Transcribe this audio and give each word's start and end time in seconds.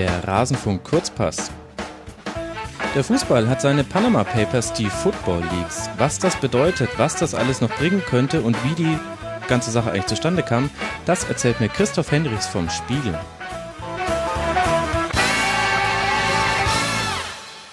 der 0.00 0.26
Rasenfunk 0.26 0.82
Kurzpass. 0.82 1.50
Der 2.94 3.04
Fußball 3.04 3.50
hat 3.50 3.60
seine 3.60 3.84
Panama 3.84 4.24
Papers, 4.24 4.72
die 4.72 4.88
Football 4.88 5.42
Leagues. 5.42 5.90
Was 5.98 6.18
das 6.18 6.36
bedeutet, 6.36 6.88
was 6.96 7.16
das 7.16 7.34
alles 7.34 7.60
noch 7.60 7.68
bringen 7.68 8.02
könnte 8.08 8.40
und 8.40 8.56
wie 8.64 8.74
die 8.82 8.98
ganze 9.46 9.70
Sache 9.70 9.90
eigentlich 9.90 10.06
zustande 10.06 10.42
kam, 10.42 10.70
das 11.04 11.24
erzählt 11.24 11.60
mir 11.60 11.68
Christoph 11.68 12.10
Hendricks 12.12 12.46
vom 12.46 12.70
Spiegel. 12.70 13.18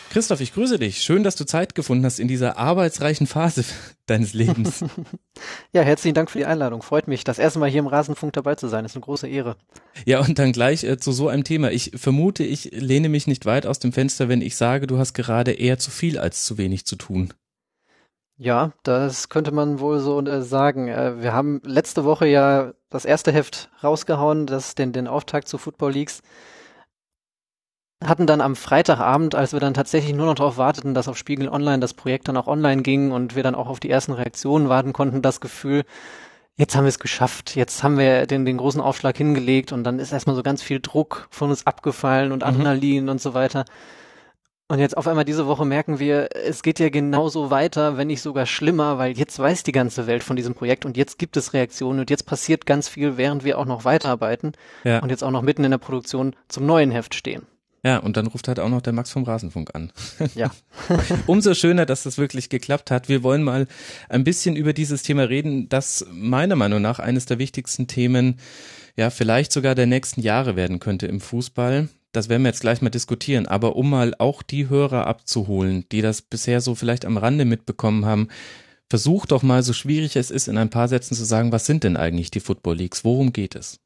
Christoph, 0.10 0.40
ich 0.40 0.54
grüße 0.54 0.80
dich. 0.80 1.02
Schön, 1.02 1.24
dass 1.24 1.36
du 1.36 1.46
Zeit 1.46 1.76
gefunden 1.76 2.06
hast 2.06 2.20
in 2.20 2.28
dieser 2.28 2.58
arbeitsreichen 2.58 3.28
Phase 3.28 3.66
deines 4.06 4.34
Lebens. 4.34 4.84
ja, 5.74 5.82
herzlichen 5.82 6.16
Dank 6.16 6.32
für 6.32 6.40
die 6.40 6.46
Einladung. 6.46 6.82
Freut 6.82 7.08
mich, 7.08 7.24
das 7.24 7.40
erste 7.40 7.60
Mal 7.60 7.70
hier 7.70 7.80
im 7.80 7.88
Rasenfunk 7.88 8.34
dabei 8.34 8.56
zu 8.56 8.68
sein. 8.68 8.86
Ist 8.86 8.96
eine 8.96 9.04
große 9.04 9.28
Ehre. 9.28 9.58
Ja, 10.06 10.20
und 10.20 10.40
dann 10.40 10.54
gleich 10.54 10.84
äh, 10.84 10.98
zu 10.98 11.12
so 11.12 11.28
einem 11.28 11.44
Thema. 11.44 11.72
Ich 11.72 11.92
vermute, 11.96 12.44
ich 12.44 12.72
lehne 12.72 13.10
mich 13.10 13.28
nicht 13.28 13.46
weit 13.46 13.66
aus 13.66 13.80
dem 13.80 13.92
Fenster, 13.92 14.30
wenn 14.30 14.42
ich 14.42 14.56
sage, 14.56 14.88
du 14.88 14.98
hast 14.98 15.14
gerade 15.14 15.52
eher 15.52 15.78
zu 15.78 15.92
viel 15.92 16.18
als 16.18 16.46
zu 16.46 16.58
wenig 16.58 16.86
zu 16.86 16.96
tun. 16.96 17.34
Ja, 18.40 18.72
das 18.84 19.30
könnte 19.30 19.52
man 19.52 19.80
wohl 19.80 20.00
so 20.00 20.22
äh, 20.22 20.42
sagen. 20.42 20.88
Äh, 20.88 21.22
wir 21.22 21.34
haben 21.34 21.62
letzte 21.66 22.06
Woche 22.06 22.28
ja 22.28 22.74
das 22.90 23.04
erste 23.04 23.32
Heft 23.32 23.70
rausgehauen, 23.84 24.46
das 24.46 24.76
den, 24.76 24.94
den 24.94 25.08
Auftakt 25.08 25.48
zu 25.48 25.58
Football 25.58 25.94
Leagues 25.94 26.22
hatten 28.04 28.28
dann 28.28 28.42
am 28.42 28.56
Freitagabend, 28.56 29.34
als 29.34 29.54
wir 29.54 29.60
dann 29.60 29.74
tatsächlich 29.74 30.14
nur 30.14 30.28
noch 30.28 30.36
darauf 30.36 30.58
warteten, 30.58 30.94
dass 30.94 31.08
auf 31.08 31.18
Spiegel 31.18 31.50
Online 31.50 31.80
das 31.80 31.94
Projekt 31.94 32.28
dann 32.28 32.38
auch 32.38 32.48
online 32.48 32.84
ging 32.84 33.12
und 33.12 33.36
wir 33.36 33.44
dann 33.44 33.56
auch 33.56 33.68
auf 33.68 33.80
die 33.80 33.90
ersten 33.90 34.14
Reaktionen 34.14 34.70
warten 34.70 34.94
konnten, 34.94 35.22
das 35.22 35.42
Gefühl, 35.42 35.84
jetzt 36.58 36.76
haben 36.76 36.84
wir 36.84 36.90
es 36.90 37.00
geschafft, 37.00 37.56
jetzt 37.56 37.82
haben 37.84 37.98
wir 37.98 38.28
den, 38.28 38.46
den 38.46 38.58
großen 38.58 38.82
Aufschlag 38.82 39.18
hingelegt 39.18 39.72
und 39.72 39.84
dann 39.84 40.00
ist 40.00 40.12
erstmal 40.12 40.36
so 40.36 40.44
ganz 40.44 40.62
viel 40.62 40.80
Druck 40.80 41.28
von 41.32 41.50
uns 41.50 41.66
abgefallen 41.66 42.32
und 42.32 42.44
mhm. 42.44 42.48
Adrenalin 42.48 43.04
mhm. 43.06 43.10
und 43.10 43.22
so 43.22 43.34
weiter. 43.34 43.66
Und 44.70 44.80
jetzt 44.80 44.98
auf 44.98 45.08
einmal 45.08 45.24
diese 45.24 45.48
Woche 45.48 45.66
merken 45.66 45.98
wir, 45.98 46.28
es 46.36 46.62
geht 46.62 46.80
ja 46.80 46.90
genauso 46.90 47.50
weiter, 47.50 47.96
wenn 47.96 48.08
nicht 48.08 48.22
sogar 48.22 48.46
schlimmer, 48.46 48.98
weil 48.98 49.18
jetzt 49.18 49.40
weiß 49.40 49.64
die 49.64 49.72
ganze 49.72 50.08
Welt 50.08 50.24
von 50.24 50.36
diesem 50.36 50.56
Projekt 50.56 50.86
und 50.86 50.98
jetzt 50.98 51.18
gibt 51.18 51.38
es 51.38 51.54
Reaktionen 51.54 52.02
und 52.02 52.10
jetzt 52.10 52.26
passiert 52.26 52.66
ganz 52.66 52.90
viel, 52.90 53.16
während 53.16 53.46
wir 53.46 53.60
auch 53.60 53.66
noch 53.66 53.86
weiterarbeiten 53.86 54.52
ja. 54.84 55.00
und 55.00 55.10
jetzt 55.10 55.24
auch 55.24 55.32
noch 55.32 55.42
mitten 55.42 55.64
in 55.64 55.72
der 55.72 55.78
Produktion 55.78 56.36
zum 56.50 56.66
neuen 56.66 56.92
Heft 56.92 57.16
stehen. 57.16 57.48
Ja, 57.84 57.98
und 57.98 58.18
dann 58.18 58.28
ruft 58.28 58.48
halt 58.48 58.60
auch 58.60 58.70
noch 58.70 58.82
der 58.82 58.94
Max 58.94 59.12
vom 59.12 59.24
Rasenfunk 59.24 59.74
an. 59.76 59.92
Ja. 60.36 60.52
Umso 61.28 61.54
schöner, 61.54 61.86
dass 61.86 62.04
das 62.04 62.18
wirklich 62.18 62.50
geklappt 62.50 62.92
hat. 62.92 63.08
Wir 63.08 63.24
wollen 63.24 63.44
mal 63.44 63.68
ein 64.10 64.24
bisschen 64.24 64.56
über 64.56 64.74
dieses 64.74 65.04
Thema 65.04 65.24
reden, 65.24 65.70
das 65.70 66.06
meiner 66.12 66.56
Meinung 66.56 66.82
nach 66.82 67.00
eines 67.00 67.26
der 67.26 67.40
wichtigsten 67.40 67.88
Themen, 67.88 68.40
ja, 68.96 69.10
vielleicht 69.10 69.52
sogar 69.52 69.76
der 69.76 69.86
nächsten 69.86 70.22
Jahre 70.22 70.56
werden 70.56 70.80
könnte 70.80 71.06
im 71.06 71.22
Fußball. 71.22 71.88
Das 72.12 72.30
werden 72.30 72.42
wir 72.42 72.50
jetzt 72.50 72.62
gleich 72.62 72.82
mal 72.82 72.90
diskutieren. 72.90 73.46
Aber 73.46 73.76
um 73.76 73.90
mal 73.92 74.16
auch 74.18 74.42
die 74.42 74.70
Hörer 74.70 75.06
abzuholen, 75.06 75.86
die 75.92 76.02
das 76.02 76.24
bisher 76.24 76.62
so 76.62 76.74
vielleicht 76.74 77.06
am 77.06 77.18
Rande 77.18 77.46
mitbekommen 77.46 78.06
haben, 78.06 78.30
versucht 78.90 79.32
doch 79.32 79.44
mal, 79.44 79.62
so 79.64 79.74
schwierig 79.74 80.16
es 80.16 80.32
ist, 80.32 80.48
in 80.48 80.58
ein 80.58 80.70
paar 80.70 80.88
Sätzen 80.88 81.16
zu 81.16 81.26
sagen, 81.26 81.52
was 81.52 81.66
sind 81.66 81.84
denn 81.84 81.98
eigentlich 81.98 82.32
die 82.32 82.40
Football 82.40 82.78
Leagues? 82.78 83.04
Worum 83.04 83.34
geht 83.34 83.56
es? 83.56 83.80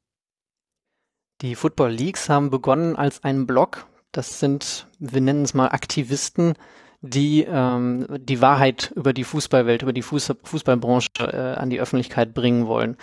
Die 1.41 1.55
Football 1.55 1.91
Leagues 1.91 2.29
haben 2.29 2.49
begonnen 2.49 2.95
als 2.95 3.23
ein 3.23 3.47
Blog. 3.47 3.87
Das 4.11 4.39
sind, 4.39 4.87
wir 4.99 5.21
nennen 5.21 5.43
es 5.43 5.53
mal 5.53 5.69
Aktivisten, 5.69 6.53
die 7.01 7.45
ähm, 7.49 8.05
die 8.19 8.41
Wahrheit 8.41 8.91
über 8.95 9.11
die 9.11 9.23
Fußballwelt, 9.23 9.81
über 9.81 9.93
die 9.93 10.03
Fuß 10.03 10.35
Fußballbranche 10.43 11.09
äh, 11.19 11.59
an 11.59 11.71
die 11.71 11.81
Öffentlichkeit 11.81 12.33
bringen 12.33 12.67
wollen. 12.67 12.97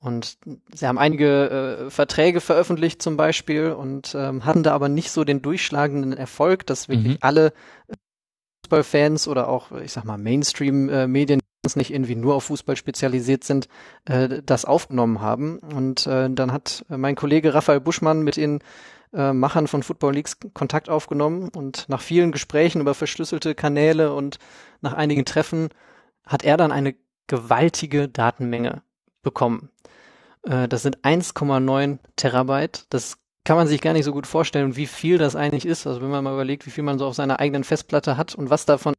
Und 0.00 0.38
sie 0.72 0.86
haben 0.86 0.98
einige 0.98 1.86
äh, 1.86 1.90
Verträge 1.90 2.40
veröffentlicht 2.40 3.02
zum 3.02 3.16
Beispiel 3.16 3.72
und 3.72 4.14
ähm, 4.14 4.44
hatten 4.44 4.62
da 4.62 4.74
aber 4.74 4.88
nicht 4.88 5.10
so 5.10 5.24
den 5.24 5.42
durchschlagenden 5.42 6.12
Erfolg, 6.12 6.66
dass 6.66 6.88
wirklich 6.88 7.14
mhm. 7.14 7.18
alle 7.22 7.52
Fußballfans 8.64 9.26
oder 9.26 9.48
auch, 9.48 9.72
ich 9.72 9.92
sag 9.92 10.04
mal, 10.04 10.18
Mainstream-Medien, 10.18 11.40
nicht 11.76 11.92
irgendwie 11.92 12.14
nur 12.14 12.34
auf 12.34 12.44
Fußball 12.44 12.76
spezialisiert 12.76 13.44
sind, 13.44 13.68
äh, 14.04 14.42
das 14.44 14.64
aufgenommen 14.64 15.20
haben. 15.20 15.58
Und 15.58 16.06
äh, 16.06 16.30
dann 16.30 16.52
hat 16.52 16.84
mein 16.88 17.16
Kollege 17.16 17.54
Raphael 17.54 17.80
Buschmann 17.80 18.22
mit 18.22 18.36
den 18.36 18.60
äh, 19.12 19.32
Machern 19.32 19.66
von 19.66 19.82
Football 19.82 20.14
Leagues 20.14 20.38
Kontakt 20.54 20.88
aufgenommen 20.88 21.48
und 21.48 21.88
nach 21.88 22.00
vielen 22.00 22.32
Gesprächen 22.32 22.80
über 22.80 22.94
verschlüsselte 22.94 23.54
Kanäle 23.54 24.12
und 24.12 24.38
nach 24.80 24.92
einigen 24.92 25.24
Treffen 25.24 25.68
hat 26.26 26.44
er 26.44 26.56
dann 26.56 26.72
eine 26.72 26.94
gewaltige 27.26 28.08
Datenmenge 28.08 28.82
bekommen. 29.22 29.70
Äh, 30.42 30.68
das 30.68 30.82
sind 30.82 30.98
1,9 30.98 31.98
Terabyte. 32.16 32.86
Das 32.90 33.18
kann 33.44 33.56
man 33.56 33.66
sich 33.66 33.80
gar 33.80 33.94
nicht 33.94 34.04
so 34.04 34.12
gut 34.12 34.26
vorstellen, 34.26 34.76
wie 34.76 34.86
viel 34.86 35.16
das 35.16 35.36
eigentlich 35.36 35.64
ist. 35.64 35.86
Also 35.86 36.02
wenn 36.02 36.10
man 36.10 36.22
mal 36.22 36.34
überlegt, 36.34 36.66
wie 36.66 36.70
viel 36.70 36.84
man 36.84 36.98
so 36.98 37.06
auf 37.06 37.14
seiner 37.14 37.40
eigenen 37.40 37.64
Festplatte 37.64 38.16
hat 38.16 38.34
und 38.34 38.50
was 38.50 38.66
davon 38.66 38.94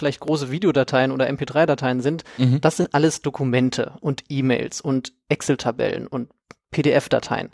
vielleicht 0.00 0.20
große 0.20 0.50
Videodateien 0.50 1.12
oder 1.12 1.28
MP3-Dateien 1.28 2.00
sind, 2.00 2.24
mhm. 2.38 2.60
das 2.60 2.78
sind 2.78 2.94
alles 2.94 3.22
Dokumente 3.22 3.92
und 4.00 4.24
E-Mails 4.28 4.80
und 4.80 5.12
Excel-Tabellen 5.28 6.06
und 6.08 6.30
PDF-Dateien. 6.72 7.50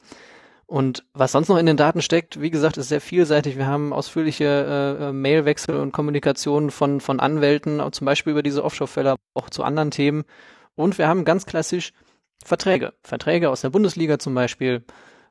Und 0.65 1.06
was 1.13 1.31
sonst 1.31 1.50
noch 1.50 1.57
in 1.57 1.65
den 1.65 1.77
Daten 1.77 2.01
steckt, 2.01 2.41
wie 2.41 2.50
gesagt, 2.50 2.77
ist 2.77 2.89
sehr 2.89 3.01
vielseitig. 3.01 3.57
Wir 3.57 3.68
haben 3.68 3.94
ausführliche 3.94 4.97
äh, 5.00 5.09
äh 5.09 5.12
Mailwechsel 5.13 5.77
und 5.77 5.91
Kommunikation 5.94 6.69
von, 6.69 7.00
von 7.00 7.19
Anwälten, 7.19 7.81
zum 7.91 8.06
Beispiel 8.06 8.31
über 8.31 8.44
diese 8.44 8.63
Offshore-Fälle, 8.63 9.15
auch 9.33 9.50
zu 9.50 9.63
anderen 9.63 9.91
Themen. 9.91 10.24
Und 10.75 10.97
wir 10.97 11.07
haben 11.07 11.25
ganz 11.25 11.45
klassisch 11.45 11.94
Verträge. 12.44 12.94
Verträge 13.01 13.50
aus 13.50 13.62
der 13.62 13.69
Bundesliga 13.69 14.19
zum 14.19 14.35
Beispiel, 14.35 14.83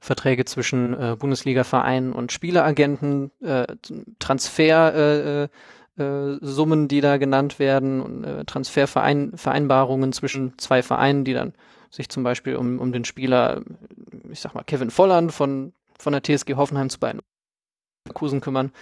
Verträge 0.02 0.44
zwischen 0.44 1.00
äh, 1.00 1.16
Bundesliga-Vereinen 1.16 2.12
und 2.12 2.32
Spieleragenten, 2.32 3.31
äh, 3.40 3.69
Transfer, 4.19 5.49
äh, 5.96 6.02
äh, 6.02 6.38
Summen, 6.40 6.88
die 6.88 7.00
da 7.00 7.19
genannt 7.19 7.60
werden, 7.60 8.00
und, 8.00 8.25
äh, 8.25 8.44
Transfervereinbarungen 8.44 10.12
zwischen 10.12 10.58
zwei 10.58 10.82
Vereinen, 10.82 11.25
die 11.25 11.34
dann 11.34 11.54
sich 11.88 12.08
zum 12.08 12.25
Beispiel 12.25 12.56
um, 12.56 12.81
um 12.81 12.90
den 12.90 13.04
Spieler, 13.04 13.62
ich 14.28 14.40
sag 14.40 14.56
mal, 14.56 14.64
Kevin 14.64 14.90
Volland 14.90 15.31
von, 15.31 15.72
von 15.96 16.12
der 16.12 16.22
TSG 16.25 16.56
Hoffenheim 16.56 16.90
zu 16.90 16.99
beiden 16.99 17.20
Kusen 18.12 18.40
kümmern. 18.40 18.72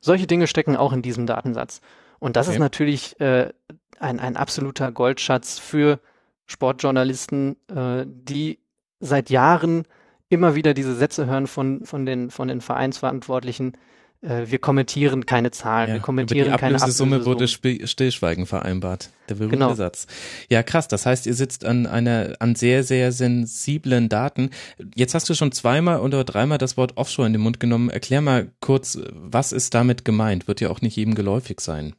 Solche 0.00 0.28
Dinge 0.28 0.46
stecken 0.46 0.76
auch 0.76 0.92
in 0.92 1.02
diesem 1.02 1.26
Datensatz. 1.26 1.80
Und 2.20 2.36
das 2.36 2.46
okay. 2.46 2.54
ist 2.54 2.60
natürlich 2.60 3.18
äh, 3.18 3.50
ein, 3.98 4.20
ein 4.20 4.36
absoluter 4.36 4.92
Goldschatz 4.92 5.58
für 5.58 5.98
Sportjournalisten, 6.46 7.56
äh, 7.74 8.04
die 8.06 8.60
seit 9.00 9.30
Jahren 9.30 9.84
immer 10.30 10.54
wieder 10.54 10.72
diese 10.72 10.94
Sätze 10.94 11.26
hören 11.26 11.46
von, 11.46 11.84
von, 11.84 12.06
den, 12.06 12.30
von 12.30 12.48
den 12.48 12.62
Vereinsverantwortlichen, 12.62 13.76
äh, 14.22 14.46
wir 14.46 14.58
kommentieren 14.58 15.26
keine 15.26 15.50
Zahlen, 15.50 15.88
ja, 15.88 15.94
wir 15.94 16.00
kommentieren 16.00 16.46
über 16.46 16.56
die 16.56 16.60
keine 16.60 16.76
Ablösesumme 16.76 17.24
wurde 17.24 17.48
Stillschweigen 17.48 18.46
vereinbart. 18.46 19.10
Der 19.28 19.34
berühmte 19.34 19.56
genau. 19.56 19.74
Satz. 19.74 20.06
Ja, 20.48 20.62
krass. 20.62 20.88
Das 20.88 21.06
heißt, 21.06 21.26
ihr 21.26 21.34
sitzt 21.34 21.64
an 21.64 21.86
einer, 21.86 22.36
an 22.38 22.54
sehr, 22.54 22.84
sehr 22.84 23.12
sensiblen 23.12 24.08
Daten. 24.08 24.50
Jetzt 24.94 25.14
hast 25.14 25.28
du 25.28 25.34
schon 25.34 25.52
zweimal 25.52 26.00
oder 26.00 26.24
dreimal 26.24 26.58
das 26.58 26.76
Wort 26.76 26.96
Offshore 26.96 27.26
in 27.26 27.32
den 27.32 27.42
Mund 27.42 27.60
genommen. 27.60 27.90
Erklär 27.90 28.20
mal 28.20 28.50
kurz, 28.60 28.98
was 29.12 29.52
ist 29.52 29.74
damit 29.74 30.04
gemeint? 30.04 30.48
Wird 30.48 30.60
ja 30.60 30.70
auch 30.70 30.80
nicht 30.80 30.96
jedem 30.96 31.14
geläufig 31.14 31.60
sein. 31.60 31.94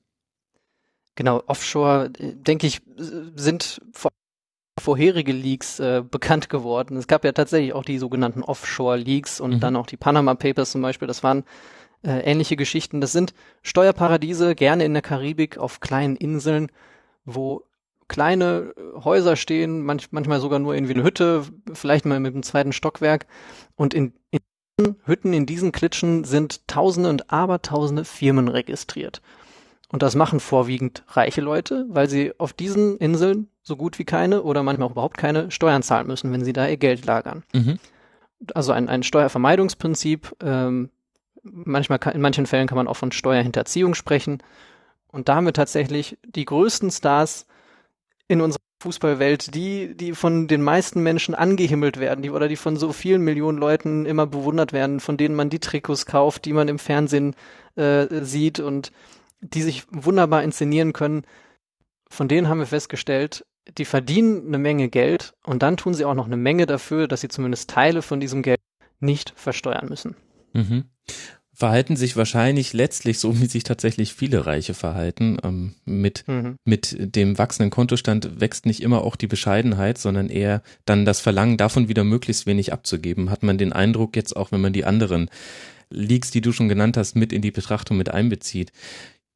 Genau, 1.16 1.44
Offshore, 1.48 2.10
denke 2.10 2.68
ich, 2.68 2.82
sind 3.36 3.82
vor 3.92 4.12
vorherige 4.80 5.32
Leaks 5.32 5.80
äh, 5.80 6.04
bekannt 6.10 6.50
geworden. 6.50 6.98
Es 6.98 7.08
gab 7.08 7.24
ja 7.26 7.32
tatsächlich 7.32 7.74
auch 7.74 7.84
die 7.84 7.98
sogenannten 7.98 8.44
Offshore-Leaks 8.44 9.40
und 9.40 9.56
mhm. 9.56 9.60
dann 9.60 9.76
auch 9.76 9.88
die 9.88 9.98
Panama 9.98 10.36
Papers 10.36 10.72
zum 10.72 10.82
Beispiel. 10.82 11.08
Das 11.08 11.24
waren 11.24 11.44
äh, 12.04 12.20
ähnliche 12.20 12.56
Geschichten. 12.56 13.02
Das 13.02 13.12
sind 13.12 13.34
Steuerparadiese, 13.62 14.56
gerne 14.56 14.86
in 14.86 14.94
der 14.94 15.02
Karibik, 15.02 15.58
auf 15.58 15.80
kleinen 15.80 16.16
Inseln, 16.16 16.72
wo 17.26 17.64
kleine 18.08 18.74
Häuser 18.96 19.36
stehen, 19.36 19.84
manch, 19.84 20.12
manchmal 20.12 20.42
sogar 20.42 20.60
nur 20.60 20.74
irgendwie 20.74 20.96
eine 20.96 21.04
Hütte, 21.04 21.44
vielleicht 21.74 22.06
mal 22.06 22.20
mit 22.20 22.34
einem 22.34 22.44
zweiten 22.44 22.74
Stockwerk. 22.74 23.26
Und 23.76 23.94
in, 23.94 24.14
in 24.32 24.98
Hütten, 25.06 25.34
in 25.34 25.46
diesen 25.46 25.72
Klitschen 25.72 26.24
sind 26.24 26.68
Tausende 26.68 27.10
und 27.10 27.32
Abertausende 27.32 28.04
Firmen 28.04 28.48
registriert. 28.48 29.22
Und 29.90 30.02
das 30.02 30.16
machen 30.16 30.40
vorwiegend 30.40 31.04
reiche 31.10 31.42
Leute, 31.42 31.86
weil 31.90 32.10
sie 32.10 32.34
auf 32.38 32.54
diesen 32.54 32.98
Inseln 32.98 33.48
so 33.64 33.76
gut 33.76 34.00
wie 34.00 34.06
keine 34.06 34.44
oder 34.44 34.64
manchmal 34.64 34.88
auch 34.88 34.94
überhaupt 34.94 35.18
keine 35.18 35.52
Steuern 35.52 35.84
zahlen 35.84 36.08
müssen, 36.08 36.32
wenn 36.32 36.44
sie 36.44 36.54
da 36.54 36.68
ihr 36.68 36.78
Geld 36.78 37.06
lagern. 37.06 37.44
Mhm. 37.54 37.80
Also 38.56 38.72
ein, 38.72 38.90
ein 38.90 39.04
Steuervermeidungsprinzip, 39.04 40.36
ähm, 40.42 40.90
manchmal 41.44 42.00
kann, 42.00 42.14
in 42.14 42.22
manchen 42.22 42.48
Fällen 42.48 42.68
kann 42.68 42.76
man 42.76 42.88
auch 42.88 42.98
von 42.98 43.12
Steuerhinterziehung 43.12 43.94
sprechen. 43.94 44.42
Und 45.08 45.30
da 45.30 45.36
haben 45.36 45.46
wir 45.46 45.54
tatsächlich 45.54 46.18
die 46.24 46.46
größten 46.46 46.90
Stars 46.90 47.46
in 48.28 48.42
unserer 48.42 48.62
Fußballwelt, 48.82 49.54
die, 49.54 49.96
die 49.96 50.14
von 50.14 50.48
den 50.48 50.64
meisten 50.64 51.04
Menschen 51.04 51.36
angehimmelt 51.36 52.00
werden, 52.00 52.24
die 52.24 52.32
oder 52.32 52.48
die 52.48 52.56
von 52.56 52.78
so 52.78 52.94
vielen 52.94 53.22
Millionen 53.22 53.60
Leuten 53.60 54.06
immer 54.06 54.26
bewundert 54.26 54.74
werden, 54.74 55.00
von 55.00 55.18
denen 55.18 55.36
man 55.36 55.50
die 55.50 55.60
Trikots 55.60 56.08
kauft, 56.08 56.46
die 56.46 56.54
man 56.54 56.68
im 56.68 56.80
Fernsehen 56.80 57.36
äh, 57.76 58.08
sieht 58.24 58.60
und 58.60 58.92
die 59.42 59.62
sich 59.62 59.86
wunderbar 59.92 60.44
inszenieren 60.44 60.94
können. 60.94 61.26
Von 62.10 62.28
denen 62.28 62.48
haben 62.48 62.60
wir 62.60 62.66
festgestellt, 62.66 63.46
die 63.78 63.86
verdienen 63.86 64.48
eine 64.48 64.58
Menge 64.58 64.90
Geld 64.90 65.34
und 65.44 65.64
dann 65.64 65.78
tun 65.78 65.94
sie 65.94 66.06
auch 66.06 66.14
noch 66.14 66.26
eine 66.26 66.38
Menge 66.38 66.66
dafür, 66.66 67.08
dass 67.08 67.22
sie 67.22 67.28
zumindest 67.28 67.70
Teile 67.70 68.02
von 68.02 68.20
diesem 68.20 68.42
Geld 68.42 68.60
nicht 69.00 69.34
versteuern 69.36 69.88
müssen. 69.90 70.16
Mhm. 70.54 70.86
Verhalten 71.54 71.96
sich 71.96 72.16
wahrscheinlich 72.16 72.74
letztlich 72.74 73.20
so, 73.20 73.40
wie 73.40 73.46
sich 73.46 73.64
tatsächlich 73.64 74.14
viele 74.14 74.46
Reiche 74.48 74.74
verhalten. 74.74 75.38
Ähm, 75.44 75.76
mit, 75.86 76.28
mhm. 76.28 76.56
mit 76.66 77.16
dem 77.16 77.38
wachsenden 77.38 77.70
Kontostand 77.70 78.40
wächst 78.40 78.66
nicht 78.66 78.82
immer 78.82 79.04
auch 79.04 79.16
die 79.16 79.28
Bescheidenheit, 79.28 79.98
sondern 79.98 80.30
eher 80.30 80.64
dann 80.86 81.06
das 81.06 81.20
Verlangen 81.20 81.58
davon 81.58 81.88
wieder 81.88 82.04
möglichst 82.04 82.48
wenig 82.48 82.74
abzugeben. 82.74 83.30
Hat 83.30 83.44
man 83.44 83.58
den 83.58 83.74
Eindruck 83.74 84.16
jetzt 84.16 84.36
auch, 84.36 84.52
wenn 84.52 84.62
man 84.62 84.74
die 84.74 84.86
anderen 84.86 85.30
Leaks, 85.90 86.32
die 86.32 86.42
du 86.42 86.52
schon 86.52 86.70
genannt 86.70 86.98
hast, 86.98 87.16
mit 87.16 87.32
in 87.32 87.42
die 87.42 87.52
Betrachtung 87.52 87.98
mit 87.98 88.10
einbezieht. 88.10 88.72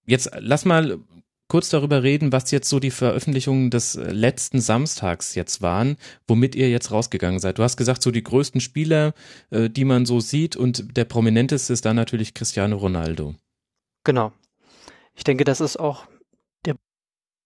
Jetzt 0.07 0.31
lass 0.39 0.65
mal 0.65 0.99
kurz 1.55 1.69
darüber 1.69 2.03
reden, 2.03 2.33
was 2.33 2.51
jetzt 2.51 2.67
so 2.67 2.81
die 2.81 2.91
Veröffentlichungen 2.91 3.69
des 3.69 3.95
äh, 3.95 4.11
letzten 4.11 4.59
Samstags 4.59 5.35
jetzt 5.35 5.61
waren, 5.61 5.95
womit 6.27 6.53
ihr 6.53 6.69
jetzt 6.69 6.91
rausgegangen 6.91 7.39
seid. 7.39 7.59
Du 7.59 7.63
hast 7.63 7.77
gesagt, 7.77 8.01
so 8.01 8.11
die 8.11 8.23
größten 8.23 8.59
Spieler, 8.59 9.13
äh, 9.51 9.69
die 9.69 9.85
man 9.85 10.05
so 10.05 10.19
sieht 10.19 10.57
und 10.57 10.97
der 10.97 11.05
prominenteste 11.05 11.71
ist 11.71 11.85
dann 11.85 11.95
natürlich 11.95 12.33
Cristiano 12.33 12.75
Ronaldo. 12.75 13.35
Genau. 14.03 14.33
Ich 15.13 15.23
denke, 15.23 15.45
das 15.45 15.61
ist 15.61 15.77
auch 15.77 16.07
der 16.65 16.75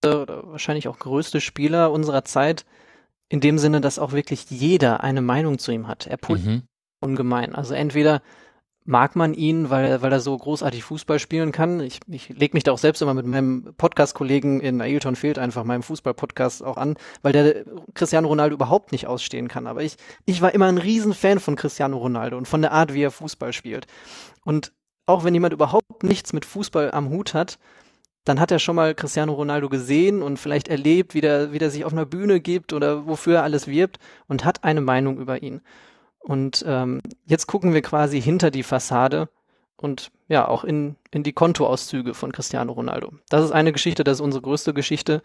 wahrscheinlich 0.02 0.88
auch 0.88 0.98
größte 0.98 1.40
Spieler 1.40 1.92
unserer 1.92 2.26
Zeit, 2.26 2.66
in 3.28 3.42
dem 3.42 3.60
Sinne, 3.60 3.80
dass 3.80 4.00
auch 4.00 4.12
wirklich 4.12 4.50
jeder 4.50 5.04
eine 5.04 5.22
Meinung 5.22 5.60
zu 5.60 5.72
ihm 5.72 5.88
hat. 5.88 6.08
Er 6.08 6.18
pult 6.18 6.44
mhm. 6.44 6.64
ungemein. 7.00 7.54
Also 7.54 7.76
entweder 7.76 8.24
mag 8.89 9.15
man 9.15 9.36
ihn, 9.36 9.69
weil, 9.69 10.01
weil 10.01 10.12
er 10.12 10.19
so 10.19 10.36
großartig 10.36 10.83
Fußball 10.83 11.19
spielen 11.19 11.51
kann. 11.51 11.80
Ich, 11.80 12.00
ich 12.07 12.30
lege 12.30 12.56
mich 12.56 12.63
da 12.63 12.71
auch 12.71 12.80
selbst 12.80 13.03
immer 13.03 13.13
mit 13.13 13.27
meinem 13.27 13.75
Podcast-Kollegen 13.77 14.62
in 14.62 14.81
Ailton 14.81 15.15
Field 15.15 15.38
einfach 15.38 15.63
meinem 15.63 15.83
Fußball-Podcast 15.83 16.63
auch 16.63 16.75
an, 16.75 16.97
weil 17.21 17.31
der 17.31 17.65
Cristiano 17.94 18.27
Ronaldo 18.27 18.56
überhaupt 18.56 18.91
nicht 18.91 19.06
ausstehen 19.06 19.47
kann. 19.47 19.68
Aber 19.68 19.83
ich, 19.83 19.95
ich 20.25 20.41
war 20.41 20.56
immer 20.56 20.65
ein 20.65 20.80
Riesenfan 20.80 21.39
von 21.39 21.56
Cristiano 21.56 21.97
Ronaldo 21.97 22.36
und 22.36 22.47
von 22.47 22.63
der 22.63 22.71
Art, 22.71 22.95
wie 22.95 23.03
er 23.03 23.12
Fußball 23.12 23.53
spielt. 23.53 23.86
Und 24.44 24.74
auch 25.06 25.24
wenn 25.24 25.36
jemand 25.36 25.53
überhaupt 25.53 26.03
nichts 26.03 26.33
mit 26.33 26.44
Fußball 26.44 26.91
am 26.91 27.09
Hut 27.09 27.36
hat, 27.36 27.59
dann 28.25 28.39
hat 28.39 28.50
er 28.50 28.57
schon 28.57 28.75
mal 28.75 28.95
Cristiano 28.95 29.33
Ronaldo 29.33 29.69
gesehen 29.69 30.24
und 30.24 30.38
vielleicht 30.38 30.68
erlebt, 30.68 31.13
wie 31.13 31.21
der, 31.21 31.51
wie 31.51 31.59
der 31.59 31.69
sich 31.69 31.86
auf 31.86 31.94
einer 31.94 32.07
Bühne 32.07 32.39
gibt 32.39 32.74
oder 32.74 33.06
wofür 33.06 33.38
er 33.38 33.44
alles 33.44 33.68
wirbt 33.68 34.00
und 34.27 34.45
hat 34.45 34.63
eine 34.63 34.81
Meinung 34.81 35.19
über 35.19 35.44
ihn. 35.44 35.62
Und 36.19 36.63
ähm, 36.68 37.01
jetzt 37.25 37.48
gucken 37.48 37.74
wir 37.74 37.81
quasi 37.81 38.21
hinter 38.21 38.51
die 38.51 38.63
Fassade 38.63 39.30
und 39.77 40.12
ja, 40.27 40.48
auch 40.48 40.63
in, 40.63 40.95
in 41.12 41.24
die 41.24 41.33
Kontoauszüge 41.33 42.13
von 42.13 42.31
Cristiano 42.31 42.74
Ronaldo. 42.74 43.13
Das 43.30 43.44
ist 43.44 43.51
eine 43.51 43.71
Geschichte, 43.71 44.04
das 44.04 44.18
ist 44.18 44.21
unsere 44.21 44.42
größte 44.42 44.74
Geschichte. 44.74 45.24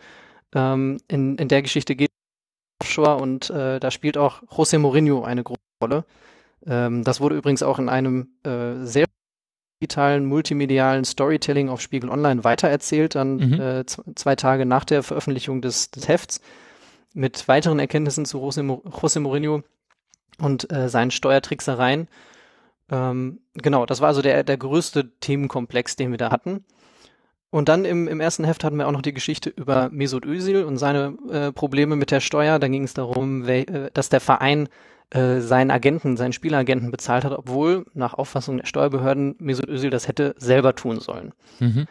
Ähm, 0.55 0.99
in, 1.09 1.37
in 1.37 1.49
der 1.49 1.63
Geschichte 1.63 1.97
geht 1.97 2.11
Offshore 2.81 3.17
und 3.17 3.51
äh, 3.51 3.81
da 3.81 3.91
spielt 3.91 4.17
auch 4.17 4.43
José 4.45 4.79
Mourinho 4.79 5.25
eine 5.25 5.43
große 5.43 5.61
Rolle. 5.83 6.05
Ähm, 6.67 7.05
das 7.05 7.21
wurde 7.21 7.37
übrigens 7.37 7.63
auch 7.63 7.79
in 7.79 7.89
einem 7.89 8.29
äh, 8.45 8.85
sehr 8.85 9.07
digitalen, 9.81 10.25
multimedialen 10.25 11.05
Storytelling 11.05 11.69
auf 11.69 11.81
Spiegel 11.81 12.09
Online 12.09 12.45
weitererzählt, 12.45 13.15
dann 13.17 13.37
mhm. 13.37 13.61
äh, 13.61 13.85
zwei 13.87 14.37
Tage 14.37 14.65
nach 14.65 14.85
der 14.85 15.03
Veröffentlichung 15.03 15.61
des, 15.61 15.91
des 15.91 16.09
Hefts 16.09 16.41
mit 17.13 17.49
weiteren 17.49 17.79
Erkenntnissen 17.79 18.25
zu 18.25 18.39
José, 18.39 18.63
José 18.63 19.21
Mourinho 19.21 19.63
und 20.39 20.71
äh, 20.73 20.89
seinen 20.89 21.11
Steuertricksereien. 21.11 22.09
Ähm, 22.91 23.41
genau, 23.55 23.87
das 23.87 24.01
war 24.01 24.09
also 24.09 24.23
der, 24.23 24.45
der 24.45 24.57
größte 24.57 25.11
Themenkomplex, 25.21 25.97
den 25.97 26.11
wir 26.11 26.19
da 26.19 26.31
hatten. 26.31 26.65
Und 27.51 27.69
dann 27.69 27.85
im, 27.85 28.09
im 28.09 28.21
ersten 28.21 28.43
Heft 28.43 28.65
hatten 28.65 28.77
wir 28.77 28.89
auch 28.89 28.93
noch 28.93 29.03
die 29.03 29.15
Geschichte 29.15 29.49
über 29.49 29.89
Mesut 29.91 30.27
Özil 30.27 30.65
und 30.65 30.77
seine 30.77 31.17
äh, 31.31 31.53
Probleme 31.53 31.95
mit 31.95 32.11
der 32.11 32.21
Steuer. 32.21 32.59
Da 32.59 32.67
ging 32.67 32.83
es 32.83 32.95
darum, 32.95 33.47
wel, 33.47 33.63
äh, 33.71 33.91
dass 33.95 34.09
der 34.09 34.21
Verein 34.21 34.69
äh, 35.11 35.39
seinen 35.39 35.71
Agenten, 35.71 36.17
seinen 36.17 36.33
Spielagenten 36.33 36.91
bezahlt 36.91 37.25
hat, 37.25 37.33
obwohl 37.33 37.87
nach 37.95 38.15
Auffassung 38.15 38.57
der 38.57 38.67
Steuerbehörden 38.67 39.37
Mesut 39.39 39.69
Özil 39.69 39.91
das 39.91 40.09
hätte 40.09 40.35
selber 40.37 40.75
tun 40.75 40.99
sollen. 40.99 41.33
Mhm. 41.61 41.87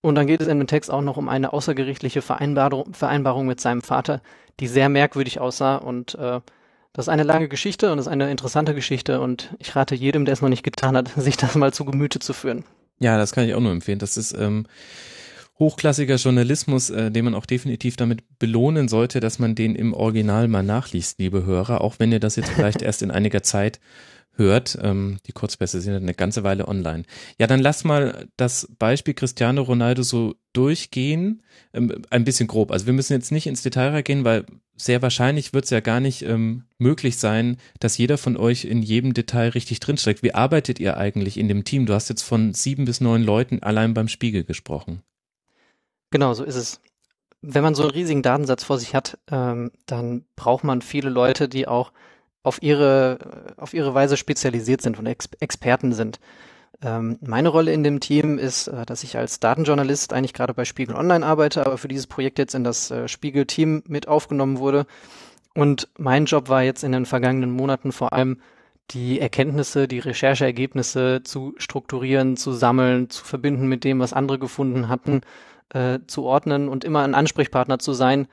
Und 0.00 0.16
dann 0.16 0.26
geht 0.26 0.40
es 0.40 0.48
in 0.48 0.58
dem 0.58 0.66
Text 0.66 0.90
auch 0.90 1.00
noch 1.00 1.16
um 1.16 1.28
eine 1.28 1.52
außergerichtliche 1.52 2.20
Vereinbarung, 2.20 2.92
Vereinbarung 2.92 3.46
mit 3.46 3.60
seinem 3.60 3.82
Vater, 3.82 4.20
die 4.58 4.66
sehr 4.66 4.88
merkwürdig 4.88 5.38
aussah 5.38 5.76
und 5.76 6.16
äh, 6.16 6.40
das 6.92 7.06
ist 7.06 7.08
eine 7.08 7.22
lange 7.22 7.48
Geschichte 7.48 7.90
und 7.90 7.96
das 7.96 8.06
ist 8.06 8.12
eine 8.12 8.30
interessante 8.30 8.74
Geschichte 8.74 9.20
und 9.20 9.54
ich 9.58 9.74
rate 9.74 9.94
jedem, 9.94 10.24
der 10.24 10.34
es 10.34 10.42
noch 10.42 10.48
nicht 10.48 10.62
getan 10.62 10.96
hat, 10.96 11.08
sich 11.16 11.36
das 11.36 11.54
mal 11.54 11.72
zu 11.72 11.84
Gemüte 11.84 12.18
zu 12.18 12.32
führen. 12.32 12.64
Ja, 12.98 13.16
das 13.16 13.32
kann 13.32 13.44
ich 13.46 13.54
auch 13.54 13.60
nur 13.60 13.72
empfehlen. 13.72 13.98
Das 13.98 14.16
ist 14.16 14.32
ähm, 14.38 14.66
hochklassiger 15.58 16.16
Journalismus, 16.16 16.90
äh, 16.90 17.10
den 17.10 17.24
man 17.24 17.34
auch 17.34 17.46
definitiv 17.46 17.96
damit 17.96 18.38
belohnen 18.38 18.88
sollte, 18.88 19.20
dass 19.20 19.38
man 19.38 19.54
den 19.54 19.74
im 19.74 19.92
Original 19.94 20.48
mal 20.48 20.62
nachliest, 20.62 21.18
liebe 21.18 21.44
Hörer, 21.44 21.80
auch 21.80 21.96
wenn 21.98 22.12
ihr 22.12 22.20
das 22.20 22.36
jetzt 22.36 22.50
vielleicht 22.50 22.82
erst 22.82 23.02
in 23.02 23.10
einiger 23.10 23.42
Zeit 23.42 23.80
hört. 24.34 24.78
Ähm, 24.80 25.18
die 25.26 25.32
Kurzpässe 25.32 25.80
sind 25.80 25.94
eine 25.94 26.14
ganze 26.14 26.44
Weile 26.44 26.68
online. 26.68 27.04
Ja, 27.38 27.46
dann 27.46 27.60
lass 27.60 27.84
mal 27.84 28.28
das 28.36 28.68
Beispiel 28.78 29.14
Cristiano 29.14 29.62
Ronaldo 29.62 30.02
so 30.02 30.34
durchgehen. 30.52 31.42
Ähm, 31.72 32.02
ein 32.10 32.24
bisschen 32.24 32.46
grob. 32.46 32.70
Also 32.70 32.86
wir 32.86 32.92
müssen 32.92 33.12
jetzt 33.12 33.32
nicht 33.32 33.46
ins 33.46 33.62
Detail 33.62 34.02
gehen, 34.02 34.24
weil 34.24 34.46
sehr 34.76 35.02
wahrscheinlich 35.02 35.52
wird 35.52 35.64
es 35.64 35.70
ja 35.70 35.80
gar 35.80 36.00
nicht 36.00 36.22
ähm, 36.22 36.64
möglich 36.78 37.18
sein, 37.18 37.58
dass 37.78 37.98
jeder 37.98 38.18
von 38.18 38.36
euch 38.36 38.64
in 38.64 38.82
jedem 38.82 39.14
Detail 39.14 39.50
richtig 39.50 39.80
drinsteckt. 39.80 40.22
Wie 40.22 40.34
arbeitet 40.34 40.80
ihr 40.80 40.96
eigentlich 40.96 41.38
in 41.38 41.48
dem 41.48 41.64
Team? 41.64 41.86
Du 41.86 41.94
hast 41.94 42.08
jetzt 42.08 42.22
von 42.22 42.54
sieben 42.54 42.84
bis 42.84 43.00
neun 43.00 43.22
Leuten 43.22 43.62
allein 43.62 43.94
beim 43.94 44.08
Spiegel 44.08 44.44
gesprochen. 44.44 45.02
Genau, 46.10 46.34
so 46.34 46.44
ist 46.44 46.56
es. 46.56 46.80
Wenn 47.42 47.62
man 47.62 47.74
so 47.74 47.82
einen 47.82 47.90
riesigen 47.90 48.22
Datensatz 48.22 48.64
vor 48.64 48.78
sich 48.78 48.94
hat, 48.94 49.18
ähm, 49.30 49.72
dann 49.86 50.24
braucht 50.36 50.62
man 50.62 50.80
viele 50.80 51.10
Leute, 51.10 51.48
die 51.48 51.66
auch 51.66 51.92
auf 52.42 52.62
ihre, 52.62 53.18
auf 53.56 53.74
ihre 53.74 53.94
Weise 53.94 54.16
spezialisiert 54.16 54.82
sind 54.82 54.98
und 54.98 55.06
Ex 55.06 55.28
Experten 55.40 55.92
sind. 55.92 56.20
Ähm, 56.82 57.18
meine 57.20 57.48
Rolle 57.48 57.72
in 57.72 57.84
dem 57.84 58.00
Team 58.00 58.38
ist, 58.38 58.66
äh, 58.68 58.84
dass 58.86 59.04
ich 59.04 59.16
als 59.16 59.40
Datenjournalist 59.40 60.12
eigentlich 60.12 60.34
gerade 60.34 60.54
bei 60.54 60.64
Spiegel 60.64 60.96
Online 60.96 61.24
arbeite, 61.24 61.64
aber 61.64 61.78
für 61.78 61.88
dieses 61.88 62.06
Projekt 62.06 62.38
jetzt 62.38 62.54
in 62.54 62.64
das 62.64 62.90
äh, 62.90 63.08
Spiegel-Team 63.08 63.84
mit 63.86 64.08
aufgenommen 64.08 64.58
wurde 64.58 64.86
Und 65.54 65.88
mein 65.98 66.24
Job 66.24 66.48
war 66.48 66.62
jetzt 66.62 66.82
in 66.82 66.92
den 66.92 67.06
vergangenen 67.06 67.50
Monaten 67.50 67.92
vor 67.92 68.12
allem 68.12 68.40
die 68.90 69.20
Erkenntnisse, 69.20 69.88
die 69.88 70.00
Rechercheergebnisse 70.00 71.22
zu 71.24 71.54
strukturieren, 71.56 72.36
zu 72.36 72.52
sammeln, 72.52 73.10
zu 73.10 73.24
verbinden 73.24 73.68
mit 73.68 73.84
dem, 73.84 74.00
was 74.00 74.12
andere 74.12 74.38
gefunden 74.38 74.88
hatten, 74.88 75.20
äh, 75.70 76.00
zu 76.06 76.24
ordnen 76.24 76.68
und 76.68 76.84
immer 76.84 77.02
ein 77.02 77.14
Ansprechpartner 77.14 77.78
zu 77.78 77.92
sein, 77.92 78.26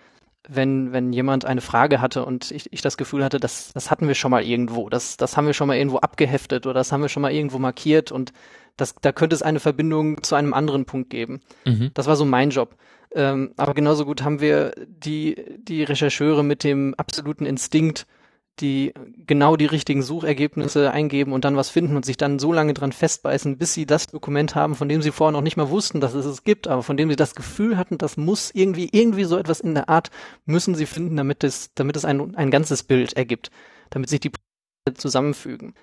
wenn, 0.52 0.92
wenn 0.92 1.14
jemand 1.14 1.46
eine 1.46 1.62
Frage 1.62 2.02
hatte 2.02 2.26
und 2.26 2.52
ich, 2.52 2.74
ich 2.74 2.82
das 2.82 2.98
Gefühl 2.98 3.24
hatte, 3.24 3.40
das, 3.40 3.72
das 3.74 3.92
hatten 3.92 4.08
wir 4.08 4.16
schon 4.16 4.32
mal 4.32 4.44
irgendwo, 4.44 4.90
das, 4.90 5.16
das 5.16 5.38
haben 5.38 5.46
wir 5.46 5.54
schon 5.54 5.68
mal 5.68 5.78
irgendwo 5.78 5.98
abgeheftet 5.98 6.66
oder 6.66 6.74
das 6.74 6.92
haben 6.92 7.02
wir 7.02 7.10
schon 7.10 7.22
mal 7.22 7.32
irgendwo 7.32 7.60
markiert 7.60 8.12
und 8.12 8.34
das, 8.76 8.96
da 9.02 9.12
könnte 9.12 9.36
es 9.36 9.44
eine 9.44 9.60
Verbindung 9.60 10.24
zu 10.24 10.36
einem 10.36 10.54
anderen 10.54 10.86
Punkt 10.86 11.10
geben. 11.10 11.42
Mhm. 11.66 11.92
Das 11.94 12.08
war 12.08 12.16
so 12.16 12.26
mein 12.26 12.50
Job. 12.50 12.76
Ähm, 13.14 13.54
aber 13.58 13.74
genauso 13.74 14.06
gut 14.06 14.24
haben 14.24 14.40
wir 14.40 14.74
die, 14.88 15.36
die 15.60 15.84
Rechercheure 15.84 16.44
mit 16.44 16.64
dem 16.64 16.96
absoluten 16.96 17.46
Instinkt, 17.46 18.08
die 18.62 18.94
genau 19.26 19.56
die 19.56 19.66
richtigen 19.66 20.02
Suchergebnisse 20.02 20.92
eingeben 20.92 21.34
und 21.34 21.46
dann 21.46 21.56
was 21.56 21.70
finden 21.70 21.96
und 21.96 22.06
sich 22.06 22.18
dann 22.18 22.40
so 22.40 22.54
lange 22.54 22.74
dran 22.74 22.92
festbeißen, 22.92 23.58
bis 23.58 23.74
sie 23.74 23.86
das 23.86 24.08
Dokument 24.08 24.56
haben, 24.56 24.76
von 24.76 24.90
dem 24.90 25.02
sie 25.02 25.12
vorher 25.12 25.32
noch 25.32 25.42
nicht 25.42 25.58
mal 25.58 25.70
wussten, 25.70 26.02
dass 26.02 26.14
es 26.14 26.26
es 26.26 26.44
gibt, 26.44 26.68
aber 26.68 26.84
von 26.84 26.98
dem 26.98 27.10
sie 27.10 27.16
das 27.16 27.36
Gefühl 27.36 27.78
hatten, 27.78 27.98
das 27.98 28.18
muss 28.18 28.52
irgendwie, 28.54 28.90
irgendwie 28.92 29.24
so 29.24 29.38
etwas 29.38 29.60
in 29.60 29.74
der 29.74 29.90
Art 29.90 30.12
müssen 30.46 30.76
sie 30.76 30.86
finden, 30.86 31.16
damit 31.16 31.44
es, 31.44 31.74
damit 31.76 31.96
es 31.96 32.06
ein, 32.06 32.36
ein 32.36 32.52
ganzes 32.52 32.84
Bild 32.84 33.14
ergibt, 33.14 33.52
damit 33.90 34.10
sich 34.10 34.20
die 34.20 34.32
zusammenfügen. 34.96 35.74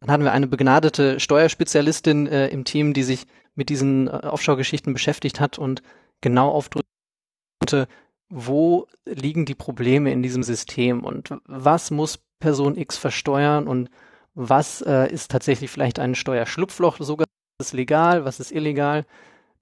Dann 0.00 0.10
hatten 0.10 0.24
wir 0.24 0.32
eine 0.32 0.46
begnadete 0.46 1.18
Steuerspezialistin 1.20 2.26
äh, 2.26 2.48
im 2.48 2.64
Team, 2.64 2.94
die 2.94 3.02
sich 3.02 3.26
mit 3.54 3.68
diesen 3.68 4.06
äh, 4.06 4.10
Offshore-Geschichten 4.10 4.92
beschäftigt 4.92 5.40
hat 5.40 5.58
und 5.58 5.82
genau 6.20 6.50
aufdrückte, 6.50 7.88
wo 8.28 8.86
liegen 9.04 9.44
die 9.46 9.54
Probleme 9.54 10.12
in 10.12 10.22
diesem 10.22 10.42
System 10.42 11.04
und 11.04 11.34
was 11.46 11.90
muss 11.90 12.18
Person 12.40 12.76
X 12.76 12.96
versteuern 12.96 13.66
und 13.66 13.90
was 14.34 14.82
äh, 14.82 15.10
ist 15.12 15.30
tatsächlich 15.30 15.70
vielleicht 15.70 15.98
ein 15.98 16.14
Steuerschlupfloch, 16.14 16.98
sogar 17.00 17.26
was 17.58 17.68
ist 17.68 17.72
legal, 17.72 18.24
was 18.24 18.38
ist 18.38 18.52
illegal. 18.52 19.04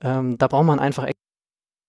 Ähm, 0.00 0.36
da 0.36 0.48
braucht 0.48 0.66
man 0.66 0.78
einfach 0.78 1.08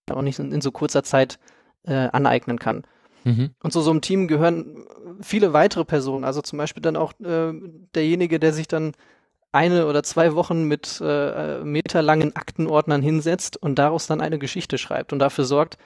auch 0.10 0.22
nicht 0.22 0.40
in, 0.40 0.52
in 0.54 0.62
so 0.62 0.72
kurzer 0.72 1.04
Zeit 1.04 1.40
äh, 1.84 1.94
aneignen 1.94 2.60
kann. 2.60 2.84
Mhm. 3.26 3.52
Und 3.62 3.74
zu 3.74 3.82
so 3.82 3.92
einem 3.92 4.02
Team 4.02 4.28
gehören 4.28 4.86
viele 5.22 5.52
weitere 5.52 5.84
Personen, 5.84 6.24
also 6.24 6.42
zum 6.42 6.58
Beispiel 6.58 6.82
dann 6.82 6.96
auch 6.96 7.14
äh, 7.20 7.52
derjenige, 7.94 8.40
der 8.40 8.54
sich 8.54 8.68
dann 8.68 8.94
eine 9.52 9.88
oder 9.88 10.04
zwei 10.04 10.36
Wochen 10.36 10.64
mit 10.64 11.02
äh, 11.04 11.60
meterlangen 11.64 12.36
Aktenordnern 12.36 13.02
hinsetzt 13.02 13.58
und 13.58 13.76
daraus 13.76 14.08
dann 14.08 14.22
eine 14.22 14.40
Geschichte 14.40 14.78
schreibt 14.78 15.12
und 15.12 15.20
dafür 15.20 15.46
sorgt, 15.46 15.78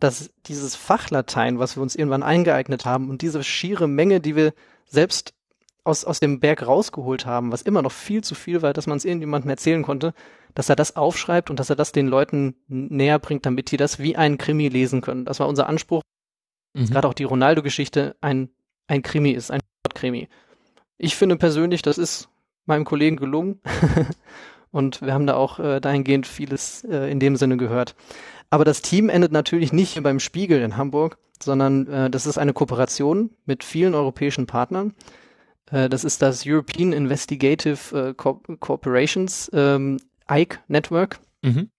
dass 0.00 0.30
dieses 0.46 0.74
Fachlatein, 0.74 1.58
was 1.58 1.76
wir 1.76 1.82
uns 1.82 1.94
irgendwann 1.94 2.22
eingeeignet 2.22 2.84
haben 2.84 3.10
und 3.10 3.22
diese 3.22 3.44
schiere 3.44 3.86
Menge, 3.86 4.20
die 4.20 4.34
wir 4.34 4.54
selbst 4.86 5.34
aus, 5.84 6.04
aus 6.04 6.20
dem 6.20 6.40
Berg 6.40 6.66
rausgeholt 6.66 7.26
haben, 7.26 7.52
was 7.52 7.62
immer 7.62 7.82
noch 7.82 7.92
viel 7.92 8.22
zu 8.22 8.34
viel 8.34 8.62
war, 8.62 8.72
dass 8.72 8.86
man 8.86 8.96
es 8.96 9.04
irgendjemandem 9.04 9.50
erzählen 9.50 9.82
konnte, 9.82 10.14
dass 10.54 10.68
er 10.68 10.76
das 10.76 10.96
aufschreibt 10.96 11.50
und 11.50 11.60
dass 11.60 11.70
er 11.70 11.76
das 11.76 11.92
den 11.92 12.08
Leuten 12.08 12.56
näher 12.68 13.18
bringt, 13.18 13.46
damit 13.46 13.70
die 13.70 13.76
das 13.76 13.98
wie 13.98 14.16
ein 14.16 14.38
Krimi 14.38 14.68
lesen 14.68 15.00
können. 15.00 15.24
Das 15.24 15.40
war 15.40 15.48
unser 15.48 15.68
Anspruch. 15.68 16.02
Mhm. 16.74 16.86
Gerade 16.86 17.08
auch 17.08 17.14
die 17.14 17.24
Ronaldo-Geschichte 17.24 18.16
ein, 18.20 18.50
ein 18.88 19.02
Krimi 19.02 19.30
ist, 19.30 19.50
ein 19.50 19.60
Krimi. 19.94 20.28
Ich 20.98 21.16
finde 21.16 21.36
persönlich, 21.36 21.82
das 21.82 21.98
ist 21.98 22.28
meinem 22.66 22.84
Kollegen 22.84 23.16
gelungen. 23.16 23.60
und 24.70 25.02
wir 25.02 25.12
haben 25.12 25.26
da 25.26 25.34
auch 25.34 25.58
äh, 25.58 25.80
dahingehend 25.80 26.26
vieles 26.26 26.84
äh, 26.84 27.10
in 27.10 27.20
dem 27.20 27.36
Sinne 27.36 27.56
gehört. 27.56 27.94
Aber 28.50 28.64
das 28.64 28.82
Team 28.82 29.08
endet 29.08 29.32
natürlich 29.32 29.72
nicht 29.72 29.92
hier 29.92 30.02
beim 30.02 30.20
Spiegel 30.20 30.60
in 30.60 30.76
Hamburg, 30.76 31.18
sondern 31.42 31.86
äh, 31.86 32.10
das 32.10 32.26
ist 32.26 32.36
eine 32.36 32.52
Kooperation 32.52 33.30
mit 33.46 33.64
vielen 33.64 33.94
europäischen 33.94 34.46
Partnern. 34.46 34.94
Äh, 35.70 35.88
das 35.88 36.04
ist 36.04 36.20
das 36.20 36.44
European 36.46 36.92
Investigative 36.92 38.08
äh, 38.10 38.14
Co 38.14 38.42
Corporations 38.58 39.50
ähm, 39.54 39.98
ICE 40.30 40.58
Network. 40.68 41.20
Mhm. 41.42 41.70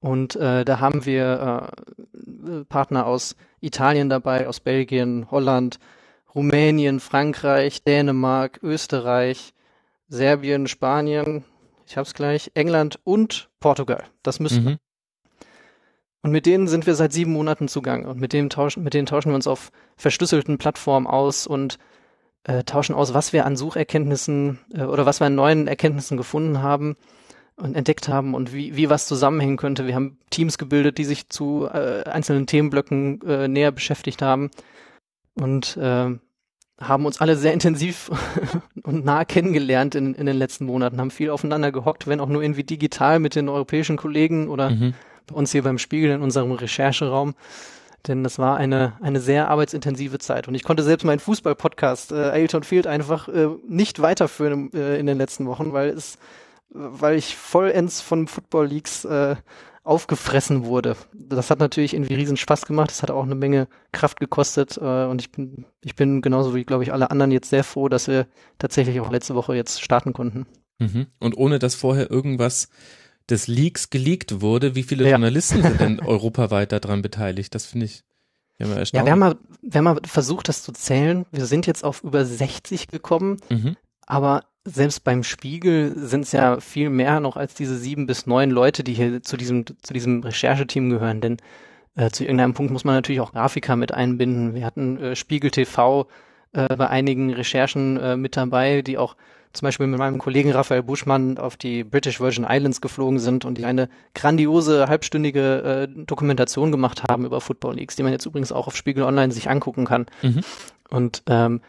Und 0.00 0.36
äh, 0.36 0.64
da 0.64 0.80
haben 0.80 1.06
wir 1.06 1.72
äh, 2.04 2.64
Partner 2.64 3.06
aus 3.06 3.36
Italien 3.60 4.08
dabei, 4.08 4.46
aus 4.46 4.60
Belgien, 4.60 5.30
Holland, 5.30 5.78
Rumänien, 6.34 7.00
Frankreich, 7.00 7.82
Dänemark, 7.82 8.60
Österreich, 8.62 9.54
Serbien, 10.08 10.66
Spanien, 10.66 11.44
ich 11.86 11.96
hab's 11.96 12.14
gleich, 12.14 12.50
England 12.54 13.00
und 13.04 13.48
Portugal. 13.58 14.04
Das 14.22 14.38
müssen 14.38 14.64
mhm. 14.64 14.78
Und 16.22 16.32
mit 16.32 16.46
denen 16.46 16.66
sind 16.66 16.86
wir 16.86 16.94
seit 16.94 17.12
sieben 17.12 17.32
Monaten 17.32 17.68
zugange. 17.68 18.08
Und 18.08 18.20
mit 18.20 18.32
denen 18.32 18.50
tauschen, 18.50 18.82
mit 18.82 18.94
denen 18.94 19.06
tauschen 19.06 19.30
wir 19.30 19.36
uns 19.36 19.46
auf 19.46 19.70
verschlüsselten 19.96 20.58
Plattformen 20.58 21.06
aus 21.06 21.46
und 21.46 21.78
äh, 22.44 22.64
tauschen 22.64 22.94
aus, 22.94 23.14
was 23.14 23.32
wir 23.32 23.44
an 23.46 23.56
Sucherkenntnissen 23.56 24.58
äh, 24.74 24.82
oder 24.82 25.06
was 25.06 25.20
wir 25.20 25.26
an 25.26 25.34
neuen 25.34 25.66
Erkenntnissen 25.66 26.16
gefunden 26.16 26.62
haben 26.62 26.96
und 27.56 27.74
entdeckt 27.74 28.08
haben 28.08 28.34
und 28.34 28.52
wie, 28.52 28.76
wie 28.76 28.90
was 28.90 29.06
zusammenhängen 29.06 29.56
könnte. 29.56 29.86
Wir 29.86 29.94
haben 29.94 30.18
Teams 30.30 30.58
gebildet, 30.58 30.98
die 30.98 31.04
sich 31.04 31.28
zu 31.28 31.66
äh, 31.66 32.04
einzelnen 32.04 32.46
Themenblöcken 32.46 33.20
äh, 33.22 33.48
näher 33.48 33.72
beschäftigt 33.72 34.22
haben 34.22 34.50
und 35.34 35.76
äh, 35.76 36.18
haben 36.78 37.06
uns 37.06 37.20
alle 37.20 37.36
sehr 37.36 37.54
intensiv 37.54 38.10
und 38.82 39.04
nah 39.04 39.24
kennengelernt 39.24 39.94
in, 39.94 40.14
in 40.14 40.26
den 40.26 40.36
letzten 40.36 40.66
Monaten, 40.66 41.00
haben 41.00 41.10
viel 41.10 41.30
aufeinander 41.30 41.72
gehockt, 41.72 42.06
wenn 42.06 42.20
auch 42.20 42.28
nur 42.28 42.42
irgendwie 42.42 42.64
digital 42.64 43.18
mit 43.18 43.34
den 43.34 43.48
europäischen 43.48 43.96
Kollegen 43.96 44.48
oder 44.48 44.70
mhm 44.70 44.94
uns 45.32 45.52
hier 45.52 45.62
beim 45.62 45.78
Spiegel 45.78 46.10
in 46.10 46.22
unserem 46.22 46.52
Rechercheraum. 46.52 47.34
Denn 48.06 48.22
das 48.22 48.38
war 48.38 48.56
eine, 48.56 48.94
eine 49.00 49.20
sehr 49.20 49.48
arbeitsintensive 49.48 50.18
Zeit. 50.18 50.48
Und 50.48 50.54
ich 50.54 50.62
konnte 50.62 50.82
selbst 50.82 51.04
meinen 51.04 51.18
Fußball-Podcast 51.18 52.12
äh, 52.12 52.30
Ailton 52.30 52.62
Field 52.62 52.86
einfach 52.86 53.28
äh, 53.28 53.48
nicht 53.66 54.00
weiterführen 54.00 54.72
äh, 54.72 54.98
in 54.98 55.06
den 55.06 55.18
letzten 55.18 55.46
Wochen, 55.46 55.72
weil 55.72 55.88
es, 55.88 56.18
weil 56.70 57.16
ich 57.16 57.36
vollends 57.36 58.00
von 58.00 58.28
Football 58.28 58.66
Leagues 58.68 59.04
äh, 59.04 59.36
aufgefressen 59.82 60.64
wurde. 60.64 60.96
Das 61.12 61.50
hat 61.50 61.60
natürlich 61.60 61.94
irgendwie 61.94 62.14
riesen 62.14 62.36
Spaß 62.36 62.66
gemacht. 62.66 62.90
Es 62.90 63.02
hat 63.02 63.10
auch 63.10 63.22
eine 63.22 63.36
Menge 63.36 63.68
Kraft 63.92 64.20
gekostet. 64.20 64.76
Äh, 64.76 65.06
und 65.06 65.20
ich 65.20 65.32
bin, 65.32 65.64
ich 65.82 65.96
bin 65.96 66.22
genauso 66.22 66.54
wie, 66.54 66.64
glaube 66.64 66.82
ich, 66.82 66.92
alle 66.92 67.10
anderen 67.10 67.32
jetzt 67.32 67.50
sehr 67.50 67.64
froh, 67.64 67.88
dass 67.88 68.08
wir 68.08 68.26
tatsächlich 68.58 69.00
auch 69.00 69.10
letzte 69.10 69.34
Woche 69.34 69.54
jetzt 69.54 69.80
starten 69.80 70.12
konnten. 70.12 70.46
Mhm. 70.78 71.06
Und 71.18 71.36
ohne 71.36 71.58
dass 71.58 71.74
vorher 71.74 72.10
irgendwas 72.10 72.68
des 73.30 73.48
Leaks 73.48 73.90
geleakt 73.90 74.40
wurde. 74.40 74.74
Wie 74.74 74.82
viele 74.82 75.04
ja. 75.04 75.10
Journalisten 75.10 75.62
sind 75.62 75.80
denn 75.80 76.00
europaweit 76.06 76.72
daran 76.72 77.02
beteiligt? 77.02 77.54
Das 77.54 77.66
finde 77.66 77.86
ich 77.86 78.04
ja, 78.58 78.66
mal 78.66 78.82
ja, 78.82 79.04
wir 79.04 79.12
haben 79.12 79.18
mal, 79.18 79.36
wir 79.60 79.78
haben 79.78 79.84
mal 79.84 80.00
versucht, 80.04 80.48
das 80.48 80.62
zu 80.62 80.72
zählen. 80.72 81.26
Wir 81.30 81.46
sind 81.46 81.66
jetzt 81.66 81.84
auf 81.84 82.02
über 82.02 82.24
60 82.24 82.88
gekommen, 82.88 83.38
mhm. 83.50 83.76
aber 84.06 84.44
selbst 84.64 85.04
beim 85.04 85.22
Spiegel 85.22 85.92
sind 85.96 86.22
es 86.22 86.32
ja 86.32 86.58
viel 86.60 86.90
mehr 86.90 87.20
noch 87.20 87.36
als 87.36 87.54
diese 87.54 87.76
sieben 87.76 88.06
bis 88.06 88.26
neun 88.26 88.50
Leute, 88.50 88.82
die 88.82 88.94
hier 88.94 89.22
zu 89.22 89.36
diesem, 89.36 89.64
zu 89.66 89.92
diesem 89.92 90.22
Rechercheteam 90.22 90.90
gehören. 90.90 91.20
Denn 91.20 91.36
äh, 91.94 92.10
zu 92.10 92.24
irgendeinem 92.24 92.54
Punkt 92.54 92.72
muss 92.72 92.84
man 92.84 92.94
natürlich 92.94 93.20
auch 93.20 93.32
Grafiker 93.32 93.76
mit 93.76 93.92
einbinden. 93.92 94.54
Wir 94.54 94.64
hatten 94.64 94.98
äh, 94.98 95.16
Spiegel 95.16 95.50
TV 95.50 96.08
äh, 96.52 96.74
bei 96.74 96.88
einigen 96.88 97.32
Recherchen 97.32 97.96
äh, 97.98 98.16
mit 98.16 98.36
dabei, 98.36 98.82
die 98.82 98.98
auch 98.98 99.16
zum 99.52 99.66
Beispiel 99.66 99.86
mit 99.86 99.98
meinem 99.98 100.18
Kollegen 100.18 100.52
Raphael 100.52 100.82
Buschmann 100.82 101.38
auf 101.38 101.56
die 101.56 101.84
British 101.84 102.20
Virgin 102.20 102.46
Islands 102.48 102.80
geflogen 102.80 103.18
sind 103.18 103.44
und 103.44 103.58
die 103.58 103.64
eine 103.64 103.88
grandiose 104.14 104.88
halbstündige 104.88 105.88
äh, 105.88 106.04
Dokumentation 106.04 106.70
gemacht 106.70 107.02
haben 107.08 107.24
über 107.24 107.40
Football 107.40 107.76
Leagues, 107.76 107.96
die 107.96 108.02
man 108.02 108.12
jetzt 108.12 108.26
übrigens 108.26 108.52
auch 108.52 108.66
auf 108.66 108.76
Spiegel 108.76 109.04
Online 109.04 109.32
sich 109.32 109.48
angucken 109.48 109.84
kann. 109.84 110.06
Mhm. 110.22 110.40
Und 110.90 111.22
ähm, 111.28 111.60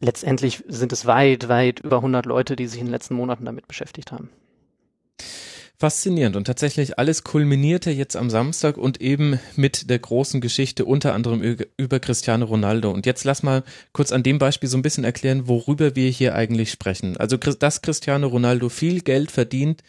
letztendlich 0.00 0.64
sind 0.68 0.92
es 0.92 1.06
weit, 1.06 1.48
weit 1.48 1.80
über 1.80 1.96
100 1.96 2.26
Leute, 2.26 2.56
die 2.56 2.66
sich 2.66 2.80
in 2.80 2.86
den 2.86 2.92
letzten 2.92 3.14
Monaten 3.14 3.44
damit 3.44 3.66
beschäftigt 3.66 4.12
haben 4.12 4.30
faszinierend 5.80 6.36
und 6.36 6.44
tatsächlich 6.44 6.98
alles 6.98 7.24
kulminierte 7.24 7.90
jetzt 7.90 8.14
am 8.14 8.28
Samstag 8.28 8.76
und 8.76 9.00
eben 9.00 9.40
mit 9.56 9.88
der 9.88 9.98
großen 9.98 10.42
Geschichte 10.42 10.84
unter 10.84 11.14
anderem 11.14 11.42
über 11.78 11.98
Cristiano 11.98 12.44
Ronaldo. 12.44 12.90
Und 12.90 13.06
jetzt 13.06 13.24
lass 13.24 13.42
mal 13.42 13.64
kurz 13.92 14.12
an 14.12 14.22
dem 14.22 14.38
Beispiel 14.38 14.68
so 14.68 14.76
ein 14.76 14.82
bisschen 14.82 15.04
erklären, 15.04 15.48
worüber 15.48 15.96
wir 15.96 16.10
hier 16.10 16.34
eigentlich 16.34 16.70
sprechen. 16.70 17.16
Also, 17.16 17.38
dass 17.38 17.80
Cristiano 17.80 18.26
Ronaldo 18.26 18.68
viel 18.68 19.00
Geld 19.00 19.30
verdient, 19.30 19.82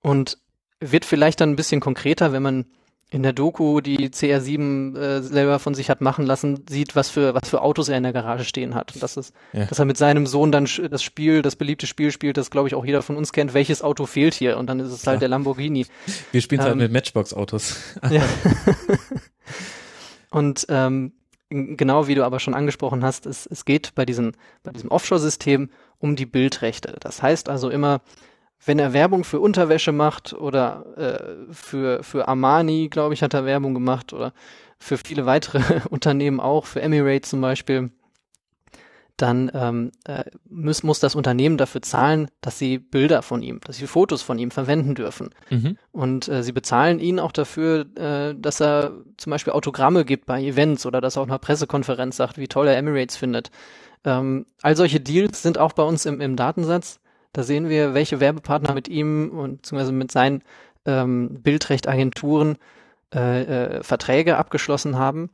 Und 0.01 0.37
wird 0.79 1.05
vielleicht 1.05 1.39
dann 1.39 1.51
ein 1.51 1.55
bisschen 1.55 1.79
konkreter, 1.79 2.33
wenn 2.33 2.43
man 2.43 2.65
in 3.13 3.21
der 3.21 3.31
Doku, 3.31 3.79
die 3.79 4.09
CR7 4.09 4.97
äh, 4.97 5.21
selber 5.21 5.59
von 5.59 5.75
sich 5.75 5.91
hat 5.91 6.01
machen 6.01 6.25
lassen, 6.25 6.65
sieht, 6.67 6.95
was 6.95 7.11
für 7.11 7.35
was 7.35 7.47
für 7.47 7.61
Autos 7.61 7.87
er 7.87 7.97
in 7.97 8.03
der 8.03 8.11
Garage 8.11 8.43
stehen 8.43 8.73
hat. 8.73 8.95
Und 8.95 9.03
das 9.03 9.17
ist, 9.17 9.35
ja. 9.53 9.65
dass 9.65 9.77
er 9.77 9.85
mit 9.85 9.97
seinem 9.97 10.25
Sohn 10.25 10.51
dann 10.51 10.67
das 10.89 11.03
Spiel, 11.03 11.43
das 11.43 11.55
beliebte 11.55 11.85
Spiel 11.85 12.11
spielt, 12.11 12.37
das 12.37 12.49
glaube 12.49 12.67
ich 12.67 12.73
auch 12.73 12.83
jeder 12.83 13.03
von 13.03 13.15
uns 13.15 13.31
kennt. 13.31 13.53
Welches 13.53 13.83
Auto 13.83 14.07
fehlt 14.07 14.33
hier? 14.33 14.57
Und 14.57 14.65
dann 14.65 14.79
ist 14.79 14.91
es 14.91 15.05
halt 15.05 15.17
ja. 15.17 15.19
der 15.19 15.29
Lamborghini. 15.29 15.85
Wir 16.31 16.41
spielen 16.41 16.61
halt 16.61 16.73
ähm, 16.73 16.79
halt 16.79 16.91
mit 16.91 16.93
Matchbox-Autos. 16.93 17.77
ja. 18.09 18.23
Und 20.31 20.65
ähm, 20.69 21.13
genau 21.49 22.07
wie 22.07 22.15
du 22.15 22.25
aber 22.25 22.39
schon 22.39 22.55
angesprochen 22.55 23.03
hast, 23.03 23.27
es, 23.27 23.45
es 23.45 23.63
geht 23.63 23.93
bei 23.93 24.07
diesem 24.07 24.31
bei 24.63 24.71
diesem 24.71 24.89
Offshore-System 24.89 25.69
um 25.99 26.15
die 26.15 26.25
Bildrechte. 26.25 26.97
Das 26.99 27.21
heißt 27.21 27.47
also 27.47 27.69
immer 27.69 28.01
wenn 28.65 28.79
er 28.79 28.93
Werbung 28.93 29.23
für 29.23 29.39
Unterwäsche 29.39 29.91
macht 29.91 30.33
oder 30.33 30.85
äh, 30.97 31.53
für, 31.53 32.03
für 32.03 32.27
Armani, 32.27 32.89
glaube 32.89 33.13
ich, 33.13 33.23
hat 33.23 33.33
er 33.33 33.45
Werbung 33.45 33.73
gemacht 33.73 34.13
oder 34.13 34.33
für 34.79 34.97
viele 34.97 35.25
weitere 35.25 35.61
Unternehmen 35.89 36.39
auch, 36.39 36.65
für 36.65 36.81
Emirates 36.81 37.29
zum 37.29 37.41
Beispiel, 37.41 37.91
dann 39.17 39.51
ähm, 39.53 39.91
äh, 40.05 40.23
muss, 40.49 40.81
muss 40.81 40.99
das 40.99 41.13
Unternehmen 41.13 41.57
dafür 41.57 41.81
zahlen, 41.83 42.29
dass 42.41 42.57
sie 42.57 42.79
Bilder 42.79 43.21
von 43.21 43.43
ihm, 43.43 43.59
dass 43.63 43.77
sie 43.77 43.85
Fotos 43.85 44.23
von 44.23 44.39
ihm 44.39 44.49
verwenden 44.49 44.95
dürfen. 44.95 45.29
Mhm. 45.51 45.77
Und 45.91 46.27
äh, 46.27 46.41
sie 46.41 46.51
bezahlen 46.51 46.99
ihn 46.99 47.19
auch 47.19 47.31
dafür, 47.31 47.85
äh, 47.95 48.33
dass 48.35 48.59
er 48.59 48.91
zum 49.17 49.29
Beispiel 49.29 49.53
Autogramme 49.53 50.03
gibt 50.03 50.25
bei 50.25 50.41
Events 50.41 50.85
oder 50.85 50.99
dass 50.99 51.15
er 51.15 51.21
auch 51.21 51.27
einer 51.27 51.37
Pressekonferenz 51.37 52.17
sagt, 52.17 52.37
wie 52.37 52.47
toll 52.47 52.67
er 52.67 52.77
Emirates 52.77 53.15
findet. 53.15 53.51
Ähm, 54.03 54.47
all 54.61 54.75
solche 54.75 54.99
Deals 54.99 55.43
sind 55.43 55.59
auch 55.59 55.73
bei 55.73 55.83
uns 55.83 56.05
im, 56.05 56.19
im 56.19 56.35
Datensatz 56.35 56.99
da 57.33 57.43
sehen 57.43 57.67
wir, 57.67 57.93
welche 57.93 58.19
Werbepartner 58.19 58.73
mit 58.73 58.87
ihm 58.87 59.31
und 59.31 59.63
beziehungsweise 59.63 59.91
mit 59.91 60.11
seinen 60.11 60.43
ähm, 60.85 61.41
Bildrechtagenturen 61.41 62.57
äh, 63.13 63.41
äh, 63.41 63.83
Verträge 63.83 64.37
abgeschlossen 64.37 64.97
haben. 64.97 65.29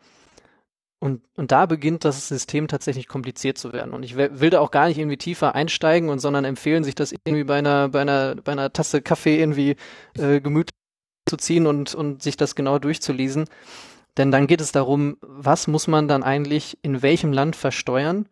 Und, 0.99 1.21
und 1.37 1.51
da 1.51 1.65
beginnt 1.65 2.03
das 2.03 2.27
System 2.27 2.67
tatsächlich 2.67 3.07
kompliziert 3.07 3.57
zu 3.57 3.71
werden. 3.71 3.93
Und 3.93 4.03
ich 4.03 4.17
will 4.17 4.49
da 4.49 4.59
auch 4.59 4.71
gar 4.71 4.89
nicht 4.89 4.97
irgendwie 4.97 5.17
tiefer 5.17 5.55
einsteigen 5.55 6.09
und 6.09 6.19
sondern 6.19 6.43
empfehlen, 6.43 6.83
sich 6.83 6.95
das 6.95 7.13
irgendwie 7.13 7.45
bei 7.45 7.59
einer, 7.59 7.87
bei 7.87 8.01
einer, 8.01 8.35
bei 8.35 8.51
einer 8.51 8.73
Tasse 8.73 9.01
Kaffee 9.01 9.39
irgendwie 9.39 9.77
äh, 10.17 10.41
gemütlich 10.41 10.75
zu 11.25 11.37
ziehen 11.37 11.67
und, 11.67 11.95
und 11.95 12.21
sich 12.21 12.35
das 12.35 12.55
genau 12.55 12.79
durchzulesen. 12.79 13.45
Denn 14.17 14.31
dann 14.31 14.47
geht 14.47 14.59
es 14.59 14.73
darum, 14.73 15.17
was 15.21 15.67
muss 15.67 15.87
man 15.87 16.09
dann 16.09 16.23
eigentlich 16.23 16.77
in 16.81 17.01
welchem 17.01 17.31
Land 17.31 17.55
versteuern 17.55 18.27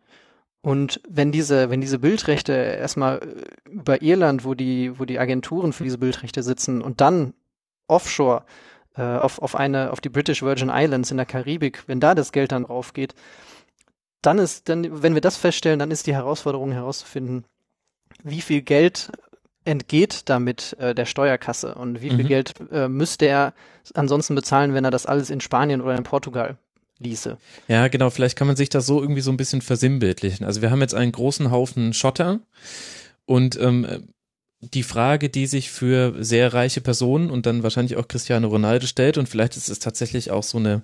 und 0.60 1.00
wenn 1.08 1.30
diese, 1.30 1.70
wenn 1.70 1.80
diese 1.80 1.98
Bildrechte 1.98 2.52
erstmal 2.52 3.18
äh, 3.18 3.70
über 3.70 4.02
Irland, 4.02 4.44
wo 4.44 4.54
die, 4.54 4.98
wo 4.98 5.04
die 5.04 5.18
Agenturen 5.18 5.72
für 5.72 5.84
diese 5.84 5.98
Bildrechte 5.98 6.42
sitzen 6.42 6.82
und 6.82 7.00
dann 7.00 7.34
offshore 7.86 8.44
äh, 8.96 9.02
auf, 9.02 9.40
auf 9.40 9.54
eine, 9.54 9.92
auf 9.92 10.00
die 10.00 10.08
British 10.08 10.42
Virgin 10.42 10.70
Islands 10.72 11.10
in 11.10 11.16
der 11.16 11.26
Karibik, 11.26 11.84
wenn 11.86 12.00
da 12.00 12.14
das 12.14 12.32
Geld 12.32 12.52
dann 12.52 12.64
drauf 12.64 12.92
geht, 12.92 13.14
dann 14.20 14.38
ist, 14.38 14.68
dann, 14.68 15.02
wenn 15.02 15.14
wir 15.14 15.20
das 15.20 15.36
feststellen, 15.36 15.78
dann 15.78 15.92
ist 15.92 16.08
die 16.08 16.14
Herausforderung 16.14 16.72
herauszufinden, 16.72 17.44
wie 18.24 18.40
viel 18.40 18.62
Geld 18.62 19.12
entgeht 19.64 20.28
damit 20.28 20.76
äh, 20.80 20.94
der 20.94 21.04
Steuerkasse 21.04 21.74
und 21.74 22.00
wie 22.02 22.10
viel 22.10 22.24
mhm. 22.24 22.28
Geld 22.28 22.54
äh, 22.72 22.88
müsste 22.88 23.26
er 23.26 23.54
ansonsten 23.94 24.34
bezahlen, 24.34 24.74
wenn 24.74 24.84
er 24.84 24.90
das 24.90 25.06
alles 25.06 25.30
in 25.30 25.40
Spanien 25.40 25.80
oder 25.82 25.96
in 25.96 26.04
Portugal 26.04 26.58
ließe. 27.00 27.38
Ja, 27.68 27.88
genau, 27.88 28.10
vielleicht 28.10 28.36
kann 28.36 28.46
man 28.46 28.56
sich 28.56 28.68
das 28.68 28.86
so 28.86 29.00
irgendwie 29.00 29.20
so 29.20 29.30
ein 29.30 29.36
bisschen 29.36 29.62
versinnbildlichen. 29.62 30.44
Also 30.44 30.62
wir 30.62 30.70
haben 30.70 30.80
jetzt 30.80 30.94
einen 30.94 31.12
großen 31.12 31.50
Haufen 31.50 31.92
Schotter 31.92 32.40
und 33.24 33.58
ähm, 33.60 33.86
die 34.60 34.82
Frage, 34.82 35.28
die 35.28 35.46
sich 35.46 35.70
für 35.70 36.16
sehr 36.18 36.52
reiche 36.52 36.80
Personen 36.80 37.30
und 37.30 37.46
dann 37.46 37.62
wahrscheinlich 37.62 37.96
auch 37.96 38.08
Cristiano 38.08 38.48
Ronaldo 38.48 38.86
stellt, 38.86 39.16
und 39.16 39.28
vielleicht 39.28 39.56
ist 39.56 39.68
es 39.68 39.78
tatsächlich 39.78 40.30
auch 40.30 40.42
so 40.42 40.58
eine 40.58 40.82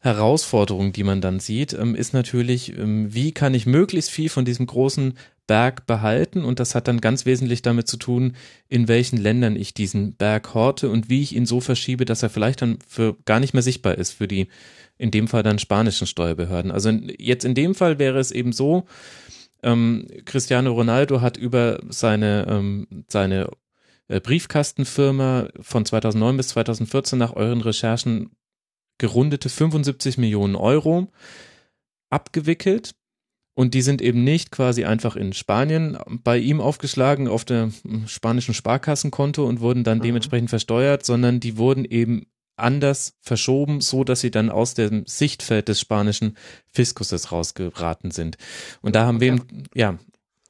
Herausforderung, 0.00 0.92
die 0.92 1.04
man 1.04 1.20
dann 1.20 1.38
sieht, 1.38 1.72
ähm, 1.74 1.94
ist 1.94 2.12
natürlich, 2.12 2.76
ähm, 2.76 3.14
wie 3.14 3.30
kann 3.30 3.54
ich 3.54 3.66
möglichst 3.66 4.10
viel 4.10 4.28
von 4.28 4.44
diesem 4.44 4.66
großen 4.66 5.14
Berg 5.46 5.86
behalten? 5.86 6.44
Und 6.44 6.58
das 6.58 6.74
hat 6.74 6.88
dann 6.88 7.00
ganz 7.00 7.24
wesentlich 7.24 7.62
damit 7.62 7.86
zu 7.86 7.96
tun, 7.96 8.34
in 8.68 8.88
welchen 8.88 9.16
Ländern 9.16 9.54
ich 9.54 9.74
diesen 9.74 10.14
Berg 10.14 10.54
horte 10.54 10.90
und 10.90 11.08
wie 11.08 11.22
ich 11.22 11.36
ihn 11.36 11.46
so 11.46 11.60
verschiebe, 11.60 12.04
dass 12.04 12.24
er 12.24 12.30
vielleicht 12.30 12.62
dann 12.62 12.78
für 12.88 13.16
gar 13.24 13.38
nicht 13.38 13.54
mehr 13.54 13.62
sichtbar 13.62 13.96
ist 13.96 14.10
für 14.12 14.26
die 14.26 14.48
in 15.02 15.10
dem 15.10 15.26
Fall 15.26 15.42
dann 15.42 15.58
spanischen 15.58 16.06
Steuerbehörden. 16.06 16.70
Also 16.70 16.90
jetzt 16.90 17.44
in 17.44 17.54
dem 17.54 17.74
Fall 17.74 17.98
wäre 17.98 18.20
es 18.20 18.30
eben 18.30 18.52
so, 18.52 18.86
ähm, 19.64 20.06
Cristiano 20.24 20.72
Ronaldo 20.72 21.20
hat 21.20 21.36
über 21.36 21.80
seine, 21.88 22.46
ähm, 22.48 22.86
seine 23.08 23.50
äh, 24.06 24.20
Briefkastenfirma 24.20 25.48
von 25.60 25.84
2009 25.84 26.36
bis 26.36 26.48
2014 26.48 27.18
nach 27.18 27.34
euren 27.34 27.62
Recherchen 27.62 28.30
gerundete 28.98 29.48
75 29.48 30.18
Millionen 30.18 30.54
Euro 30.54 31.08
abgewickelt. 32.08 32.94
Und 33.54 33.74
die 33.74 33.82
sind 33.82 34.00
eben 34.00 34.22
nicht 34.22 34.52
quasi 34.52 34.84
einfach 34.84 35.16
in 35.16 35.32
Spanien 35.32 35.98
bei 36.22 36.38
ihm 36.38 36.60
aufgeschlagen 36.60 37.26
auf 37.26 37.44
dem 37.44 37.74
spanischen 38.06 38.54
Sparkassenkonto 38.54 39.44
und 39.44 39.60
wurden 39.60 39.82
dann 39.82 39.98
mhm. 39.98 40.02
dementsprechend 40.02 40.48
versteuert, 40.48 41.04
sondern 41.04 41.40
die 41.40 41.58
wurden 41.58 41.84
eben 41.84 42.26
anders 42.56 43.14
verschoben, 43.20 43.80
so 43.80 44.04
dass 44.04 44.20
sie 44.20 44.30
dann 44.30 44.50
aus 44.50 44.74
dem 44.74 45.04
Sichtfeld 45.06 45.68
des 45.68 45.80
spanischen 45.80 46.36
Fiskuses 46.70 47.32
rausgeraten 47.32 48.10
sind. 48.10 48.36
Und 48.80 48.94
da 48.94 49.06
haben 49.06 49.20
wir, 49.20 49.40
ja. 49.74 49.98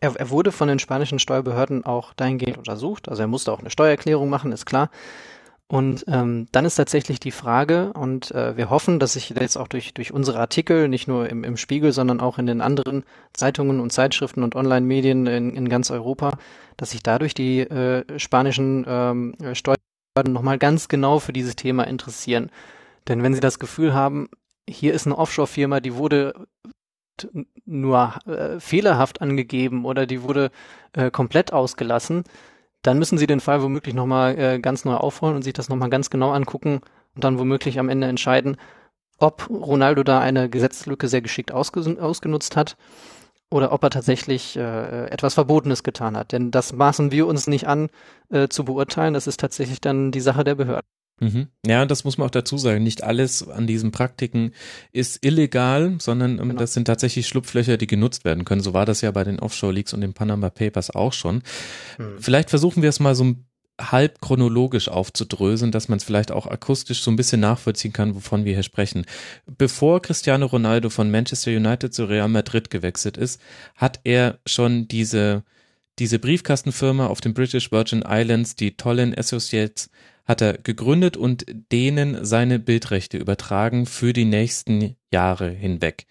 Er, 0.01 0.17
er 0.17 0.31
wurde 0.31 0.53
von 0.53 0.69
den 0.69 0.79
spanischen 0.79 1.19
Steuerbehörden 1.19 1.85
auch 1.85 2.13
dahingehend 2.15 2.59
untersucht. 2.59 3.09
Also 3.09 3.23
er 3.23 3.29
musste 3.29 3.53
auch 3.53 3.61
eine 3.61 3.71
Steuererklärung 3.71 4.29
machen, 4.29 4.53
ist 4.53 4.67
klar. 4.67 4.91
Und 5.73 6.05
ähm, 6.07 6.49
dann 6.53 6.67
ist 6.67 6.75
tatsächlich 6.75 7.19
die 7.19 7.31
Frage, 7.31 7.95
und 7.95 8.31
äh, 8.33 8.59
wir 8.59 8.69
hoffen, 8.69 8.99
dass 8.99 9.15
sich 9.15 9.31
jetzt 9.31 9.57
auch 9.57 9.69
durch, 9.69 9.95
durch 9.95 10.13
unsere 10.13 10.39
Artikel, 10.39 10.87
nicht 10.87 11.09
nur 11.09 11.31
im, 11.31 11.45
im 11.45 11.57
Spiegel, 11.57 11.93
sondern 11.93 12.21
auch 12.21 12.37
in 12.37 12.45
den 12.45 12.61
anderen 12.61 13.05
Zeitungen 13.33 13.81
und 13.81 13.91
Zeitschriften 13.91 14.43
und 14.43 14.55
Online-Medien 14.55 15.27
in, 15.27 15.57
in 15.57 15.71
ganz 15.71 15.91
Europa, 15.91 16.37
dass 16.77 16.91
sich 16.91 17.03
dadurch 17.03 17.33
die 17.33 17.61
äh, 17.61 18.05
spanischen 18.19 18.85
ähm, 18.87 19.35
Steuer 19.55 19.77
nochmal 20.21 20.59
ganz 20.59 20.89
genau 20.89 21.19
für 21.19 21.33
dieses 21.33 21.57
Thema 21.57 21.85
interessieren. 21.85 22.51
Denn 23.09 23.23
wenn 23.23 23.35
Sie 23.35 23.41
das 23.41 23.59
Gefühl 23.59 23.95
haben, 23.95 24.29
hier 24.69 24.95
ist 24.95 25.07
eine 25.07 25.19
Offshore-Firma, 25.19 25.81
die 25.81 25.95
wurde 25.95 26.35
nur 27.65 28.15
äh, 28.27 28.61
fehlerhaft 28.61 29.21
angegeben 29.21 29.85
oder 29.85 30.07
die 30.07 30.23
wurde 30.23 30.51
äh, 30.93 31.11
komplett 31.11 31.53
ausgelassen, 31.53 32.25
dann 32.83 32.99
müssen 32.99 33.19
Sie 33.19 33.27
den 33.27 33.41
Fall 33.41 33.63
womöglich 33.63 33.95
nochmal 33.95 34.39
äh, 34.39 34.59
ganz 34.59 34.85
neu 34.85 34.95
aufrollen 34.95 35.37
und 35.37 35.43
sich 35.43 35.53
das 35.53 35.69
nochmal 35.69 35.91
ganz 35.91 36.11
genau 36.11 36.31
angucken 36.31 36.81
und 37.15 37.25
dann 37.25 37.39
womöglich 37.39 37.79
am 37.79 37.89
Ende 37.89 38.07
entscheiden, 38.07 38.57
ob 39.19 39.49
Ronaldo 39.51 40.03
da 40.03 40.21
eine 40.21 40.49
Gesetzlücke 40.49 41.09
sehr 41.09 41.23
geschickt 41.23 41.53
ausgenutzt 41.53 42.57
hat 42.57 42.77
oder 43.53 43.73
ob 43.73 43.83
er 43.83 43.91
tatsächlich 43.91 44.57
äh, 44.57 45.07
etwas 45.07 45.35
Verbotenes 45.35 45.83
getan 45.83 46.17
hat. 46.17 46.33
Denn 46.33 46.51
das 46.51 46.73
maßen 46.73 47.13
wir 47.13 47.27
uns 47.27 47.47
nicht 47.47 47.67
an 47.67 47.89
äh, 48.31 48.49
zu 48.49 48.65
beurteilen. 48.65 49.15
Das 49.15 49.27
ist 49.27 49.41
tatsächlich 49.41 49.81
dann 49.81 50.11
die 50.11 50.21
Sache 50.21 50.45
der 50.45 50.55
Behörden. 50.55 50.89
Mhm. 51.21 51.49
Ja, 51.65 51.87
das 51.87 52.05
muss 52.05 52.19
man 52.19 52.27
auch 52.27 52.33
dazu 52.33 52.59
sagen. 52.59 52.83
Nicht 52.83 53.05
alles 53.05 53.47
an 53.49 53.67
diesen 53.67 53.93
Praktiken 53.93 54.53
ist 54.91 55.25
illegal, 55.25 55.97
sondern 56.01 56.33
ähm, 56.39 56.49
genau. 56.49 56.59
das 56.59 56.75
sind 56.75 56.87
tatsächlich 56.87 57.29
Schlupflöcher, 57.29 57.77
die 57.77 57.87
genutzt 57.87 58.25
werden 58.25 58.45
können. 58.45 58.61
So 58.61 58.75
war 58.75 58.87
das 58.87 59.03
ja 59.03 59.11
bei 59.13 59.23
den 59.23 59.39
Offshore-Leaks 59.39 59.93
und 59.93 60.01
den 60.01 60.15
Panama 60.15 60.51
Papers 60.51 60.91
auch 60.91 61.13
schon. 61.13 61.43
Mhm. 61.99 62.17
Vielleicht 62.19 62.51
versuchen 62.51 62.83
wir 62.83 62.89
es 62.89 62.99
mal 62.99 63.15
so 63.15 63.25
ein 63.25 63.47
halb 63.81 64.21
chronologisch 64.21 64.89
aufzudröseln, 64.89 65.73
dass 65.73 65.89
man 65.89 65.97
es 65.99 66.05
vielleicht 66.05 66.31
auch 66.31 66.47
akustisch 66.47 67.03
so 67.03 67.11
ein 67.11 67.17
bisschen 67.17 67.41
nachvollziehen 67.41 67.93
kann, 67.93 68.15
wovon 68.15 68.45
wir 68.45 68.55
hier 68.55 68.63
sprechen. 68.63 69.05
Bevor 69.47 70.03
Cristiano 70.03 70.47
Ronaldo 70.47 70.91
von 70.91 71.11
Manchester 71.11 71.51
United 71.51 71.93
zu 71.93 72.05
Real 72.05 72.29
Madrid 72.29 72.71
gewechselt 72.71 73.17
ist, 73.17 73.41
hat 73.77 74.01
er 74.05 74.39
schon 74.47 74.89
diese, 74.89 75.43
diese 75.99 76.19
Briefkastenfirma 76.19 77.07
auf 77.07 77.21
den 77.21 77.35
British 77.35 77.73
Virgin 77.73 78.05
Islands, 78.07 78.57
die 78.57 78.77
Tollin 78.77 79.17
Associates, 79.17 79.91
hat 80.25 80.41
er 80.41 80.59
gegründet 80.59 81.17
und 81.17 81.45
denen 81.73 82.25
seine 82.25 82.59
Bildrechte 82.59 83.19
übertragen 83.19 83.87
für 83.87 84.13
die 84.13 84.25
nächsten 84.25 84.97
Jahre 85.11 85.51
hinweg. 85.51 86.07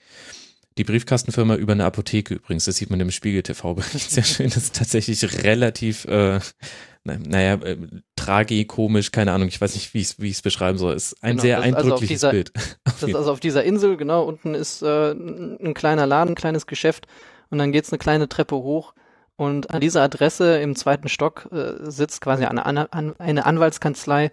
Die 0.77 0.83
Briefkastenfirma 0.83 1.55
über 1.55 1.73
eine 1.73 1.85
Apotheke 1.85 2.33
übrigens, 2.33 2.65
das 2.65 2.77
sieht 2.77 2.89
man 2.89 2.99
im 2.99 3.11
Spiegel 3.11 3.43
TV-Bericht 3.43 4.11
sehr 4.11 4.23
schön. 4.23 4.47
Das 4.47 4.57
ist 4.57 4.75
tatsächlich 4.75 5.43
relativ 5.43 6.05
äh, 6.05 6.39
naja, 7.03 7.55
äh, 7.55 7.77
tragikomisch, 8.15 9.11
keine 9.11 9.31
Ahnung, 9.31 9.47
ich 9.47 9.59
weiß 9.59 9.73
nicht, 9.73 9.93
wie 9.93 10.01
ich 10.01 10.19
wie 10.19 10.29
es 10.29 10.41
beschreiben 10.41 10.77
soll. 10.77 10.93
Es 10.93 11.13
ist 11.13 11.23
ein 11.23 11.31
genau, 11.31 11.41
sehr 11.41 11.61
eindrückliches 11.61 12.23
also 12.23 12.29
dieser, 12.29 12.31
Bild. 12.31 12.51
das 12.83 13.03
ist 13.03 13.15
also 13.15 13.31
auf 13.31 13.39
dieser 13.39 13.63
Insel, 13.63 13.97
genau, 13.97 14.23
unten 14.23 14.53
ist 14.53 14.81
äh, 14.83 15.11
ein 15.11 15.73
kleiner 15.73 16.05
Laden, 16.05 16.33
ein 16.33 16.35
kleines 16.35 16.67
Geschäft 16.67 17.07
und 17.49 17.57
dann 17.57 17.71
geht's 17.71 17.91
eine 17.91 17.99
kleine 17.99 18.29
Treppe 18.29 18.55
hoch 18.55 18.93
Und 19.35 19.71
an 19.71 19.81
dieser 19.81 20.03
Adresse 20.03 20.59
im 20.59 20.75
zweiten 20.75 21.09
Stock 21.09 21.49
äh, 21.51 21.89
sitzt 21.89 22.21
quasi 22.21 22.45
eine, 22.45 22.93
eine 22.93 23.45
Anwaltskanzlei 23.45 24.31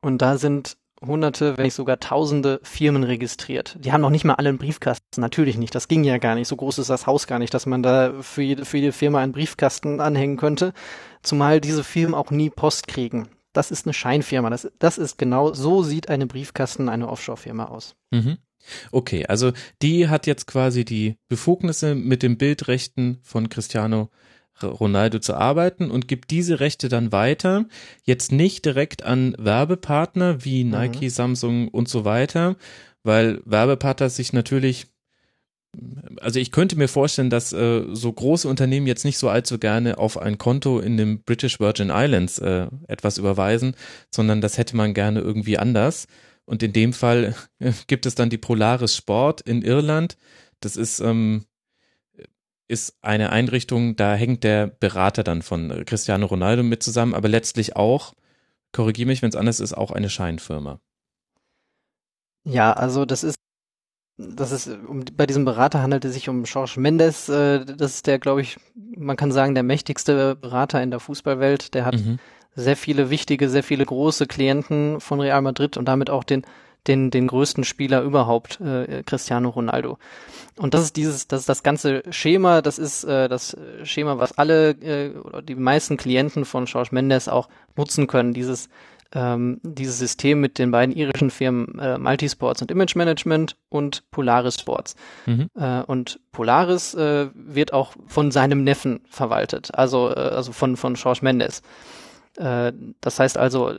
und 0.00 0.20
da 0.20 0.38
sind 0.38 0.76
hunderte, 1.04 1.56
wenn 1.56 1.64
nicht 1.64 1.74
sogar 1.74 2.00
tausende 2.00 2.60
Firmen 2.62 3.04
registriert. 3.04 3.76
Die 3.80 3.92
haben 3.92 4.00
noch 4.00 4.10
nicht 4.10 4.24
mal 4.24 4.34
alle 4.34 4.48
einen 4.48 4.58
Briefkasten. 4.58 5.20
Natürlich 5.20 5.58
nicht. 5.58 5.74
Das 5.74 5.88
ging 5.88 6.04
ja 6.04 6.18
gar 6.18 6.34
nicht. 6.34 6.48
So 6.48 6.56
groß 6.56 6.78
ist 6.78 6.90
das 6.90 7.06
Haus 7.06 7.26
gar 7.26 7.38
nicht, 7.38 7.52
dass 7.54 7.66
man 7.66 7.82
da 7.82 8.12
für 8.22 8.42
jede, 8.42 8.64
für 8.64 8.78
jede 8.78 8.92
Firma 8.92 9.20
einen 9.20 9.32
Briefkasten 9.32 10.00
anhängen 10.00 10.36
könnte. 10.36 10.72
Zumal 11.22 11.60
diese 11.60 11.84
Firmen 11.84 12.14
auch 12.14 12.30
nie 12.30 12.50
Post 12.50 12.88
kriegen. 12.88 13.28
Das 13.52 13.70
ist 13.70 13.86
eine 13.86 13.92
Scheinfirma. 13.92 14.50
Das, 14.50 14.70
das 14.78 14.98
ist 14.98 15.18
genau, 15.18 15.52
so 15.52 15.82
sieht 15.82 16.08
eine 16.08 16.26
Briefkasten 16.26 16.88
eine 16.88 17.08
Offshore-Firma 17.08 17.66
aus. 17.66 17.94
Mhm. 18.10 18.38
Okay, 18.92 19.26
also 19.26 19.52
die 19.82 20.08
hat 20.08 20.26
jetzt 20.26 20.46
quasi 20.46 20.84
die 20.84 21.16
Befugnisse 21.28 21.94
mit 21.94 22.22
den 22.22 22.38
Bildrechten 22.38 23.18
von 23.22 23.48
Cristiano 23.48 24.08
Ronaldo 24.66 25.18
zu 25.18 25.34
arbeiten 25.34 25.90
und 25.90 26.08
gibt 26.08 26.30
diese 26.30 26.60
Rechte 26.60 26.88
dann 26.88 27.12
weiter, 27.12 27.66
jetzt 28.04 28.32
nicht 28.32 28.64
direkt 28.64 29.02
an 29.02 29.34
Werbepartner 29.38 30.44
wie 30.44 30.64
mhm. 30.64 30.70
Nike, 30.70 31.04
mhm. 31.06 31.10
Samsung 31.10 31.68
und 31.68 31.88
so 31.88 32.04
weiter, 32.04 32.56
weil 33.02 33.40
Werbepartner 33.44 34.10
sich 34.10 34.32
natürlich 34.32 34.86
also 36.20 36.38
ich 36.38 36.52
könnte 36.52 36.76
mir 36.76 36.88
vorstellen, 36.88 37.30
dass 37.30 37.52
äh, 37.52 37.84
so 37.92 38.12
große 38.12 38.46
Unternehmen 38.46 38.86
jetzt 38.86 39.04
nicht 39.04 39.16
so 39.16 39.28
allzu 39.28 39.58
gerne 39.58 39.98
auf 39.98 40.18
ein 40.18 40.36
Konto 40.36 40.80
in 40.80 40.96
den 40.96 41.22
British 41.22 41.60
Virgin 41.60 41.90
Islands 41.90 42.38
äh, 42.38 42.66
etwas 42.88 43.18
überweisen, 43.18 43.74
sondern 44.10 44.40
das 44.40 44.58
hätte 44.58 44.76
man 44.76 44.92
gerne 44.92 45.20
irgendwie 45.20 45.58
anders. 45.58 46.08
Und 46.44 46.62
in 46.62 46.72
dem 46.72 46.92
Fall 46.92 47.34
äh, 47.58 47.72
gibt 47.86 48.06
es 48.06 48.14
dann 48.14 48.30
die 48.30 48.38
Polaris 48.38 48.96
Sport 48.96 49.40
in 49.40 49.62
Irland. 49.62 50.16
Das 50.60 50.76
ist, 50.76 51.00
ähm, 51.00 51.44
ist 52.68 52.98
eine 53.02 53.30
Einrichtung, 53.30 53.96
da 53.96 54.14
hängt 54.14 54.44
der 54.44 54.66
Berater 54.66 55.22
dann 55.24 55.42
von 55.42 55.84
Cristiano 55.84 56.26
Ronaldo 56.26 56.62
mit 56.62 56.82
zusammen, 56.82 57.14
aber 57.14 57.28
letztlich 57.28 57.76
auch, 57.76 58.14
korrigiere 58.72 59.08
mich, 59.08 59.22
wenn 59.22 59.28
es 59.28 59.36
anders 59.36 59.60
ist, 59.60 59.74
auch 59.74 59.90
eine 59.90 60.08
Scheinfirma. 60.08 60.80
Ja, 62.44 62.72
also 62.72 63.04
das 63.04 63.24
ist 63.24 63.36
das 64.18 64.52
ist, 64.52 64.68
um, 64.68 65.04
bei 65.16 65.26
diesem 65.26 65.44
Berater 65.44 65.82
handelt 65.82 66.04
es 66.04 66.12
sich 66.12 66.28
um 66.28 66.44
George 66.44 66.74
Mendes. 66.76 67.28
Äh, 67.28 67.64
das 67.64 67.94
ist 67.94 68.06
der, 68.06 68.18
glaube 68.18 68.42
ich, 68.42 68.56
man 68.74 69.16
kann 69.16 69.32
sagen, 69.32 69.54
der 69.54 69.64
mächtigste 69.64 70.36
Berater 70.36 70.82
in 70.82 70.90
der 70.90 71.00
Fußballwelt. 71.00 71.74
Der 71.74 71.86
hat 71.86 71.94
mhm 71.94 72.18
sehr 72.54 72.76
viele 72.76 73.10
wichtige, 73.10 73.48
sehr 73.48 73.62
viele 73.62 73.84
große 73.84 74.26
Klienten 74.26 75.00
von 75.00 75.20
Real 75.20 75.42
Madrid 75.42 75.76
und 75.76 75.86
damit 75.86 76.10
auch 76.10 76.24
den 76.24 76.42
den 76.86 77.10
den 77.10 77.26
größten 77.26 77.64
Spieler 77.64 78.02
überhaupt, 78.02 78.60
äh, 78.60 79.02
Cristiano 79.04 79.48
Ronaldo. 79.50 79.98
Und 80.56 80.74
das 80.74 80.82
ist 80.82 80.96
dieses, 80.96 81.28
das 81.28 81.40
ist 81.40 81.48
das 81.48 81.62
ganze 81.62 82.02
Schema, 82.10 82.62
das 82.62 82.78
ist 82.78 83.04
äh, 83.04 83.28
das 83.28 83.56
Schema, 83.84 84.18
was 84.18 84.36
alle 84.38 84.70
äh, 84.70 85.16
oder 85.16 85.42
die 85.42 85.54
meisten 85.54 85.96
Klienten 85.96 86.44
von 86.44 86.66
George 86.66 86.90
Mendes 86.92 87.28
auch 87.28 87.48
nutzen 87.76 88.06
können. 88.06 88.34
Dieses 88.34 88.68
ähm, 89.14 89.60
dieses 89.62 89.98
System 89.98 90.40
mit 90.40 90.58
den 90.58 90.70
beiden 90.70 90.94
irischen 90.94 91.30
Firmen 91.30 91.78
äh, 91.78 91.98
Multisports 91.98 92.62
und 92.62 92.70
Image 92.70 92.96
Management 92.96 93.56
und 93.68 94.10
Polaris 94.10 94.58
Sports. 94.58 94.96
Mhm. 95.26 95.48
Äh, 95.54 95.82
und 95.82 96.20
Polaris 96.32 96.94
äh, 96.94 97.28
wird 97.34 97.72
auch 97.72 97.92
von 98.06 98.30
seinem 98.30 98.64
Neffen 98.64 99.00
verwaltet, 99.08 99.74
also 99.74 100.10
äh, 100.10 100.14
also 100.14 100.52
von 100.52 100.76
von 100.76 100.94
George 100.94 101.20
Mendes. 101.22 101.62
Äh, 102.36 102.72
das 103.00 103.18
heißt 103.20 103.36
also, 103.36 103.74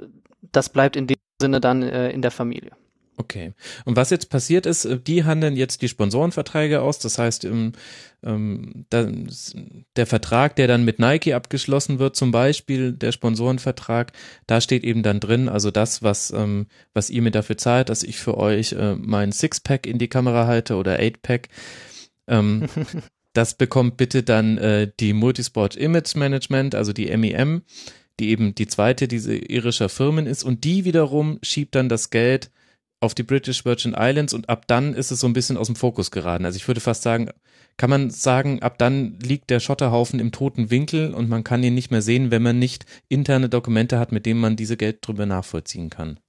das 0.52 0.70
bleibt 0.70 0.96
in 0.96 1.08
dem 1.08 1.18
Sinne 1.42 1.60
dann 1.60 1.82
äh, 1.82 2.12
in 2.12 2.22
der 2.22 2.32
Familie. 2.32 2.72
Okay. 3.16 3.54
Und 3.86 3.96
was 3.96 4.10
jetzt 4.10 4.30
passiert 4.30 4.66
ist, 4.66 4.86
äh, 4.86 5.00
die 5.00 5.24
handeln 5.24 5.56
jetzt 5.56 5.82
die 5.82 5.88
Sponsorenverträge 5.88 6.82
aus. 6.82 7.00
Das 7.00 7.20
heißt, 7.20 7.46
im, 7.46 7.74
ähm, 8.24 8.86
da, 8.90 9.08
der 9.96 10.08
Vertrag, 10.08 10.56
der 10.56 10.68
dann 10.68 10.84
mit 10.84 11.00
Nike 11.00 11.34
abgeschlossen 11.34 12.00
wird, 12.00 12.16
zum 12.16 12.32
Beispiel 12.32 12.92
der 12.92 13.12
Sponsorenvertrag, 13.12 14.14
da 14.48 14.62
steht 14.62 14.84
eben 14.84 15.04
dann 15.04 15.20
drin, 15.20 15.48
also 15.48 15.70
das, 15.70 16.02
was, 16.02 16.32
ähm, 16.32 16.68
was 16.94 17.10
ihr 17.10 17.22
mir 17.22 17.32
dafür 17.32 17.58
zahlt, 17.58 17.90
dass 17.90 18.04
ich 18.04 18.18
für 18.18 18.38
euch 18.38 18.74
äh, 18.74 18.96
mein 18.96 19.32
Sixpack 19.32 19.86
in 19.86 20.00
die 20.00 20.10
Kamera 20.10 20.48
halte 20.48 20.76
oder 20.76 20.98
Eightpack. 20.98 21.50
Ähm, 22.28 22.68
das 23.34 23.56
bekommt 23.56 23.98
bitte 23.98 24.24
dann 24.24 24.58
äh, 24.58 24.92
die 25.00 25.14
Multisport 25.14 25.76
Image 25.76 26.16
Management, 26.16 26.74
also 26.74 26.94
die 26.94 27.16
MEM 27.16 27.62
die 28.20 28.30
eben 28.30 28.54
die 28.54 28.68
zweite 28.68 29.08
diese 29.08 29.36
irischer 29.36 29.90
Firmen 29.90 30.28
ist 30.28 30.44
und 30.44 30.64
die 30.64 30.86
wiederum 30.86 31.40
schiebt 31.42 31.74
dann 31.74 31.90
das 31.90 32.12
Geld 32.12 32.52
auf 33.04 33.14
die 33.14 33.24
British 33.24 33.66
Virgin 33.66 33.94
Islands 33.98 34.34
und 34.34 34.50
ab 34.50 34.66
dann 34.68 34.94
ist 34.94 35.12
es 35.12 35.20
so 35.20 35.28
ein 35.28 35.34
bisschen 35.34 35.58
aus 35.58 35.68
dem 35.68 35.76
Fokus 35.76 36.10
geraten. 36.10 36.46
Also 36.46 36.56
ich 36.56 36.68
würde 36.68 36.80
fast 36.80 37.04
sagen, 37.04 37.30
kann 37.78 37.90
man 37.90 38.10
sagen, 38.10 38.62
ab 38.62 38.78
dann 38.78 39.20
liegt 39.20 39.50
der 39.50 39.60
Schotterhaufen 39.60 40.20
im 40.20 40.32
toten 40.32 40.72
Winkel 40.72 41.14
und 41.14 41.30
man 41.30 41.44
kann 41.44 41.64
ihn 41.64 41.74
nicht 41.74 41.92
mehr 41.92 42.02
sehen, 42.02 42.32
wenn 42.32 42.42
man 42.42 42.60
nicht 42.60 42.86
interne 43.10 43.50
Dokumente 43.50 44.00
hat, 44.00 44.12
mit 44.12 44.26
denen 44.26 44.40
man 44.40 44.56
diese 44.56 44.78
Geld 44.78 45.06
drüber 45.06 45.26
nachvollziehen 45.26 45.90
kann. 45.90 46.20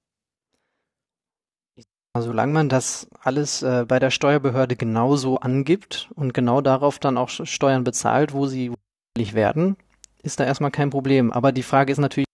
Solange 2.17 2.53
man 2.53 2.69
das 2.69 3.09
alles 3.19 3.61
äh, 3.61 3.85
bei 3.87 3.99
der 3.99 4.09
Steuerbehörde 4.09 4.75
genauso 4.75 5.37
angibt 5.39 6.09
und 6.15 6.33
genau 6.33 6.61
darauf 6.61 6.97
dann 6.97 7.17
auch 7.17 7.29
Steuern 7.29 7.83
bezahlt, 7.83 8.33
wo 8.33 8.47
sie 8.47 8.71
werden, 9.17 9.75
ist 10.23 10.39
da 10.39 10.45
erstmal 10.45 10.71
kein 10.71 10.89
Problem. 10.89 11.31
Aber 11.31 11.51
die 11.51 11.63
Frage 11.63 11.91
ist 11.91 11.97
natürlich, 11.97 12.25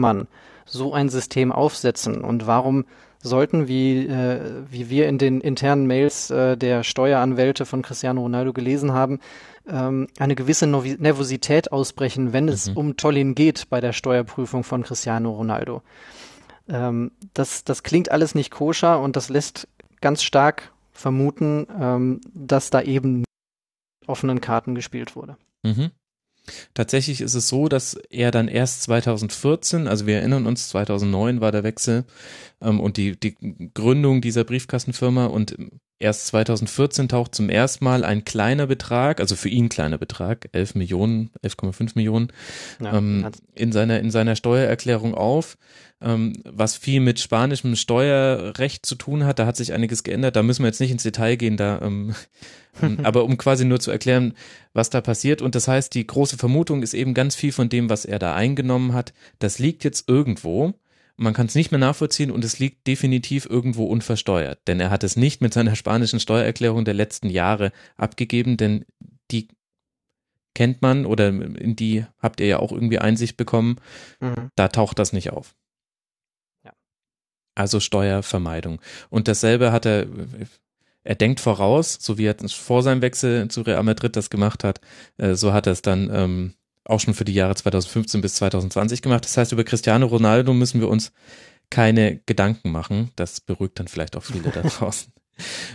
man 0.00 0.28
so 0.66 0.92
ein 0.92 1.08
System 1.08 1.52
aufsetzen 1.52 2.22
und 2.22 2.46
warum 2.46 2.84
sollten, 3.22 3.68
wie, 3.68 4.06
äh, 4.06 4.62
wie 4.70 4.88
wir 4.88 5.08
in 5.08 5.18
den 5.18 5.40
internen 5.40 5.86
Mails 5.86 6.30
äh, 6.30 6.56
der 6.56 6.82
Steueranwälte 6.82 7.66
von 7.66 7.82
Cristiano 7.82 8.22
Ronaldo 8.22 8.52
gelesen 8.52 8.92
haben, 8.92 9.20
ähm, 9.68 10.08
eine 10.18 10.34
gewisse 10.34 10.66
Nervosität 10.66 11.72
ausbrechen, 11.72 12.32
wenn 12.32 12.48
es 12.48 12.70
mhm. 12.70 12.76
um 12.76 12.96
Tollin 12.96 13.34
geht 13.34 13.68
bei 13.68 13.80
der 13.80 13.92
Steuerprüfung 13.92 14.64
von 14.64 14.82
Cristiano 14.82 15.30
Ronaldo. 15.32 15.82
Ähm, 16.68 17.12
das, 17.34 17.64
das 17.64 17.82
klingt 17.82 18.10
alles 18.10 18.34
nicht 18.34 18.50
koscher 18.50 19.00
und 19.00 19.16
das 19.16 19.28
lässt 19.28 19.68
ganz 20.00 20.22
stark 20.22 20.72
vermuten, 20.92 21.66
ähm, 21.78 22.20
dass 22.32 22.70
da 22.70 22.80
eben 22.82 23.24
offenen 24.06 24.40
Karten 24.40 24.74
gespielt 24.74 25.14
wurde. 25.14 25.36
Mhm. 25.62 25.90
Tatsächlich 26.74 27.20
ist 27.20 27.34
es 27.34 27.48
so, 27.48 27.68
dass 27.68 27.94
er 28.10 28.30
dann 28.30 28.48
erst 28.48 28.82
2014, 28.82 29.86
also 29.86 30.06
wir 30.06 30.16
erinnern 30.16 30.46
uns, 30.46 30.68
2009 30.68 31.40
war 31.40 31.52
der 31.52 31.62
Wechsel 31.62 32.04
ähm, 32.60 32.80
und 32.80 32.96
die, 32.96 33.18
die 33.18 33.36
Gründung 33.74 34.20
dieser 34.20 34.44
Briefkastenfirma 34.44 35.26
und 35.26 35.56
erst 36.00 36.26
2014 36.28 37.08
taucht 37.08 37.34
zum 37.34 37.48
ersten 37.48 37.84
Mal 37.84 38.04
ein 38.04 38.24
kleiner 38.24 38.66
Betrag, 38.66 39.20
also 39.20 39.36
für 39.36 39.48
ihn 39.48 39.68
kleiner 39.68 39.98
Betrag, 39.98 40.48
11 40.52 40.74
Millionen, 40.74 41.30
11,5 41.44 41.92
Millionen, 41.94 42.32
ja, 42.82 42.96
ähm, 42.96 43.30
in 43.54 43.70
seiner, 43.70 44.00
in 44.00 44.10
seiner 44.10 44.34
Steuererklärung 44.34 45.14
auf 45.14 45.56
ähm, 46.02 46.32
was 46.44 46.76
viel 46.76 47.00
mit 47.00 47.20
spanischem 47.20 47.76
Steuerrecht 47.76 48.86
zu 48.86 48.94
tun 48.94 49.24
hat. 49.24 49.38
Da 49.38 49.46
hat 49.46 49.56
sich 49.56 49.72
einiges 49.72 50.02
geändert. 50.02 50.36
Da 50.36 50.42
müssen 50.42 50.62
wir 50.62 50.68
jetzt 50.68 50.80
nicht 50.80 50.90
ins 50.90 51.02
Detail 51.02 51.36
gehen, 51.36 51.56
da, 51.56 51.80
ähm, 51.82 52.14
ähm 52.82 53.00
aber 53.02 53.24
um 53.24 53.36
quasi 53.36 53.64
nur 53.64 53.80
zu 53.80 53.90
erklären, 53.90 54.34
was 54.72 54.90
da 54.90 55.00
passiert. 55.00 55.42
Und 55.42 55.54
das 55.54 55.68
heißt, 55.68 55.94
die 55.94 56.06
große 56.06 56.38
Vermutung 56.38 56.82
ist 56.82 56.94
eben 56.94 57.14
ganz 57.14 57.34
viel 57.34 57.52
von 57.52 57.68
dem, 57.68 57.90
was 57.90 58.04
er 58.04 58.18
da 58.18 58.34
eingenommen 58.34 58.94
hat. 58.94 59.12
Das 59.38 59.58
liegt 59.58 59.84
jetzt 59.84 60.08
irgendwo. 60.08 60.74
Man 61.20 61.34
kann 61.34 61.46
es 61.46 61.54
nicht 61.54 61.70
mehr 61.70 61.78
nachvollziehen 61.78 62.30
und 62.30 62.44
es 62.44 62.58
liegt 62.58 62.86
definitiv 62.86 63.46
irgendwo 63.46 63.84
unversteuert. 63.84 64.60
Denn 64.66 64.80
er 64.80 64.90
hat 64.90 65.04
es 65.04 65.16
nicht 65.16 65.42
mit 65.42 65.52
seiner 65.52 65.76
spanischen 65.76 66.18
Steuererklärung 66.18 66.84
der 66.84 66.94
letzten 66.94 67.28
Jahre 67.28 67.72
abgegeben, 67.96 68.56
denn 68.56 68.86
die 69.30 69.48
kennt 70.54 70.80
man 70.82 71.04
oder 71.04 71.28
in 71.28 71.76
die 71.76 72.06
habt 72.18 72.40
ihr 72.40 72.46
ja 72.46 72.58
auch 72.58 72.72
irgendwie 72.72 72.98
Einsicht 72.98 73.36
bekommen. 73.36 73.76
Mhm. 74.20 74.50
Da 74.56 74.68
taucht 74.68 74.98
das 74.98 75.12
nicht 75.12 75.30
auf. 75.30 75.54
Also 77.54 77.80
Steuervermeidung. 77.80 78.80
Und 79.10 79.28
dasselbe 79.28 79.72
hat 79.72 79.84
er, 79.84 80.06
er 81.04 81.14
denkt 81.14 81.40
voraus, 81.40 81.98
so 82.00 82.16
wie 82.16 82.24
er 82.24 82.36
vor 82.48 82.82
seinem 82.82 83.02
Wechsel 83.02 83.48
zu 83.48 83.60
Real 83.60 83.82
Madrid 83.82 84.16
das 84.16 84.30
gemacht 84.30 84.64
hat, 84.64 84.80
äh, 85.18 85.34
so 85.34 85.52
hat 85.52 85.66
er 85.66 85.74
es 85.74 85.82
dann 85.82 86.08
ähm, 86.10 86.54
auch 86.84 87.00
schon 87.00 87.14
für 87.14 87.24
die 87.24 87.34
Jahre 87.34 87.54
2015 87.54 88.20
bis 88.20 88.34
2020 88.34 89.02
gemacht. 89.02 89.24
Das 89.24 89.36
heißt, 89.36 89.52
über 89.52 89.64
Cristiano 89.64 90.06
Ronaldo 90.06 90.52
müssen 90.52 90.80
wir 90.80 90.88
uns 90.88 91.12
keine 91.70 92.20
Gedanken 92.26 92.70
machen. 92.72 93.10
Das 93.16 93.40
beruhigt 93.40 93.78
dann 93.78 93.88
vielleicht 93.88 94.16
auch 94.16 94.24
viele 94.24 94.50
da 94.50 94.62
draußen. 94.62 95.12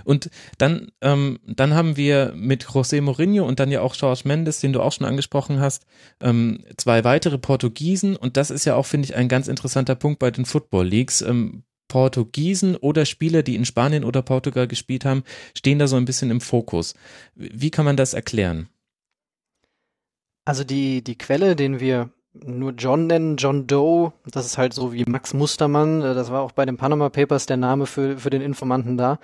Und 0.03 0.29
dann, 0.57 0.91
ähm, 1.01 1.39
dann 1.45 1.73
haben 1.73 1.97
wir 1.97 2.33
mit 2.35 2.65
José 2.65 3.01
Mourinho 3.01 3.45
und 3.45 3.59
dann 3.59 3.71
ja 3.71 3.81
auch 3.81 3.95
Jorge 3.95 4.21
Mendes, 4.25 4.59
den 4.59 4.73
du 4.73 4.81
auch 4.81 4.91
schon 4.91 5.07
angesprochen 5.07 5.59
hast, 5.59 5.85
ähm, 6.21 6.63
zwei 6.77 7.03
weitere 7.03 7.37
Portugiesen. 7.37 8.15
Und 8.15 8.37
das 8.37 8.51
ist 8.51 8.65
ja 8.65 8.75
auch, 8.75 8.85
finde 8.85 9.05
ich, 9.05 9.15
ein 9.15 9.27
ganz 9.27 9.47
interessanter 9.47 9.95
Punkt 9.95 10.19
bei 10.19 10.31
den 10.31 10.45
Football 10.45 10.87
Leagues. 10.87 11.21
Ähm, 11.21 11.63
Portugiesen 11.87 12.75
oder 12.75 13.05
Spieler, 13.05 13.43
die 13.43 13.55
in 13.55 13.63
Spanien 13.63 14.03
oder 14.03 14.23
Portugal 14.23 14.67
gespielt 14.67 15.05
haben, 15.05 15.23
stehen 15.55 15.79
da 15.79 15.87
so 15.87 15.95
ein 15.95 16.05
bisschen 16.05 16.31
im 16.31 16.41
Fokus. 16.41 16.95
Wie 17.35 17.69
kann 17.69 17.85
man 17.85 17.95
das 17.95 18.13
erklären? 18.15 18.69
Also 20.45 20.63
die, 20.63 21.03
die 21.03 21.17
Quelle, 21.17 21.55
den 21.55 21.79
wir 21.79 22.11
nur 22.33 22.71
John 22.71 23.07
nennen, 23.07 23.37
John 23.37 23.65
Doe, 23.65 24.13
das 24.25 24.45
ist 24.45 24.57
halt 24.57 24.73
so 24.73 24.93
wie 24.93 25.05
Max 25.05 25.33
Mustermann, 25.33 26.01
äh, 26.01 26.13
das 26.13 26.31
war 26.31 26.41
auch 26.41 26.51
bei 26.51 26.65
den 26.65 26.77
Panama 26.77 27.09
Papers 27.09 27.45
der 27.45 27.57
Name 27.57 27.85
für, 27.85 28.17
für 28.17 28.29
den 28.29 28.41
Informanten 28.41 28.97
da. 28.97 29.19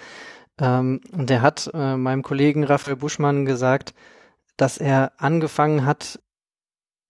Ähm, 0.60 1.02
und 1.12 1.30
der 1.30 1.42
hat 1.42 1.70
äh, 1.74 1.96
meinem 1.96 2.24
Kollegen 2.24 2.64
Raphael 2.64 2.98
Buschmann 2.98 3.46
gesagt, 3.46 3.94
dass 4.58 4.78
er 4.78 5.14
angefangen 5.18 5.86
hat, 5.86 6.20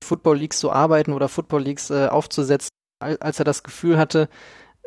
Football 0.04 0.38
Leagues 0.38 0.60
zu 0.60 0.72
arbeiten 0.72 1.14
oder 1.14 1.30
Football 1.30 1.64
Leagues 1.64 1.90
äh, 1.90 2.08
aufzusetzen, 2.08 2.72
als 3.00 3.40
er 3.40 3.46
das 3.46 3.64
Gefühl 3.64 3.98
hatte, 3.98 4.30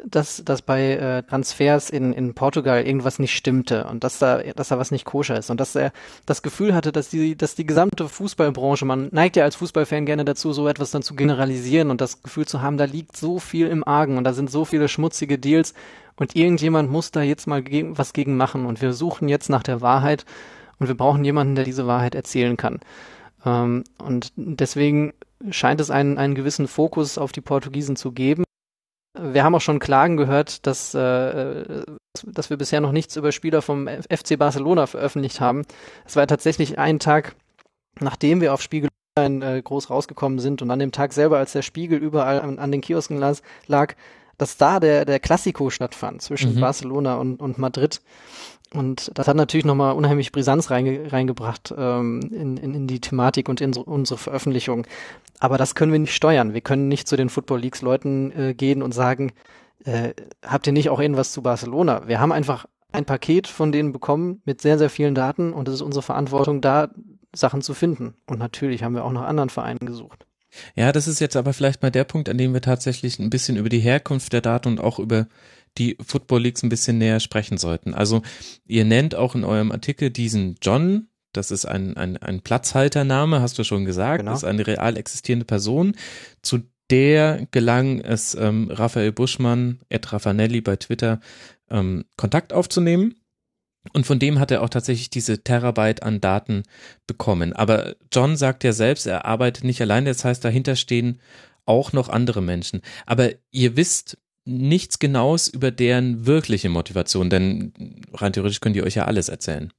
dass, 0.07 0.43
dass 0.45 0.63
bei 0.63 0.93
äh, 0.93 1.23
Transfers 1.23 1.91
in, 1.91 2.13
in 2.13 2.35
Portugal 2.35 2.83
irgendwas 2.83 3.19
nicht 3.19 3.35
stimmte 3.35 3.85
und 3.85 4.05
dass 4.05 4.19
da, 4.19 4.43
dass 4.43 4.69
da 4.69 4.79
was 4.79 4.91
nicht 4.91 5.05
koscher 5.05 5.39
ist 5.39 5.51
und 5.51 5.61
dass 5.61 5.75
er 5.75 5.93
das 6.27 6.43
Gefühl 6.43 6.75
hatte, 6.75 6.93
dass 6.93 7.09
die, 7.09 7.37
dass 7.37 7.55
die 7.55 7.67
gesamte 7.67 8.09
Fußballbranche, 8.09 8.85
man 8.85 9.09
neigt 9.13 9.37
ja 9.37 9.45
als 9.45 9.57
Fußballfan 9.57 10.07
gerne 10.07 10.25
dazu, 10.25 10.53
so 10.53 10.69
etwas 10.69 10.91
dann 10.91 11.03
zu 11.03 11.15
generalisieren 11.15 11.91
und 11.91 12.01
das 12.01 12.23
Gefühl 12.23 12.47
zu 12.47 12.61
haben, 12.61 12.77
da 12.77 12.85
liegt 12.85 13.17
so 13.17 13.39
viel 13.39 13.69
im 13.69 13.87
Argen 13.87 14.19
und 14.19 14.25
da 14.25 14.33
sind 14.33 14.51
so 14.51 14.65
viele 14.65 14.89
schmutzige 14.89 15.39
Deals 15.39 15.75
und 16.17 16.37
irgendjemand 16.37 16.91
muss 16.91 17.11
da 17.11 17.23
jetzt 17.23 17.47
mal 17.47 17.63
ge 17.63 17.87
was 17.91 18.13
gegen 18.13 18.37
machen 18.37 18.67
und 18.67 18.83
wir 18.83 18.93
suchen 18.93 19.29
jetzt 19.29 19.49
nach 19.49 19.63
der 19.63 19.81
Wahrheit 19.81 20.25
und 20.79 20.89
wir 20.89 20.97
brauchen 20.97 21.25
jemanden, 21.25 21.55
der 21.55 21.65
diese 21.65 21.87
Wahrheit 21.87 22.15
erzählen 22.15 22.57
kann. 22.57 22.81
Ähm, 23.45 23.85
und 23.99 24.33
deswegen 24.37 25.13
scheint 25.51 25.81
es 25.81 25.91
einen, 25.91 26.19
einen 26.19 26.35
gewissen 26.35 26.69
Fokus 26.69 27.19
auf 27.19 27.33
die 27.33 27.41
Portugiesen 27.41 27.97
zu 27.97 28.13
geben. 28.13 28.45
Wir 29.17 29.45
haben 29.45 29.55
auch 29.55 29.61
schon 29.61 29.79
Klagen 29.79 30.17
gehört, 30.17 30.67
dass, 30.67 30.93
äh, 30.95 31.85
dass 32.25 32.51
wir 32.51 32.57
bisher 32.57 32.81
noch 32.81 32.93
nichts 32.93 33.17
über 33.17 33.31
Spieler 33.31 33.63
vom 33.63 33.87
FC 33.87 34.37
Barcelona 34.37 34.87
veröffentlicht 34.87 35.41
haben. 35.41 35.63
Es 36.05 36.17
war 36.17 36.27
tatsächlich 36.27 36.79
ein 36.79 36.99
Tag, 36.99 37.37
nachdem 38.01 38.41
wir 38.41 38.53
auf 38.53 38.61
Spiegel 38.61 38.91
äh, 39.17 39.63
groß 39.63 39.91
rausgekommen 39.91 40.41
sind 40.41 40.63
und 40.63 40.71
an 40.71 40.81
dem 40.81 40.91
Tag 40.91 41.13
selber, 41.13 41.39
als 41.39 41.53
der 41.53 41.63
Spiegel 41.63 41.99
überall 41.99 42.41
an, 42.41 42.59
an 42.59 42.73
den 42.73 42.81
Kiosken 42.81 43.19
lag, 43.69 43.95
dass 44.39 44.57
da 44.57 44.81
der, 44.81 45.05
der 45.05 45.21
Klassiko 45.21 45.71
stattfand 45.71 46.23
zwischen 46.23 46.57
mhm. 46.57 46.61
Barcelona 46.61 47.15
und, 47.15 47.41
und 47.41 47.57
Madrid. 47.57 48.01
Und 48.75 49.13
das 49.15 49.29
hat 49.29 49.37
natürlich 49.37 49.65
nochmal 49.65 49.95
unheimlich 49.95 50.33
Brisanz 50.33 50.71
reinge 50.71 51.13
reingebracht 51.13 51.73
ähm, 51.77 52.21
in, 52.33 52.57
in, 52.57 52.75
in 52.75 52.87
die 52.87 53.01
Thematik 53.01 53.49
und 53.49 53.61
in 53.61 53.73
so, 53.73 53.83
unsere 53.83 54.19
Veröffentlichung. 54.19 54.87
Aber 55.39 55.59
das 55.59 55.75
können 55.75 55.93
wir 55.93 55.99
nicht 56.01 56.15
steuern. 56.15 56.55
Wir 56.55 56.61
können 56.61 56.89
nicht 56.89 57.07
zu 57.07 57.17
den 57.17 57.29
Football 57.29 57.61
Leagues 57.61 57.83
Leuten 57.83 58.33
äh, 58.33 58.55
gehen 58.55 58.83
und 58.83 58.93
sagen, 58.93 59.33
äh, 59.85 60.15
habt 60.45 60.67
ihr 60.67 60.73
nicht 60.73 60.91
auch 60.91 60.99
irgendwas 61.01 61.33
zu 61.33 61.43
Barcelona? 61.43 62.09
Wir 62.09 62.19
haben 62.19 62.33
einfach 62.33 62.67
ein 62.91 63.05
Paket 63.05 63.47
von 63.47 63.71
denen 63.71 63.93
bekommen 63.93 64.43
mit 64.45 64.61
sehr, 64.61 64.79
sehr 64.79 64.91
vielen 64.91 65.15
Daten 65.15 65.53
und 65.53 65.69
es 65.69 65.75
ist 65.75 65.83
unsere 65.83 66.03
Verantwortung, 66.03 66.61
da 66.61 66.91
Sachen 67.33 67.63
zu 67.63 67.75
finden. 67.75 68.15
Und 68.27 68.39
natürlich 68.39 68.83
haben 68.83 68.95
wir 68.95 69.05
auch 69.05 69.13
nach 69.13 69.27
anderen 69.27 69.51
Vereinen 69.51 69.87
gesucht. 69.87 70.27
Ja, 70.75 70.93
das 70.93 71.09
ist 71.09 71.21
jetzt 71.21 71.37
aber 71.37 71.53
vielleicht 71.53 71.83
mal 71.83 71.91
der 71.91 72.05
Punkt, 72.05 72.29
an 72.29 72.39
dem 72.39 72.55
wir 72.55 72.61
tatsächlich 72.61 73.19
ein 73.19 73.31
bisschen 73.31 73.57
über 73.57 73.69
die 73.69 73.81
Herkunft 73.81 74.33
der 74.33 74.41
Daten 74.41 74.69
und 74.69 74.81
auch 74.81 74.99
über 74.99 75.27
die 75.79 75.97
Football 76.05 76.43
Leagues 76.43 76.63
ein 76.63 76.69
bisschen 76.69 76.99
näher 76.99 77.21
sprechen 77.21 77.59
sollten. 77.59 77.95
Also 77.95 78.23
ihr 78.67 78.85
nennt 78.85 79.15
auch 79.15 79.35
in 79.35 79.45
eurem 79.45 79.73
Artikel 79.73 80.11
diesen 80.11 80.57
John, 80.63 81.09
das 81.33 81.51
ist 81.51 81.65
ein, 81.65 81.97
ein, 81.97 82.17
ein 82.17 82.41
Platzhaltername, 82.41 83.41
hast 83.41 83.59
du 83.59 83.65
schon 83.65 83.85
gesagt, 83.85 84.21
genau. 84.21 84.33
das 84.33 84.43
ist 84.43 84.49
eine 84.49 84.67
real 84.67 84.97
existierende 84.97 85.45
Person, 85.45 85.97
zu 86.43 86.61
der 86.91 87.47
gelang 87.51 88.01
es 88.01 88.35
ähm, 88.35 88.71
Raphael 88.71 89.13
Buschmann, 89.13 89.81
Ed 89.89 90.13
Raffanelli 90.13 90.61
bei 90.61 90.77
Twitter, 90.77 91.21
ähm, 91.71 92.05
Kontakt 92.17 92.53
aufzunehmen. 92.53 93.15
Und 93.93 94.07
von 94.07 94.19
dem 94.19 94.39
hat 94.39 94.51
er 94.51 94.63
auch 94.63 94.71
tatsächlich 94.71 95.11
diese 95.11 95.43
Terabyte 95.43 96.03
an 96.03 96.21
Daten 96.21 96.63
bekommen. 97.07 97.53
Aber 97.53 97.97
John 98.13 98.37
sagt 98.37 98.65
ja 98.65 98.73
selbst, 98.73 99.07
er 99.07 99.27
arbeitet 99.27 99.65
nicht 99.65 99.81
alleine, 99.81 100.11
das 100.11 100.25
heißt, 100.25 100.45
dahinter 100.45 100.75
stehen 100.77 101.21
auch 101.67 101.93
noch 101.93 102.09
andere 102.09 102.43
Menschen. 102.43 102.81
Aber 103.07 103.31
ihr 103.51 103.77
wisst 103.77 104.19
nichts 104.45 104.99
Genaues 104.99 105.49
über 105.49 105.71
deren 105.71 106.27
wirkliche 106.27 106.69
Motivation, 106.69 107.31
denn 107.31 107.73
rein 108.13 108.33
theoretisch 108.33 108.61
könnt 108.61 108.77
ihr 108.77 108.85
euch 108.85 108.95
ja 108.95 109.07
alles 109.07 109.29
erzählen. 109.29 109.73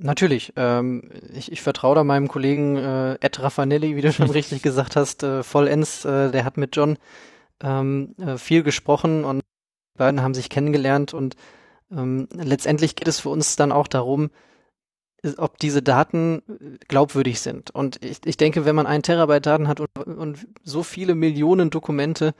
Natürlich. 0.00 0.52
Ähm, 0.54 1.10
ich, 1.34 1.50
ich 1.50 1.60
vertraue 1.60 1.96
da 1.96 2.04
meinem 2.04 2.28
Kollegen 2.28 2.76
äh, 2.76 3.14
Ed 3.20 3.40
Raffanelli, 3.40 3.96
wie 3.96 4.00
du 4.00 4.12
schon 4.12 4.30
richtig 4.30 4.62
gesagt 4.62 4.94
hast, 4.94 5.24
äh, 5.24 5.42
vollends. 5.42 6.04
Äh, 6.04 6.30
der 6.30 6.44
hat 6.44 6.56
mit 6.56 6.76
John 6.76 6.98
ähm, 7.60 8.14
äh, 8.18 8.38
viel 8.38 8.62
gesprochen 8.62 9.24
und 9.24 9.40
die 9.40 9.98
beiden 9.98 10.22
haben 10.22 10.34
sich 10.34 10.50
kennengelernt 10.50 11.14
und 11.14 11.34
ähm, 11.90 12.28
letztendlich 12.32 12.94
geht 12.94 13.08
es 13.08 13.18
für 13.18 13.30
uns 13.30 13.56
dann 13.56 13.72
auch 13.72 13.88
darum, 13.88 14.30
ob 15.36 15.58
diese 15.58 15.82
Daten 15.82 16.42
glaubwürdig 16.86 17.40
sind. 17.40 17.72
Und 17.72 18.04
ich, 18.04 18.18
ich 18.24 18.36
denke, 18.36 18.64
wenn 18.64 18.76
man 18.76 18.86
einen 18.86 19.02
Terabyte 19.02 19.46
Daten 19.46 19.66
hat 19.66 19.80
und, 19.80 19.88
und 19.96 20.46
so 20.62 20.84
viele 20.84 21.16
Millionen 21.16 21.70
Dokumente, 21.70 22.34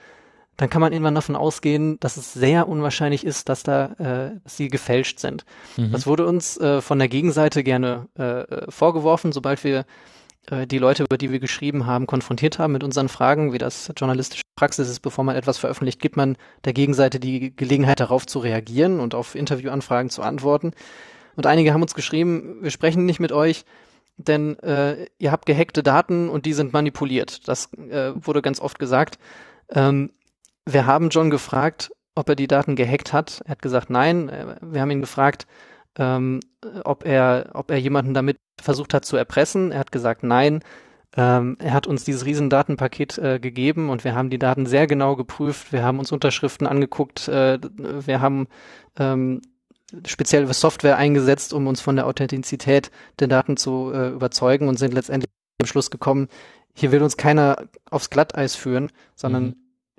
dann 0.58 0.68
kann 0.68 0.80
man 0.80 0.92
irgendwann 0.92 1.14
davon 1.14 1.36
ausgehen, 1.36 1.98
dass 2.00 2.16
es 2.16 2.34
sehr 2.34 2.68
unwahrscheinlich 2.68 3.24
ist, 3.24 3.48
dass 3.48 3.62
da 3.62 3.86
äh, 3.98 4.40
dass 4.42 4.56
sie 4.56 4.68
gefälscht 4.68 5.20
sind. 5.20 5.44
Mhm. 5.76 5.92
Das 5.92 6.06
wurde 6.06 6.26
uns 6.26 6.58
äh, 6.58 6.82
von 6.82 6.98
der 6.98 7.08
Gegenseite 7.08 7.62
gerne 7.62 8.08
äh, 8.16 8.70
vorgeworfen, 8.70 9.30
sobald 9.32 9.62
wir 9.62 9.86
äh, 10.50 10.66
die 10.66 10.78
Leute, 10.78 11.04
über 11.04 11.16
die 11.16 11.30
wir 11.30 11.38
geschrieben 11.38 11.86
haben, 11.86 12.08
konfrontiert 12.08 12.58
haben 12.58 12.72
mit 12.72 12.82
unseren 12.82 13.08
Fragen, 13.08 13.52
wie 13.52 13.58
das 13.58 13.92
journalistische 13.96 14.42
Praxis 14.56 14.88
ist, 14.88 14.98
bevor 15.00 15.22
man 15.22 15.36
etwas 15.36 15.58
veröffentlicht, 15.58 16.00
gibt 16.00 16.16
man 16.16 16.36
der 16.64 16.72
Gegenseite 16.72 17.20
die 17.20 17.54
Gelegenheit 17.54 18.00
darauf 18.00 18.26
zu 18.26 18.40
reagieren 18.40 18.98
und 18.98 19.14
auf 19.14 19.36
Interviewanfragen 19.36 20.10
zu 20.10 20.22
antworten. 20.22 20.72
Und 21.36 21.46
einige 21.46 21.72
haben 21.72 21.82
uns 21.82 21.94
geschrieben, 21.94 22.58
wir 22.62 22.72
sprechen 22.72 23.06
nicht 23.06 23.20
mit 23.20 23.30
euch, 23.30 23.64
denn 24.16 24.58
äh, 24.58 25.06
ihr 25.18 25.30
habt 25.30 25.46
gehackte 25.46 25.84
Daten 25.84 26.28
und 26.28 26.46
die 26.46 26.52
sind 26.52 26.72
manipuliert. 26.72 27.46
Das 27.46 27.72
äh, 27.74 28.12
wurde 28.16 28.42
ganz 28.42 28.58
oft 28.58 28.80
gesagt. 28.80 29.20
Ähm, 29.70 30.10
wir 30.72 30.86
haben 30.86 31.08
John 31.08 31.30
gefragt, 31.30 31.90
ob 32.14 32.28
er 32.28 32.36
die 32.36 32.46
Daten 32.46 32.76
gehackt 32.76 33.12
hat. 33.12 33.42
Er 33.44 33.52
hat 33.52 33.62
gesagt, 33.62 33.90
nein. 33.90 34.30
Wir 34.60 34.80
haben 34.80 34.90
ihn 34.90 35.00
gefragt, 35.00 35.46
ähm, 35.96 36.40
ob 36.84 37.04
er, 37.06 37.50
ob 37.54 37.70
er 37.70 37.78
jemanden 37.78 38.14
damit 38.14 38.38
versucht 38.60 38.94
hat 38.94 39.04
zu 39.04 39.16
erpressen. 39.16 39.72
Er 39.72 39.80
hat 39.80 39.92
gesagt, 39.92 40.22
nein. 40.22 40.60
Ähm, 41.16 41.56
er 41.58 41.72
hat 41.72 41.86
uns 41.86 42.04
dieses 42.04 42.26
riesen 42.26 42.50
Datenpaket 42.50 43.18
äh, 43.18 43.38
gegeben 43.40 43.88
und 43.88 44.04
wir 44.04 44.14
haben 44.14 44.30
die 44.30 44.38
Daten 44.38 44.66
sehr 44.66 44.86
genau 44.86 45.16
geprüft. 45.16 45.72
Wir 45.72 45.82
haben 45.82 45.98
uns 45.98 46.12
Unterschriften 46.12 46.66
angeguckt. 46.66 47.28
Äh, 47.28 47.58
wir 47.76 48.20
haben 48.20 48.46
ähm, 48.98 49.40
spezielle 50.06 50.52
Software 50.52 50.98
eingesetzt, 50.98 51.54
um 51.54 51.66
uns 51.66 51.80
von 51.80 51.96
der 51.96 52.06
Authentizität 52.06 52.90
der 53.20 53.28
Daten 53.28 53.56
zu 53.56 53.90
äh, 53.92 54.10
überzeugen 54.10 54.68
und 54.68 54.78
sind 54.78 54.92
letztendlich 54.92 55.30
zum 55.60 55.66
Schluss 55.66 55.90
gekommen, 55.90 56.28
hier 56.74 56.92
will 56.92 57.02
uns 57.02 57.16
keiner 57.16 57.64
aufs 57.90 58.10
Glatteis 58.10 58.54
führen, 58.54 58.90
sondern 59.16 59.44
mhm. 59.44 59.56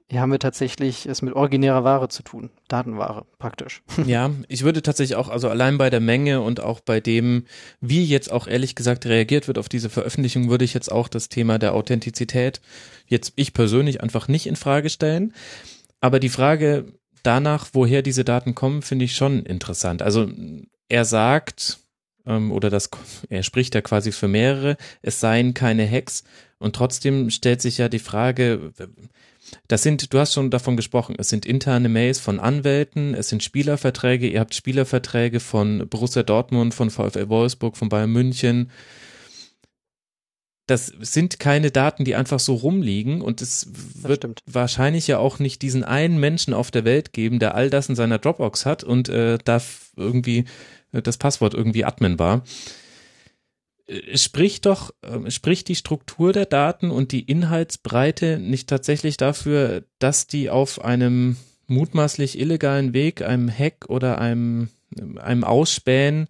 Hier 0.09 0.21
haben 0.21 0.31
wir 0.31 0.39
tatsächlich 0.39 1.05
es 1.05 1.21
mit 1.21 1.35
originärer 1.35 1.83
Ware 1.83 2.09
zu 2.09 2.23
tun, 2.23 2.49
Datenware 2.67 3.25
praktisch. 3.37 3.83
Ja, 4.07 4.31
ich 4.47 4.63
würde 4.63 4.81
tatsächlich 4.81 5.15
auch, 5.15 5.29
also 5.29 5.49
allein 5.49 5.77
bei 5.77 5.91
der 5.91 5.99
Menge 5.99 6.41
und 6.41 6.61
auch 6.61 6.79
bei 6.79 6.99
dem, 6.99 7.45
wie 7.79 8.03
jetzt 8.03 8.31
auch 8.31 8.47
ehrlich 8.47 8.73
gesagt 8.73 9.05
reagiert 9.05 9.47
wird 9.47 9.59
auf 9.59 9.69
diese 9.69 9.89
Veröffentlichung, 9.89 10.49
würde 10.49 10.65
ich 10.65 10.73
jetzt 10.73 10.91
auch 10.91 11.09
das 11.09 11.29
Thema 11.29 11.59
der 11.59 11.75
Authentizität 11.75 12.59
jetzt 13.05 13.33
ich 13.35 13.53
persönlich 13.53 14.01
einfach 14.01 14.27
nicht 14.27 14.47
in 14.47 14.55
Frage 14.55 14.89
stellen. 14.89 15.33
Aber 16.01 16.19
die 16.19 16.29
Frage 16.29 16.93
danach, 17.21 17.67
woher 17.73 18.01
diese 18.01 18.23
Daten 18.23 18.55
kommen, 18.55 18.81
finde 18.81 19.05
ich 19.05 19.15
schon 19.15 19.43
interessant. 19.43 20.01
Also 20.01 20.29
er 20.87 21.05
sagt, 21.05 21.79
ähm, 22.25 22.51
oder 22.51 22.69
das, 22.69 22.89
er 23.29 23.43
spricht 23.43 23.75
ja 23.75 23.81
quasi 23.81 24.11
für 24.11 24.27
mehrere, 24.27 24.77
es 25.01 25.19
seien 25.19 25.53
keine 25.53 25.89
Hacks. 25.89 26.23
Und 26.57 26.75
trotzdem 26.75 27.29
stellt 27.29 27.61
sich 27.61 27.77
ja 27.77 27.89
die 27.89 27.99
Frage, 27.99 28.73
das 29.67 29.83
sind, 29.83 30.13
du 30.13 30.19
hast 30.19 30.33
schon 30.33 30.49
davon 30.49 30.75
gesprochen, 30.75 31.15
es 31.17 31.29
sind 31.29 31.45
interne 31.45 31.89
Mails 31.89 32.19
von 32.19 32.39
Anwälten, 32.39 33.13
es 33.13 33.29
sind 33.29 33.43
Spielerverträge, 33.43 34.27
ihr 34.27 34.39
habt 34.39 34.55
Spielerverträge 34.55 35.39
von 35.39 35.87
Borussia 35.89 36.23
Dortmund, 36.23 36.73
von 36.73 36.89
VfL 36.89 37.29
Wolfsburg, 37.29 37.77
von 37.77 37.89
Bayern 37.89 38.11
München. 38.11 38.71
Das 40.67 40.93
sind 40.99 41.39
keine 41.39 41.71
Daten, 41.71 42.05
die 42.05 42.15
einfach 42.15 42.39
so 42.39 42.53
rumliegen 42.53 43.21
und 43.21 43.41
es 43.41 43.71
wird 43.73 44.27
wahrscheinlich 44.45 45.07
ja 45.07 45.17
auch 45.17 45.39
nicht 45.39 45.63
diesen 45.63 45.83
einen 45.83 46.19
Menschen 46.19 46.53
auf 46.53 46.69
der 46.69 46.85
Welt 46.85 47.11
geben, 47.11 47.39
der 47.39 47.55
all 47.55 47.71
das 47.71 47.89
in 47.89 47.95
seiner 47.95 48.19
Dropbox 48.19 48.67
hat 48.67 48.83
und 48.83 49.09
äh, 49.09 49.39
da 49.43 49.61
irgendwie 49.95 50.45
äh, 50.91 51.01
das 51.01 51.17
Passwort 51.17 51.55
irgendwie 51.55 51.85
Admin 51.85 52.19
war 52.19 52.43
spricht 54.15 54.65
doch, 54.65 54.91
äh, 55.01 55.31
spricht 55.31 55.67
die 55.67 55.75
Struktur 55.75 56.33
der 56.33 56.45
Daten 56.45 56.91
und 56.91 57.11
die 57.11 57.21
Inhaltsbreite 57.21 58.39
nicht 58.39 58.69
tatsächlich 58.69 59.17
dafür, 59.17 59.83
dass 59.99 60.27
die 60.27 60.49
auf 60.49 60.83
einem 60.83 61.37
mutmaßlich 61.67 62.39
illegalen 62.39 62.93
Weg, 62.93 63.21
einem 63.21 63.49
Hack 63.49 63.85
oder 63.87 64.19
einem, 64.19 64.69
einem 65.17 65.43
Ausspähen 65.43 66.27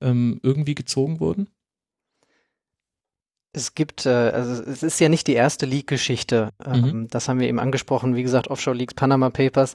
ähm, 0.00 0.40
irgendwie 0.42 0.74
gezogen 0.74 1.20
wurden? 1.20 1.48
Es 3.52 3.74
gibt, 3.74 4.06
äh, 4.06 4.10
also 4.10 4.62
es 4.62 4.82
ist 4.82 5.00
ja 5.00 5.08
nicht 5.08 5.26
die 5.26 5.34
erste 5.34 5.66
Leak-Geschichte. 5.66 6.50
Ähm, 6.64 6.80
mhm. 6.80 7.08
Das 7.08 7.28
haben 7.28 7.40
wir 7.40 7.48
eben 7.48 7.58
angesprochen. 7.58 8.14
Wie 8.14 8.22
gesagt, 8.22 8.48
Offshore 8.48 8.76
Leaks, 8.76 8.94
Panama 8.94 9.30
Papers. 9.30 9.74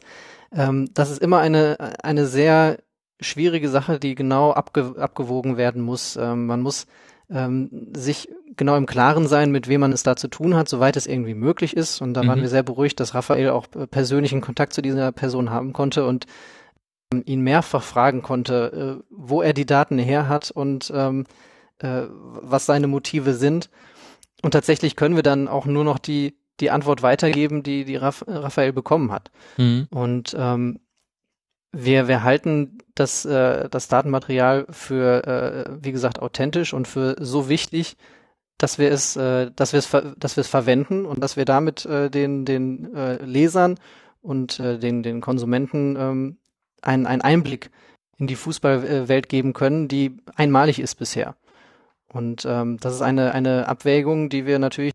Ähm, 0.51 0.89
das 0.93 1.09
ist 1.09 1.21
immer 1.21 1.39
eine, 1.39 1.77
eine 2.03 2.27
sehr 2.27 2.77
schwierige 3.19 3.69
Sache, 3.69 3.99
die 3.99 4.15
genau 4.15 4.51
abge 4.51 4.95
abgewogen 4.97 5.57
werden 5.57 5.81
muss. 5.81 6.15
Ähm, 6.15 6.45
man 6.45 6.61
muss 6.61 6.85
ähm, 7.29 7.91
sich 7.95 8.29
genau 8.55 8.75
im 8.75 8.85
Klaren 8.85 9.27
sein, 9.27 9.51
mit 9.51 9.67
wem 9.67 9.81
man 9.81 9.91
es 9.91 10.03
da 10.03 10.15
zu 10.15 10.27
tun 10.27 10.55
hat, 10.55 10.69
soweit 10.69 10.97
es 10.97 11.07
irgendwie 11.07 11.33
möglich 11.33 11.75
ist. 11.75 12.01
Und 12.01 12.13
da 12.13 12.23
mhm. 12.23 12.27
waren 12.27 12.41
wir 12.41 12.49
sehr 12.49 12.63
beruhigt, 12.63 12.99
dass 12.99 13.13
Raphael 13.13 13.49
auch 13.49 13.67
äh, 13.75 13.87
persönlichen 13.87 14.41
Kontakt 14.41 14.73
zu 14.73 14.81
dieser 14.81 15.11
Person 15.11 15.49
haben 15.49 15.73
konnte 15.73 16.05
und 16.05 16.25
ähm, 17.13 17.23
ihn 17.25 17.41
mehrfach 17.41 17.83
fragen 17.83 18.21
konnte, 18.21 19.01
äh, 19.01 19.03
wo 19.09 19.41
er 19.41 19.53
die 19.53 19.65
Daten 19.65 19.97
her 19.97 20.27
hat 20.27 20.51
und 20.51 20.91
ähm, 20.95 21.25
äh, 21.79 22.03
was 22.09 22.65
seine 22.65 22.87
Motive 22.87 23.33
sind. 23.33 23.69
Und 24.41 24.51
tatsächlich 24.51 24.95
können 24.95 25.15
wir 25.15 25.23
dann 25.23 25.47
auch 25.47 25.65
nur 25.65 25.83
noch 25.83 25.99
die, 25.99 26.35
die 26.59 26.69
Antwort 26.69 27.01
weitergeben, 27.01 27.63
die, 27.63 27.85
die 27.85 27.95
Raphael 27.95 28.73
bekommen 28.73 29.11
hat. 29.11 29.31
Mhm. 29.57 29.87
Und 29.89 30.35
ähm, 30.37 30.79
wir, 31.73 32.07
wir 32.07 32.23
halten 32.23 32.77
das, 32.95 33.25
äh, 33.25 33.67
das 33.69 33.87
Datenmaterial 33.87 34.67
für, 34.69 35.27
äh, 35.27 35.77
wie 35.81 35.91
gesagt, 35.91 36.19
authentisch 36.21 36.73
und 36.73 36.87
für 36.87 37.15
so 37.19 37.49
wichtig, 37.49 37.97
dass 38.57 38.77
wir 38.77 38.91
es, 38.91 39.15
äh, 39.17 39.51
dass 39.55 39.73
wir 39.73 39.79
es, 39.79 39.89
dass 39.89 40.37
wir 40.37 40.41
es 40.41 40.47
verwenden 40.47 41.05
und 41.05 41.21
dass 41.21 41.35
wir 41.35 41.45
damit 41.45 41.85
äh, 41.85 42.09
den, 42.09 42.45
den 42.45 42.95
äh, 42.95 43.23
Lesern 43.23 43.79
und 44.21 44.59
äh, 44.59 44.77
den, 44.77 45.03
den 45.03 45.19
Konsumenten 45.19 45.95
ähm, 45.97 46.37
einen, 46.81 47.07
einen 47.07 47.21
Einblick 47.21 47.71
in 48.17 48.27
die 48.27 48.35
Fußballwelt 48.35 49.27
geben 49.27 49.53
können, 49.53 49.87
die 49.87 50.17
einmalig 50.35 50.79
ist 50.79 50.95
bisher. 50.95 51.35
Und 52.07 52.45
ähm, 52.45 52.77
das 52.79 52.93
ist 52.93 53.01
eine, 53.01 53.33
eine 53.33 53.67
Abwägung, 53.67 54.29
die 54.29 54.45
wir 54.45 54.59
natürlich 54.59 54.92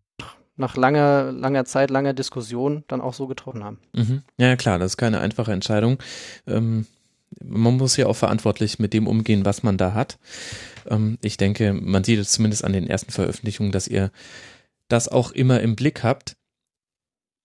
nach 0.59 0.77
langer, 0.77 1.33
langer 1.33 1.64
Zeit, 1.64 1.90
langer 1.90 2.12
Diskussion 2.12 2.85
dann 2.88 3.01
auch 3.01 3.14
so 3.14 3.27
getroffen 3.27 3.64
haben. 3.64 3.79
Mhm. 3.92 4.23
Ja, 4.38 4.57
klar, 4.57 4.79
das 4.79 4.92
ist 4.92 4.97
keine 4.97 5.21
einfache 5.21 5.53
Entscheidung. 5.53 5.99
Ähm, 6.47 6.87
man 7.42 7.77
muss 7.77 7.97
ja 7.97 8.07
auch 8.07 8.16
verantwortlich 8.16 8.79
mit 8.79 8.92
dem 8.92 9.07
umgehen, 9.07 9.44
was 9.44 9.62
man 9.62 9.77
da 9.77 9.94
hat. 9.94 10.18
Ähm, 10.88 11.18
ich 11.23 11.37
denke, 11.37 11.73
man 11.73 12.05
sieht 12.05 12.18
es 12.18 12.33
zumindest 12.33 12.64
an 12.64 12.73
den 12.73 12.87
ersten 12.87 13.12
Veröffentlichungen, 13.12 13.73
dass 13.73 13.88
ihr 13.88 14.11
das 14.88 15.09
auch 15.09 15.33
immer 15.33 15.61
im 15.61 15.77
Blick 15.77 16.03
habt. 16.03 16.37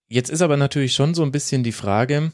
Jetzt 0.08 0.30
ist 0.30 0.42
aber 0.42 0.58
natürlich 0.58 0.94
schon 0.94 1.14
so 1.14 1.24
ein 1.24 1.32
bisschen 1.32 1.64
die 1.64 1.72
Frage, 1.72 2.32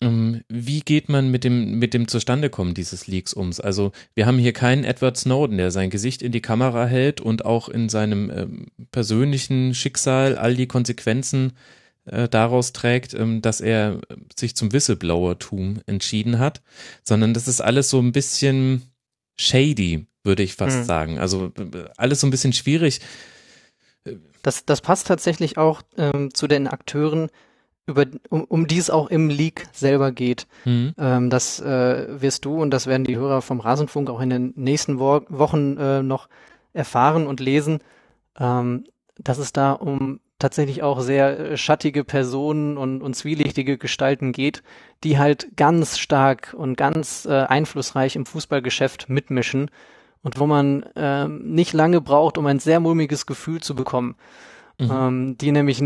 wie 0.00 0.80
geht 0.80 1.08
man 1.08 1.30
mit 1.30 1.44
dem, 1.44 1.78
mit 1.78 1.94
dem 1.94 2.08
Zustandekommen 2.08 2.74
dieses 2.74 3.06
Leaks 3.06 3.34
ums? 3.34 3.60
Also 3.60 3.92
wir 4.14 4.26
haben 4.26 4.38
hier 4.38 4.52
keinen 4.52 4.84
Edward 4.84 5.16
Snowden, 5.16 5.58
der 5.58 5.70
sein 5.70 5.90
Gesicht 5.90 6.22
in 6.22 6.32
die 6.32 6.42
Kamera 6.42 6.86
hält 6.86 7.20
und 7.20 7.44
auch 7.44 7.68
in 7.68 7.88
seinem 7.88 8.30
ähm, 8.30 8.66
persönlichen 8.90 9.74
Schicksal 9.74 10.36
all 10.36 10.54
die 10.54 10.66
Konsequenzen 10.66 11.52
äh, 12.04 12.28
daraus 12.28 12.72
trägt, 12.72 13.14
ähm, 13.14 13.42
dass 13.42 13.60
er 13.60 14.00
sich 14.36 14.56
zum 14.56 14.72
Whistleblower-Tum 14.72 15.80
entschieden 15.86 16.38
hat, 16.38 16.62
sondern 17.02 17.34
das 17.34 17.48
ist 17.48 17.60
alles 17.60 17.90
so 17.90 17.98
ein 18.00 18.12
bisschen 18.12 18.82
shady, 19.36 20.06
würde 20.24 20.42
ich 20.42 20.54
fast 20.54 20.78
mhm. 20.78 20.84
sagen. 20.84 21.18
Also 21.18 21.52
äh, 21.58 21.84
alles 21.96 22.20
so 22.20 22.26
ein 22.26 22.30
bisschen 22.30 22.52
schwierig. 22.52 23.00
Das, 24.42 24.64
das 24.64 24.80
passt 24.80 25.06
tatsächlich 25.06 25.58
auch 25.58 25.82
ähm, 25.96 26.32
zu 26.32 26.46
den 26.46 26.66
Akteuren, 26.66 27.28
über, 27.88 28.04
um, 28.28 28.44
um 28.44 28.66
die 28.66 28.78
es 28.78 28.90
auch 28.90 29.08
im 29.08 29.30
Leak 29.30 29.66
selber 29.72 30.12
geht. 30.12 30.46
Mhm. 30.64 30.94
Ähm, 30.98 31.30
das 31.30 31.58
äh, 31.58 32.20
wirst 32.20 32.44
du 32.44 32.60
und 32.60 32.70
das 32.70 32.86
werden 32.86 33.04
die 33.04 33.16
Hörer 33.16 33.42
vom 33.42 33.60
Rasenfunk 33.60 34.10
auch 34.10 34.20
in 34.20 34.30
den 34.30 34.52
nächsten 34.54 35.00
Wo 35.00 35.22
Wochen 35.28 35.76
äh, 35.78 36.02
noch 36.02 36.28
erfahren 36.72 37.26
und 37.26 37.40
lesen, 37.40 37.80
ähm, 38.38 38.84
dass 39.16 39.38
es 39.38 39.52
da 39.52 39.72
um 39.72 40.20
tatsächlich 40.38 40.82
auch 40.82 41.00
sehr 41.00 41.38
äh, 41.38 41.56
schattige 41.56 42.04
Personen 42.04 42.76
und, 42.76 43.02
und 43.02 43.14
zwielichtige 43.14 43.78
Gestalten 43.78 44.32
geht, 44.32 44.62
die 45.02 45.18
halt 45.18 45.56
ganz 45.56 45.98
stark 45.98 46.54
und 46.56 46.76
ganz 46.76 47.26
äh, 47.26 47.32
einflussreich 47.32 48.16
im 48.16 48.26
Fußballgeschäft 48.26 49.08
mitmischen 49.08 49.70
und 50.22 50.38
wo 50.38 50.46
man 50.46 50.82
äh, 50.94 51.26
nicht 51.26 51.72
lange 51.72 52.00
braucht, 52.00 52.38
um 52.38 52.46
ein 52.46 52.58
sehr 52.58 52.80
mulmiges 52.80 53.26
Gefühl 53.26 53.60
zu 53.60 53.74
bekommen. 53.74 54.16
Mhm. 54.78 54.90
Ähm, 54.92 55.38
die 55.38 55.50
nämlich 55.50 55.82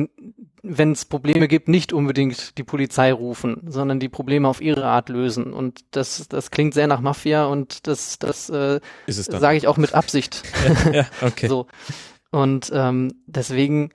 wenn 0.62 0.92
es 0.92 1.04
Probleme 1.04 1.48
gibt, 1.48 1.68
nicht 1.68 1.92
unbedingt 1.92 2.56
die 2.56 2.62
Polizei 2.62 3.12
rufen, 3.12 3.62
sondern 3.66 3.98
die 3.98 4.08
Probleme 4.08 4.48
auf 4.48 4.60
ihre 4.60 4.84
Art 4.84 5.08
lösen. 5.08 5.52
Und 5.52 5.84
das, 5.90 6.28
das 6.28 6.50
klingt 6.50 6.74
sehr 6.74 6.86
nach 6.86 7.00
Mafia 7.00 7.46
und 7.46 7.86
das, 7.86 8.18
das 8.18 8.48
äh, 8.48 8.80
sage 9.08 9.56
ich 9.56 9.66
auch 9.66 9.76
mit 9.76 9.94
Absicht. 9.94 10.42
ja, 10.86 10.92
ja, 10.92 11.06
okay. 11.20 11.48
so. 11.48 11.66
Und 12.30 12.70
ähm, 12.72 13.12
deswegen 13.26 13.90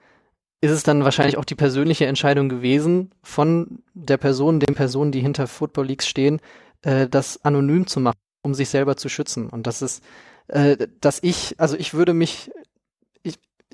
ist 0.60 0.71
es 0.71 0.84
dann 0.84 1.03
wahrscheinlich 1.03 1.38
auch 1.38 1.45
die 1.45 1.56
persönliche 1.56 2.06
Entscheidung 2.06 2.49
gewesen 2.49 3.12
von 3.23 3.80
der 3.93 4.17
Person, 4.17 4.60
den 4.60 4.75
Personen, 4.75 5.12
die 5.12 5.21
hinter 5.21 5.47
Football 5.47 5.86
Leagues 5.88 6.08
stehen, 6.08 6.41
äh, 6.82 7.08
das 7.08 7.43
anonym 7.45 7.88
zu 7.88 7.99
machen, 7.99 8.17
um 8.41 8.53
sich 8.53 8.69
selber 8.69 8.97
zu 8.97 9.08
schützen. 9.08 9.49
Und 9.49 9.67
das 9.67 9.82
ist, 9.82 10.03
äh, 10.47 10.88
dass 10.99 11.19
ich, 11.21 11.56
also 11.60 11.77
ich 11.77 11.93
würde 11.93 12.13
mich 12.13 12.51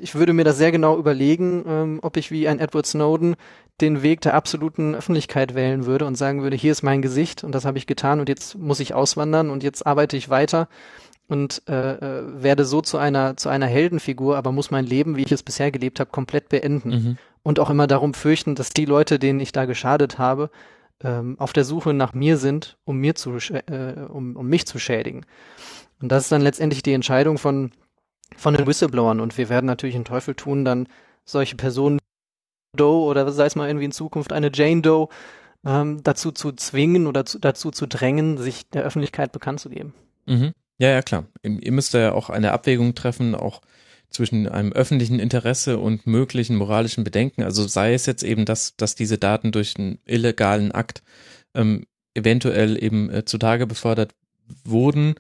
ich 0.04 0.16
würde 0.16 0.34
mir 0.34 0.44
das 0.44 0.58
sehr 0.58 0.72
genau 0.72 0.98
überlegen, 0.98 1.64
ähm, 1.68 2.00
ob 2.02 2.18
ich 2.18 2.30
wie 2.30 2.48
ein 2.48 2.60
Edward 2.60 2.86
Snowden 2.86 3.36
den 3.82 4.04
Weg 4.04 4.22
der 4.22 4.36
absoluten 4.36 4.94
Öffentlichkeit 4.94 5.56
wählen 5.56 5.86
würde 5.86 6.06
und 6.06 6.16
sagen 6.16 6.44
würde, 6.44 6.56
hier 6.56 6.72
ist 6.72 6.84
mein 6.84 7.02
Gesicht 7.02 7.44
und 7.44 7.56
das 7.56 7.66
habe 7.66 7.78
ich 7.78 7.88
getan 7.88 8.20
und 8.20 8.30
jetzt 8.30 8.56
muss 8.58 8.80
ich 8.80 8.94
auswandern 8.94 9.50
und 9.50 9.64
jetzt 9.64 9.88
arbeite 9.88 10.18
ich 10.18 10.30
weiter 10.30 10.68
und 11.28 11.64
äh, 11.68 11.94
äh, 11.94 12.44
werde 12.44 12.66
so 12.66 12.82
zu 12.82 12.98
einer 12.98 13.38
zu 13.38 13.50
einer 13.50 13.66
Heldenfigur, 13.66 14.38
aber 14.38 14.52
muss 14.52 14.72
mein 14.72 14.86
Leben, 14.86 15.16
wie 15.16 15.24
ich 15.24 15.32
es 15.32 15.42
bisher 15.42 15.72
gelebt 15.72 16.00
habe, 16.00 16.12
komplett 16.12 16.50
beenden 16.50 16.90
mhm. 16.90 17.18
und 17.42 17.60
auch 17.60 17.70
immer 17.70 17.88
darum 17.88 18.14
fürchten, 18.14 18.56
dass 18.56 18.70
die 18.70 18.86
Leute, 18.86 19.20
denen 19.20 19.40
ich 19.40 19.54
da 19.54 19.66
geschadet 19.66 20.20
habe, 20.20 20.52
ähm, 21.02 21.36
auf 21.40 21.54
der 21.54 21.64
Suche 21.64 21.94
nach 21.94 22.14
mir 22.14 22.38
sind, 22.38 22.78
um 22.84 22.98
mir 22.98 23.16
zu 23.16 23.38
äh, 23.38 23.94
um, 24.10 24.36
um 24.36 24.48
mich 24.48 24.68
zu 24.68 24.80
schädigen. 24.80 25.26
Und 26.02 26.12
das 26.12 26.24
ist 26.24 26.32
dann 26.32 26.42
letztendlich 26.42 26.84
die 26.84 26.94
Entscheidung 26.94 27.38
von 27.38 27.72
von 28.38 28.54
den 28.54 28.68
Whistleblowern 28.68 29.20
und 29.20 29.38
wir 29.38 29.50
werden 29.50 29.66
natürlich 29.66 29.96
einen 29.96 30.06
Teufel 30.06 30.36
tun, 30.36 30.66
dann 30.66 30.88
solche 31.26 31.56
Personen 31.56 32.00
Doe 32.76 33.06
oder 33.06 33.32
sei 33.32 33.46
es 33.46 33.56
mal 33.56 33.68
irgendwie 33.68 33.86
in 33.86 33.92
Zukunft 33.92 34.34
eine 34.34 34.52
Jane 34.54 34.82
Doe 34.82 35.08
ähm, 35.66 36.02
dazu 36.04 36.32
zu 36.32 36.52
zwingen 36.52 37.08
oder 37.08 37.26
zu, 37.26 37.40
dazu 37.40 37.72
zu 37.72 37.88
drängen, 37.88 38.38
sich 38.38 38.70
der 38.70 38.84
Öffentlichkeit 38.84 39.32
bekannt 39.32 39.60
zu 39.60 39.70
geben. 39.70 39.94
Mhm. 40.26 40.54
Ja, 40.80 40.90
ja, 40.90 41.02
klar. 41.02 41.26
Ihr 41.44 41.72
müsst 41.72 41.94
ja 41.94 42.14
auch 42.14 42.30
eine 42.30 42.52
Abwägung 42.52 42.96
treffen, 42.96 43.36
auch 43.36 43.62
zwischen 44.10 44.48
einem 44.48 44.72
öffentlichen 44.72 45.20
Interesse 45.20 45.80
und 45.80 46.06
möglichen 46.08 46.56
moralischen 46.56 47.04
Bedenken. 47.04 47.44
Also 47.44 47.68
sei 47.68 47.94
es 47.94 48.06
jetzt 48.06 48.24
eben, 48.24 48.46
dass, 48.46 48.76
dass 48.76 48.96
diese 48.96 49.18
Daten 49.18 49.52
durch 49.52 49.76
einen 49.78 50.00
illegalen 50.06 50.72
Akt 50.72 51.04
ähm, 51.54 51.86
eventuell 52.14 52.82
eben 52.82 53.10
äh, 53.10 53.26
zutage 53.26 53.66
befördert 53.66 54.14
wurden, 54.64 55.16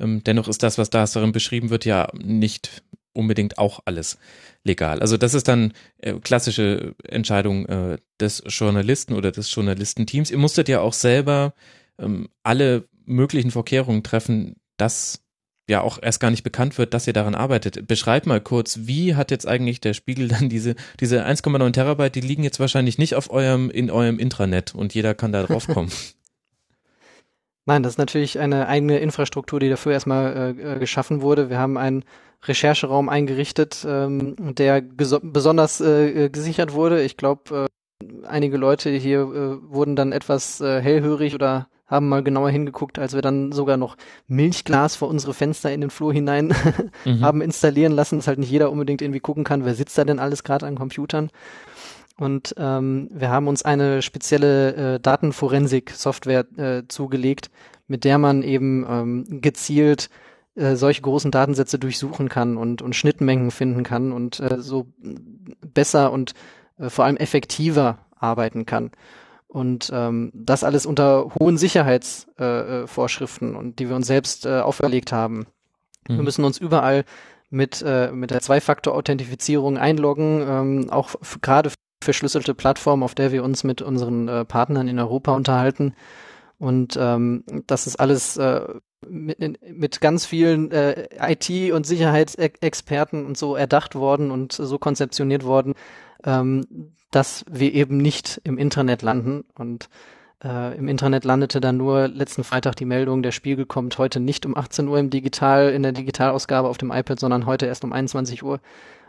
ähm, 0.00 0.22
dennoch 0.24 0.48
ist 0.48 0.62
das, 0.62 0.78
was 0.78 0.90
da 0.90 1.04
darin 1.04 1.32
beschrieben 1.32 1.70
wird, 1.70 1.84
ja 1.84 2.08
nicht 2.14 2.82
unbedingt 3.12 3.58
auch 3.58 3.80
alles 3.84 4.18
legal. 4.62 5.00
Also 5.00 5.16
das 5.16 5.34
ist 5.34 5.48
dann 5.48 5.72
äh, 5.98 6.14
klassische 6.14 6.94
Entscheidung 7.04 7.66
äh, 7.66 7.98
des 8.20 8.42
Journalisten 8.46 9.14
oder 9.14 9.32
des 9.32 9.52
Journalistenteams. 9.54 10.30
Ihr 10.30 10.38
musstet 10.38 10.68
ja 10.68 10.80
auch 10.80 10.92
selber 10.92 11.54
ähm, 11.98 12.28
alle 12.42 12.88
möglichen 13.06 13.50
Vorkehrungen 13.50 14.02
treffen, 14.02 14.56
dass 14.76 15.22
ja 15.68 15.80
auch 15.80 15.98
erst 16.00 16.20
gar 16.20 16.30
nicht 16.30 16.44
bekannt 16.44 16.78
wird, 16.78 16.94
dass 16.94 17.06
ihr 17.06 17.12
daran 17.12 17.34
arbeitet. 17.34 17.88
Beschreib 17.88 18.26
mal 18.26 18.40
kurz, 18.40 18.80
wie 18.82 19.16
hat 19.16 19.30
jetzt 19.30 19.48
eigentlich 19.48 19.80
der 19.80 19.94
Spiegel 19.94 20.28
dann 20.28 20.48
diese, 20.48 20.74
diese 21.00 21.26
1,9 21.26 21.72
Terabyte, 21.72 22.14
die 22.14 22.20
liegen 22.20 22.44
jetzt 22.44 22.60
wahrscheinlich 22.60 22.98
nicht 22.98 23.14
auf 23.14 23.30
eurem, 23.30 23.70
in 23.70 23.90
eurem 23.90 24.18
Intranet 24.18 24.74
und 24.74 24.94
jeder 24.94 25.14
kann 25.14 25.32
da 25.32 25.42
drauf 25.42 25.66
kommen. 25.66 25.90
Nein, 27.66 27.82
das 27.82 27.94
ist 27.94 27.98
natürlich 27.98 28.38
eine 28.38 28.68
eigene 28.68 28.98
Infrastruktur, 28.98 29.58
die 29.58 29.68
dafür 29.68 29.92
erstmal 29.92 30.56
äh, 30.58 30.74
äh, 30.74 30.78
geschaffen 30.78 31.20
wurde. 31.20 31.50
Wir 31.50 31.58
haben 31.58 31.76
einen 31.76 32.04
Rechercheraum 32.44 33.08
eingerichtet, 33.08 33.84
ähm, 33.88 34.36
der 34.54 34.80
besonders 34.80 35.80
äh, 35.80 36.30
gesichert 36.30 36.72
wurde. 36.72 37.02
Ich 37.02 37.16
glaube, 37.16 37.68
äh, 38.02 38.26
einige 38.26 38.56
Leute 38.56 38.90
hier 38.90 39.20
äh, 39.20 39.70
wurden 39.70 39.96
dann 39.96 40.12
etwas 40.12 40.60
äh, 40.60 40.80
hellhörig 40.80 41.34
oder 41.34 41.68
haben 41.88 42.08
mal 42.08 42.22
genauer 42.22 42.50
hingeguckt, 42.50 42.98
als 42.98 43.14
wir 43.14 43.22
dann 43.22 43.52
sogar 43.52 43.76
noch 43.76 43.96
Milchglas 44.26 44.96
vor 44.96 45.08
unsere 45.08 45.34
Fenster 45.34 45.72
in 45.72 45.80
den 45.80 45.90
Flur 45.90 46.12
hinein 46.12 46.52
mhm. 47.04 47.20
haben 47.24 47.40
installieren 47.40 47.92
lassen, 47.92 48.18
dass 48.18 48.26
halt 48.28 48.38
nicht 48.38 48.50
jeder 48.50 48.70
unbedingt 48.70 49.02
irgendwie 49.02 49.20
gucken 49.20 49.44
kann, 49.44 49.64
wer 49.64 49.74
sitzt 49.74 49.96
da 49.98 50.04
denn 50.04 50.18
alles 50.18 50.44
gerade 50.44 50.66
an 50.66 50.76
Computern. 50.76 51.30
Und 52.18 52.54
ähm, 52.56 53.10
wir 53.12 53.28
haben 53.28 53.46
uns 53.46 53.62
eine 53.62 54.00
spezielle 54.00 54.94
äh, 54.94 55.00
Datenforensik-Software 55.00 56.46
äh, 56.56 56.82
zugelegt, 56.88 57.50
mit 57.88 58.04
der 58.04 58.18
man 58.18 58.42
eben 58.42 58.86
ähm, 58.88 59.40
gezielt 59.42 60.08
äh, 60.54 60.76
solche 60.76 61.02
großen 61.02 61.30
Datensätze 61.30 61.78
durchsuchen 61.78 62.30
kann 62.30 62.56
und, 62.56 62.80
und 62.80 62.96
Schnittmengen 62.96 63.50
finden 63.50 63.82
kann 63.82 64.12
und 64.12 64.40
äh, 64.40 64.60
so 64.60 64.86
besser 65.74 66.10
und 66.10 66.32
äh, 66.78 66.88
vor 66.88 67.04
allem 67.04 67.18
effektiver 67.18 67.98
arbeiten 68.18 68.64
kann. 68.64 68.92
Und 69.46 69.90
ähm, 69.92 70.32
das 70.34 70.64
alles 70.64 70.86
unter 70.86 71.34
hohen 71.38 71.58
Sicherheitsvorschriften 71.58 73.50
äh, 73.50 73.54
äh 73.54 73.58
und 73.58 73.78
die 73.78 73.88
wir 73.88 73.96
uns 73.96 74.06
selbst 74.06 74.46
äh, 74.46 74.60
auferlegt 74.60 75.12
haben. 75.12 75.46
Mhm. 76.08 76.16
Wir 76.16 76.22
müssen 76.22 76.44
uns 76.44 76.56
überall 76.58 77.04
mit, 77.50 77.82
äh, 77.86 78.10
mit 78.10 78.30
der 78.30 78.40
Zwei-Faktor-Authentifizierung 78.40 79.76
einloggen, 79.76 80.44
ähm, 80.48 80.90
auch 80.90 81.14
gerade 81.42 81.70
verschlüsselte 82.06 82.54
Plattform, 82.54 83.02
auf 83.02 83.14
der 83.14 83.32
wir 83.32 83.44
uns 83.44 83.62
mit 83.64 83.82
unseren 83.82 84.28
äh, 84.28 84.44
Partnern 84.46 84.88
in 84.88 84.98
Europa 84.98 85.34
unterhalten. 85.34 85.94
Und 86.58 86.96
ähm, 86.98 87.44
das 87.66 87.86
ist 87.86 87.96
alles 87.96 88.38
äh, 88.38 88.62
mit, 89.06 89.60
mit 89.70 90.00
ganz 90.00 90.24
vielen 90.24 90.70
äh, 90.72 91.08
IT- 91.20 91.72
und 91.72 91.86
Sicherheitsexperten 91.86 93.26
und 93.26 93.36
so 93.36 93.54
erdacht 93.56 93.94
worden 93.94 94.30
und 94.30 94.52
so 94.52 94.78
konzeptioniert 94.78 95.44
worden, 95.44 95.74
ähm, 96.24 96.94
dass 97.10 97.44
wir 97.50 97.74
eben 97.74 97.98
nicht 97.98 98.40
im 98.44 98.56
Internet 98.56 99.02
landen. 99.02 99.44
Und 99.54 99.90
Äh, 100.44 100.76
Im 100.76 100.88
Internet 100.88 101.24
landete 101.24 101.60
dann 101.60 101.78
nur 101.78 102.08
letzten 102.08 102.44
Freitag 102.44 102.76
die 102.76 102.84
Meldung, 102.84 103.22
der 103.22 103.32
Spiegel 103.32 103.64
kommt 103.64 103.96
heute 103.96 104.20
nicht 104.20 104.44
um 104.44 104.54
18 104.54 104.86
Uhr 104.86 104.98
im 104.98 105.08
Digital, 105.08 105.70
in 105.70 105.82
der 105.82 105.92
Digitalausgabe 105.92 106.68
auf 106.68 106.78
dem 106.78 106.90
iPad, 106.90 107.18
sondern 107.18 107.46
heute 107.46 107.66
erst 107.66 107.84
um 107.84 107.92
21 107.92 108.42
Uhr. 108.42 108.60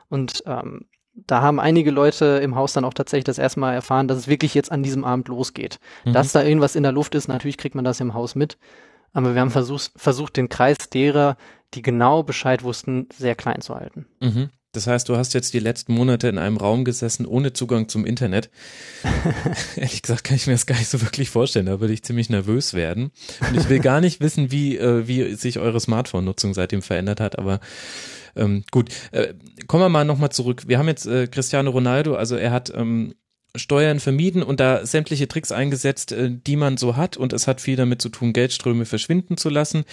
Und 0.09 0.41
ähm, 0.45 0.85
da 1.25 1.41
haben 1.41 1.59
einige 1.59 1.91
Leute 1.91 2.39
im 2.43 2.55
Haus 2.55 2.73
dann 2.73 2.85
auch 2.85 2.93
tatsächlich 2.93 3.25
das 3.25 3.39
erste 3.39 3.59
Mal 3.59 3.73
erfahren, 3.73 4.07
dass 4.07 4.17
es 4.17 4.27
wirklich 4.27 4.53
jetzt 4.53 4.71
an 4.71 4.83
diesem 4.83 5.03
Abend 5.03 5.27
losgeht. 5.27 5.79
Mhm. 6.05 6.13
Dass 6.13 6.31
da 6.31 6.43
irgendwas 6.43 6.75
in 6.75 6.83
der 6.83 6.91
Luft 6.91 7.15
ist, 7.15 7.27
natürlich 7.27 7.57
kriegt 7.57 7.75
man 7.75 7.85
das 7.85 7.99
im 7.99 8.13
Haus 8.13 8.35
mit. 8.35 8.57
Aber 9.13 9.33
wir 9.33 9.41
haben 9.41 9.51
versucht, 9.51 9.91
versucht 9.95 10.37
den 10.37 10.49
Kreis 10.49 10.77
derer, 10.93 11.37
die 11.73 11.81
genau 11.81 12.23
Bescheid 12.23 12.63
wussten, 12.63 13.07
sehr 13.17 13.35
klein 13.35 13.61
zu 13.61 13.75
halten. 13.75 14.05
Mhm. 14.19 14.49
Das 14.73 14.85
heißt, 14.85 15.09
du 15.09 15.17
hast 15.17 15.33
jetzt 15.33 15.53
die 15.53 15.59
letzten 15.59 15.93
Monate 15.93 16.27
in 16.27 16.37
einem 16.37 16.57
Raum 16.57 16.85
gesessen 16.85 17.25
ohne 17.25 17.51
Zugang 17.51 17.89
zum 17.89 18.05
Internet. 18.05 18.51
Ehrlich 19.75 20.03
gesagt 20.03 20.23
kann 20.23 20.35
ich 20.35 20.45
mir 20.45 20.53
das 20.53 20.67
gar 20.67 20.77
nicht 20.77 20.89
so 20.89 21.01
wirklich 21.01 21.31
vorstellen. 21.31 21.65
Da 21.65 21.79
würde 21.79 21.93
ich 21.93 22.03
ziemlich 22.03 22.29
nervös 22.29 22.75
werden. 22.75 23.11
Und 23.41 23.57
ich 23.57 23.69
will 23.69 23.79
gar 23.79 24.01
nicht 24.01 24.21
wissen, 24.21 24.51
wie, 24.51 24.77
äh, 24.77 25.07
wie 25.07 25.33
sich 25.33 25.57
eure 25.57 25.79
Smartphone-Nutzung 25.79 26.53
seitdem 26.53 26.83
verändert 26.83 27.19
hat. 27.21 27.39
Aber 27.39 27.59
ähm, 28.35 28.63
gut, 28.71 28.89
äh, 29.11 29.33
kommen 29.67 29.83
wir 29.83 29.89
mal 29.89 30.05
nochmal 30.05 30.31
zurück. 30.31 30.63
Wir 30.67 30.77
haben 30.77 30.87
jetzt 30.87 31.05
äh, 31.05 31.27
Cristiano 31.27 31.71
Ronaldo, 31.71 32.15
also 32.15 32.35
er 32.35 32.51
hat 32.51 32.71
ähm, 32.75 33.13
Steuern 33.57 33.99
vermieden 33.99 34.43
und 34.43 34.59
da 34.59 34.85
sämtliche 34.85 35.27
Tricks 35.27 35.51
eingesetzt, 35.51 36.11
äh, 36.11 36.29
die 36.31 36.55
man 36.55 36.77
so 36.77 36.95
hat. 36.95 37.17
Und 37.17 37.33
es 37.33 37.47
hat 37.47 37.61
viel 37.61 37.75
damit 37.75 38.01
zu 38.01 38.09
tun, 38.09 38.33
Geldströme 38.33 38.85
verschwinden 38.85 39.37
zu 39.37 39.49
lassen. 39.49 39.83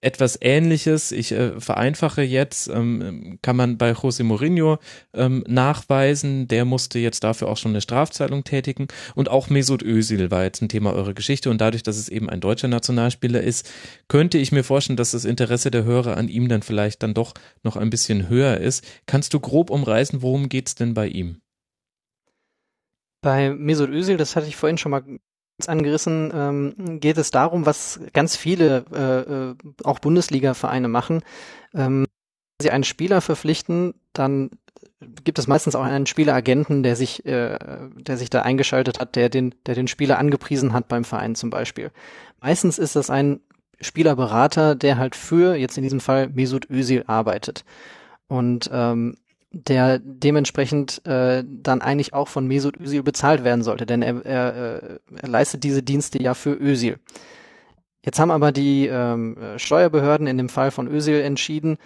Etwas 0.00 0.38
Ähnliches, 0.40 1.12
ich 1.12 1.32
äh, 1.32 1.60
vereinfache 1.60 2.22
jetzt, 2.22 2.68
ähm, 2.68 3.38
kann 3.42 3.56
man 3.56 3.78
bei 3.78 3.92
José 3.92 4.24
Mourinho 4.24 4.78
ähm, 5.14 5.44
nachweisen. 5.46 6.48
Der 6.48 6.64
musste 6.64 6.98
jetzt 6.98 7.24
dafür 7.24 7.48
auch 7.48 7.56
schon 7.56 7.72
eine 7.72 7.80
Strafzahlung 7.80 8.44
tätigen. 8.44 8.88
Und 9.14 9.28
auch 9.28 9.50
Mesut 9.50 9.82
Özil 9.82 10.30
war 10.30 10.44
jetzt 10.44 10.62
ein 10.62 10.68
Thema 10.68 10.92
eurer 10.92 11.14
Geschichte. 11.14 11.50
Und 11.50 11.60
dadurch, 11.60 11.82
dass 11.82 11.96
es 11.96 12.08
eben 12.08 12.30
ein 12.30 12.40
deutscher 12.40 12.68
Nationalspieler 12.68 13.42
ist, 13.42 13.70
könnte 14.08 14.38
ich 14.38 14.52
mir 14.52 14.64
vorstellen, 14.64 14.96
dass 14.96 15.10
das 15.12 15.24
Interesse 15.24 15.70
der 15.70 15.84
Hörer 15.84 16.16
an 16.16 16.28
ihm 16.28 16.48
dann 16.48 16.62
vielleicht 16.62 17.02
dann 17.02 17.14
doch 17.14 17.34
noch 17.62 17.76
ein 17.76 17.90
bisschen 17.90 18.28
höher 18.28 18.58
ist. 18.58 18.84
Kannst 19.06 19.34
du 19.34 19.40
grob 19.40 19.70
umreißen, 19.70 20.22
worum 20.22 20.48
geht's 20.48 20.74
denn 20.74 20.94
bei 20.94 21.08
ihm? 21.08 21.40
Bei 23.20 23.50
Mesut 23.50 23.90
Özil, 23.90 24.16
das 24.16 24.36
hatte 24.36 24.46
ich 24.46 24.56
vorhin 24.56 24.78
schon 24.78 24.90
mal 24.90 25.02
angerissen, 25.66 26.30
ähm, 26.32 27.00
geht 27.00 27.18
es 27.18 27.30
darum, 27.30 27.66
was 27.66 28.00
ganz 28.12 28.36
viele 28.36 28.84
äh, 28.92 29.32
äh, 29.32 29.54
auch 29.82 29.98
Bundesliga-Vereine 29.98 30.88
machen. 30.88 31.22
Ähm, 31.74 32.06
wenn 32.58 32.64
sie 32.64 32.70
einen 32.70 32.84
Spieler 32.84 33.20
verpflichten, 33.20 33.94
dann 34.12 34.50
gibt 35.24 35.38
es 35.38 35.46
meistens 35.46 35.74
auch 35.74 35.82
einen 35.82 36.06
Spieleragenten, 36.06 36.82
der 36.82 36.96
sich, 36.96 37.24
äh, 37.24 37.58
der 37.96 38.16
sich 38.16 38.30
da 38.30 38.42
eingeschaltet 38.42 39.00
hat, 39.00 39.16
der 39.16 39.28
den, 39.28 39.54
der 39.66 39.74
den 39.74 39.88
Spieler 39.88 40.18
angepriesen 40.18 40.72
hat 40.72 40.88
beim 40.88 41.04
Verein 41.04 41.34
zum 41.34 41.50
Beispiel. 41.50 41.90
Meistens 42.40 42.78
ist 42.78 42.96
das 42.96 43.10
ein 43.10 43.40
Spielerberater, 43.80 44.74
der 44.74 44.98
halt 44.98 45.14
für, 45.14 45.54
jetzt 45.54 45.76
in 45.76 45.84
diesem 45.84 46.00
Fall, 46.00 46.28
Mesut 46.28 46.68
Özil 46.68 47.04
arbeitet. 47.06 47.64
Und 48.26 48.68
ähm, 48.72 49.16
der 49.66 49.98
dementsprechend 49.98 51.04
äh, 51.06 51.44
dann 51.46 51.80
eigentlich 51.80 52.14
auch 52.14 52.28
von 52.28 52.46
Mesut 52.46 52.78
Özil 52.78 53.02
bezahlt 53.02 53.44
werden 53.44 53.62
sollte, 53.62 53.86
denn 53.86 54.02
er, 54.02 54.24
er, 54.24 54.82
äh, 54.82 54.98
er 55.16 55.28
leistet 55.28 55.64
diese 55.64 55.82
Dienste 55.82 56.22
ja 56.22 56.34
für 56.34 56.54
Özil. 56.54 56.98
Jetzt 58.04 58.18
haben 58.20 58.30
aber 58.30 58.52
die 58.52 58.86
ähm, 58.86 59.36
Steuerbehörden 59.56 60.26
in 60.26 60.38
dem 60.38 60.48
Fall 60.48 60.70
von 60.70 60.88
Özil 60.88 61.20
entschieden, 61.20 61.78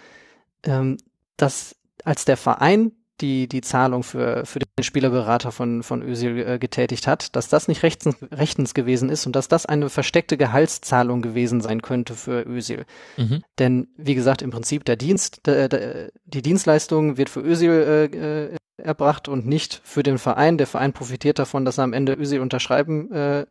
ähm, 0.63 0.97
dass 1.37 1.75
als 2.03 2.25
der 2.25 2.37
Verein 2.37 2.91
die, 3.21 3.47
die 3.47 3.61
Zahlung 3.61 4.03
für, 4.03 4.45
für 4.45 4.59
den 4.59 4.83
Spielerberater 4.83 5.51
von, 5.51 5.83
von 5.83 6.01
Özil 6.01 6.39
äh, 6.39 6.59
getätigt 6.59 7.07
hat, 7.07 7.35
dass 7.35 7.47
das 7.47 7.67
nicht 7.67 7.83
rechtens, 7.83 8.15
rechtens 8.31 8.73
gewesen 8.73 9.09
ist 9.09 9.25
und 9.25 9.35
dass 9.35 9.47
das 9.47 9.65
eine 9.65 9.89
versteckte 9.89 10.37
Gehaltszahlung 10.37 11.21
gewesen 11.21 11.61
sein 11.61 11.81
könnte 11.81 12.15
für 12.15 12.45
Özil. 12.47 12.85
Mhm. 13.17 13.43
Denn, 13.59 13.87
wie 13.97 14.15
gesagt, 14.15 14.41
im 14.41 14.51
Prinzip 14.51 14.85
der 14.85 14.95
Dienst, 14.95 15.45
der, 15.45 15.69
der, 15.69 16.11
die 16.25 16.41
Dienstleistung 16.41 17.17
wird 17.17 17.29
für 17.29 17.41
Özil 17.41 17.71
äh, 17.71 18.05
äh, 18.05 18.57
erbracht 18.77 19.27
und 19.27 19.45
nicht 19.45 19.81
für 19.83 20.03
den 20.03 20.17
Verein. 20.17 20.57
Der 20.57 20.67
Verein 20.67 20.93
profitiert 20.93 21.37
davon, 21.39 21.65
dass 21.65 21.77
er 21.77 21.83
am 21.83 21.93
Ende 21.93 22.15
Özil 22.15 22.39
unterschreiben, 22.41 23.11
äh, 23.11 23.41
äh, 23.41 23.45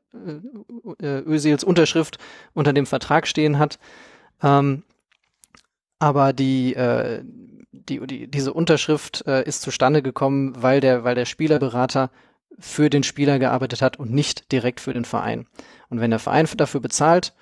Özils 1.00 1.64
Unterschrift 1.64 2.18
unter 2.52 2.72
dem 2.72 2.86
Vertrag 2.86 3.26
stehen 3.26 3.58
hat. 3.58 3.78
Ähm, 4.42 4.82
aber 6.00 6.32
die, 6.32 6.74
äh, 6.74 7.22
die, 7.72 8.06
die, 8.06 8.30
diese 8.30 8.52
Unterschrift 8.52 9.24
äh, 9.26 9.42
ist 9.44 9.62
zustande 9.62 10.02
gekommen, 10.02 10.54
weil 10.56 10.80
der, 10.80 11.04
weil 11.04 11.14
der 11.14 11.24
Spielerberater 11.24 12.10
für 12.58 12.90
den 12.90 13.02
Spieler 13.02 13.38
gearbeitet 13.38 13.82
hat 13.82 13.98
und 13.98 14.12
nicht 14.12 14.52
direkt 14.52 14.80
für 14.80 14.92
den 14.92 15.04
Verein. 15.04 15.46
Und 15.88 16.00
wenn 16.00 16.10
der 16.10 16.18
Verein 16.18 16.46
dafür 16.56 16.80
bezahlt, 16.80 17.34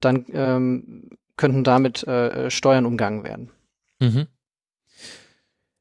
dann 0.00 0.26
ähm, 0.32 1.10
könnten 1.36 1.64
damit 1.64 2.06
äh, 2.06 2.50
Steuern 2.50 2.86
umgangen 2.86 3.24
werden. 3.24 3.50
Mhm 3.98 4.26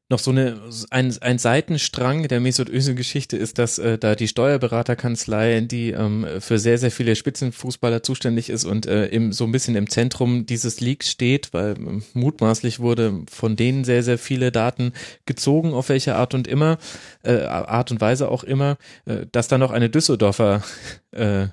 noch 0.10 0.20
so 0.20 0.32
eine 0.32 0.60
ein, 0.89 1.16
ein 1.22 1.38
Seitenstrang 1.38 2.28
der 2.28 2.39
Mesut 2.39 2.70
Özil 2.70 2.95
Geschichte 2.95 3.38
ist, 3.38 3.60
dass 3.60 3.78
äh, 3.78 3.97
da 3.97 4.16
die 4.16 4.28
Steuerberaterkanzlei, 4.28 5.62
die 5.62 5.91
ähm, 5.91 6.26
für 6.39 6.57
sehr 6.57 6.78
sehr 6.78 6.91
viele 6.91 7.16
Spitzenfußballer 7.16 8.01
zuständig 8.01 8.49
ist 8.49 8.66
und 8.66 8.88
äh, 8.88 9.05
im 9.07 9.32
so 9.32 9.43
ein 9.43 9.51
bisschen 9.51 9.76
im 9.76 9.89
Zentrum 9.89 10.45
dieses 10.47 10.80
Leaks 10.80 11.12
steht, 11.12 11.53
weil 11.53 11.74
äh, 11.74 12.01
mutmaßlich 12.14 12.80
wurde 12.80 13.22
von 13.32 13.55
denen 13.55 13.84
sehr 13.84 14.01
sehr 14.01 14.18
viele 14.18 14.51
Daten 14.51 14.93
gezogen, 15.26 15.74
auf 15.74 15.89
welche 15.89 16.16
Art 16.16 16.34
und 16.34 16.47
immer 16.47 16.80
äh, 17.24 17.41
Art 17.43 17.91
und 17.91 18.01
Weise 18.01 18.30
auch 18.30 18.43
immer, 18.43 18.78
äh, 19.05 19.28
dass 19.32 19.47
da 19.47 19.57
noch 19.57 19.72
eine 19.72 19.89
Düsseldorfer 19.89 20.64
äh, 21.12 21.47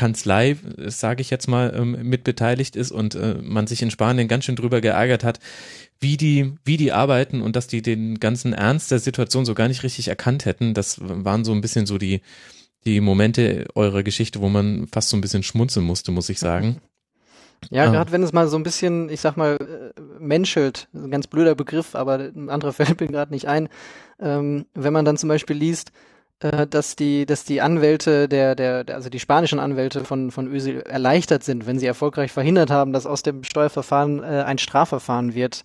Kanzlei, 0.00 0.56
sage 0.86 1.20
ich 1.20 1.28
jetzt 1.28 1.46
mal, 1.46 1.74
ähm, 1.76 2.08
mit 2.08 2.24
beteiligt 2.24 2.74
ist 2.74 2.90
und 2.90 3.14
äh, 3.16 3.34
man 3.42 3.66
sich 3.66 3.82
in 3.82 3.90
Spanien 3.90 4.28
ganz 4.28 4.46
schön 4.46 4.56
drüber 4.56 4.80
geärgert 4.80 5.24
hat, 5.24 5.40
wie 5.98 6.16
die, 6.16 6.54
wie 6.64 6.78
die 6.78 6.90
arbeiten 6.90 7.42
und 7.42 7.54
dass 7.54 7.66
die 7.66 7.82
den 7.82 8.18
ganzen 8.18 8.54
Ernst 8.54 8.90
der 8.90 8.98
Situation 8.98 9.44
so 9.44 9.52
gar 9.52 9.68
nicht 9.68 9.82
richtig 9.82 10.08
erkannt 10.08 10.46
hätten. 10.46 10.72
Das 10.72 10.96
waren 11.02 11.44
so 11.44 11.52
ein 11.52 11.60
bisschen 11.60 11.84
so 11.84 11.98
die, 11.98 12.22
die 12.86 13.02
Momente 13.02 13.66
eurer 13.74 14.02
Geschichte, 14.02 14.40
wo 14.40 14.48
man 14.48 14.86
fast 14.86 15.10
so 15.10 15.18
ein 15.18 15.20
bisschen 15.20 15.42
schmunzeln 15.42 15.84
musste, 15.84 16.12
muss 16.12 16.30
ich 16.30 16.38
sagen. 16.38 16.80
Ja, 17.68 17.84
ah. 17.84 17.90
gerade 17.90 18.10
wenn 18.10 18.22
es 18.22 18.32
mal 18.32 18.48
so 18.48 18.56
ein 18.56 18.62
bisschen, 18.62 19.10
ich 19.10 19.20
sag 19.20 19.36
mal, 19.36 19.58
äh, 19.60 20.00
menschelt, 20.18 20.88
ein 20.94 21.10
ganz 21.10 21.26
blöder 21.26 21.54
Begriff, 21.54 21.94
aber 21.94 22.14
ein 22.14 22.48
anderer 22.48 22.72
fällt 22.72 23.02
mir 23.02 23.08
gerade 23.08 23.34
nicht 23.34 23.48
ein. 23.48 23.68
Ähm, 24.18 24.64
wenn 24.72 24.94
man 24.94 25.04
dann 25.04 25.18
zum 25.18 25.28
Beispiel 25.28 25.56
liest, 25.56 25.92
dass 26.40 26.96
die, 26.96 27.26
dass 27.26 27.44
die 27.44 27.60
Anwälte 27.60 28.26
der, 28.26 28.54
der, 28.54 28.84
also 28.94 29.10
die 29.10 29.20
spanischen 29.20 29.58
Anwälte 29.58 30.04
von, 30.04 30.30
von 30.30 30.46
Özil 30.46 30.80
erleichtert 30.80 31.44
sind, 31.44 31.66
wenn 31.66 31.78
sie 31.78 31.86
erfolgreich 31.86 32.32
verhindert 32.32 32.70
haben, 32.70 32.94
dass 32.94 33.04
aus 33.04 33.22
dem 33.22 33.44
Steuerverfahren 33.44 34.22
äh, 34.22 34.44
ein 34.46 34.56
Strafverfahren 34.56 35.34
wird 35.34 35.62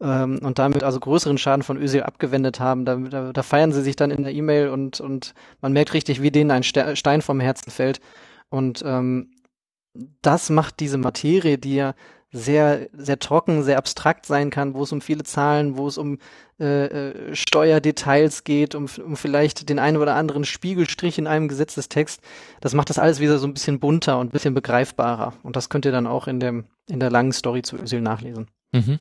ähm, 0.00 0.38
und 0.40 0.60
damit 0.60 0.84
also 0.84 1.00
größeren 1.00 1.38
Schaden 1.38 1.64
von 1.64 1.76
Özil 1.76 2.04
abgewendet 2.04 2.60
haben. 2.60 2.84
Da, 2.84 2.96
da, 2.96 3.32
da 3.32 3.42
feiern 3.42 3.72
sie 3.72 3.82
sich 3.82 3.96
dann 3.96 4.12
in 4.12 4.22
der 4.22 4.32
E-Mail 4.32 4.68
und, 4.68 5.00
und 5.00 5.34
man 5.60 5.72
merkt 5.72 5.92
richtig, 5.92 6.22
wie 6.22 6.30
denen 6.30 6.52
ein 6.52 6.62
Stein 6.62 7.22
vom 7.22 7.40
Herzen 7.40 7.72
fällt. 7.72 8.00
Und 8.48 8.84
ähm, 8.86 9.32
das 10.22 10.50
macht 10.50 10.78
diese 10.78 10.98
Materie, 10.98 11.58
die 11.58 11.74
ja 11.74 11.94
sehr, 12.32 12.88
sehr 12.94 13.18
trocken, 13.18 13.62
sehr 13.62 13.76
abstrakt 13.76 14.24
sein 14.24 14.50
kann, 14.50 14.74
wo 14.74 14.82
es 14.82 14.92
um 14.92 15.02
viele 15.02 15.22
Zahlen, 15.22 15.76
wo 15.76 15.86
es 15.86 15.98
um 15.98 16.18
äh, 16.58 16.86
äh, 16.86 17.34
Steuerdetails 17.34 18.44
geht, 18.44 18.74
um, 18.74 18.86
um 19.04 19.16
vielleicht 19.16 19.68
den 19.68 19.78
einen 19.78 19.98
oder 19.98 20.16
anderen 20.16 20.44
Spiegelstrich 20.44 21.18
in 21.18 21.26
einem 21.26 21.48
Gesetzestext. 21.48 22.20
Das 22.60 22.72
macht 22.72 22.88
das 22.88 22.98
alles 22.98 23.20
wieder 23.20 23.38
so 23.38 23.46
ein 23.46 23.52
bisschen 23.52 23.80
bunter 23.80 24.18
und 24.18 24.28
ein 24.28 24.30
bisschen 24.30 24.54
begreifbarer. 24.54 25.34
Und 25.42 25.56
das 25.56 25.68
könnt 25.68 25.84
ihr 25.84 25.92
dann 25.92 26.06
auch 26.06 26.26
in 26.26 26.40
dem, 26.40 26.64
in 26.88 27.00
der 27.00 27.10
langen 27.10 27.32
Story 27.32 27.62
zu 27.62 27.76
Özil 27.76 28.00
nachlesen. 28.00 28.46
Mhm. 28.72 28.98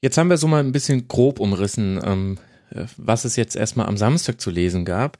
Jetzt 0.00 0.16
haben 0.16 0.30
wir 0.30 0.38
so 0.38 0.48
mal 0.48 0.60
ein 0.60 0.72
bisschen 0.72 1.08
grob 1.08 1.38
umrissen, 1.38 2.00
ähm, 2.02 2.38
was 2.96 3.24
es 3.24 3.36
jetzt 3.36 3.54
erstmal 3.54 3.86
am 3.86 3.96
Samstag 3.96 4.40
zu 4.40 4.50
lesen 4.50 4.84
gab. 4.84 5.18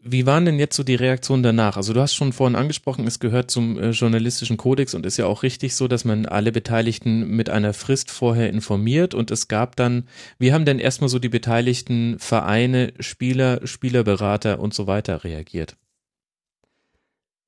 Wie 0.00 0.26
waren 0.26 0.44
denn 0.44 0.60
jetzt 0.60 0.76
so 0.76 0.84
die 0.84 0.94
Reaktionen 0.94 1.42
danach? 1.42 1.76
Also 1.76 1.92
du 1.92 2.00
hast 2.00 2.14
schon 2.14 2.32
vorhin 2.32 2.54
angesprochen, 2.54 3.06
es 3.08 3.18
gehört 3.18 3.50
zum 3.50 3.78
äh, 3.78 3.90
journalistischen 3.90 4.56
Kodex 4.56 4.94
und 4.94 5.04
ist 5.04 5.16
ja 5.16 5.26
auch 5.26 5.42
richtig 5.42 5.74
so, 5.74 5.88
dass 5.88 6.04
man 6.04 6.24
alle 6.24 6.52
Beteiligten 6.52 7.28
mit 7.28 7.50
einer 7.50 7.74
Frist 7.74 8.12
vorher 8.12 8.48
informiert 8.48 9.12
und 9.12 9.32
es 9.32 9.48
gab 9.48 9.74
dann, 9.74 10.06
wie 10.38 10.52
haben 10.52 10.64
denn 10.64 10.78
erstmal 10.78 11.08
so 11.08 11.18
die 11.18 11.28
beteiligten 11.28 12.16
Vereine, 12.20 12.92
Spieler, 13.00 13.66
Spielerberater 13.66 14.60
und 14.60 14.72
so 14.72 14.86
weiter 14.86 15.24
reagiert? 15.24 15.76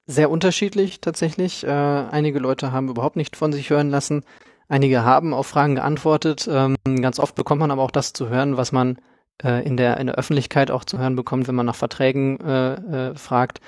Sehr 0.07 0.28
unterschiedlich 0.28 1.01
tatsächlich. 1.01 1.62
Äh, 1.62 1.70
einige 1.70 2.40
Leute 2.40 2.72
haben 2.72 2.88
überhaupt 2.88 3.14
nicht 3.14 3.36
von 3.36 3.53
sich 3.53 3.70
hören 3.70 3.90
lassen. 3.90 4.24
Einige 4.68 5.05
haben 5.05 5.34
auf 5.34 5.46
Fragen 5.46 5.76
geantwortet. 5.76 6.48
Ähm, 6.51 6.74
ganz 7.01 7.20
oft 7.20 7.36
bekommt 7.36 7.61
man 7.61 7.70
aber 7.70 7.82
auch 7.82 7.92
das 7.92 8.12
zu 8.12 8.28
hören, 8.28 8.57
was 8.57 8.72
man 8.72 8.98
äh, 9.43 9.64
in, 9.64 9.76
der, 9.76 9.99
in 9.99 10.07
der 10.07 10.16
Öffentlichkeit 10.16 10.70
auch 10.70 10.84
zu 10.84 10.99
hören 10.99 11.16
bekommt, 11.16 11.49
wenn 11.49 11.55
man 11.55 11.66
nach 11.66 11.74
Verträgen 11.74 12.41
äh, 12.41 12.74
äh, 13.11 13.14
fragt. 13.14 13.61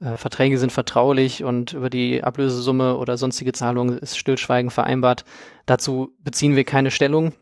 Äh, 0.00 0.16
Verträge 0.16 0.58
sind 0.58 0.72
vertraulich 0.72 1.44
und 1.44 1.72
über 1.72 1.90
die 1.90 2.22
Ablösesumme 2.24 2.96
oder 2.96 3.16
sonstige 3.16 3.52
Zahlungen 3.52 3.98
ist 3.98 4.18
Stillschweigen 4.18 4.70
vereinbart. 4.70 5.24
Dazu 5.66 6.10
beziehen 6.18 6.56
wir 6.56 6.64
keine 6.64 6.90
Stellung. 6.90 7.32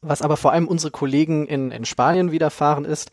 Was 0.00 0.22
aber 0.22 0.36
vor 0.36 0.52
allem 0.52 0.68
unsere 0.68 0.90
Kollegen 0.90 1.46
in, 1.46 1.70
in 1.70 1.84
Spanien 1.84 2.30
widerfahren 2.30 2.84
ist, 2.84 3.10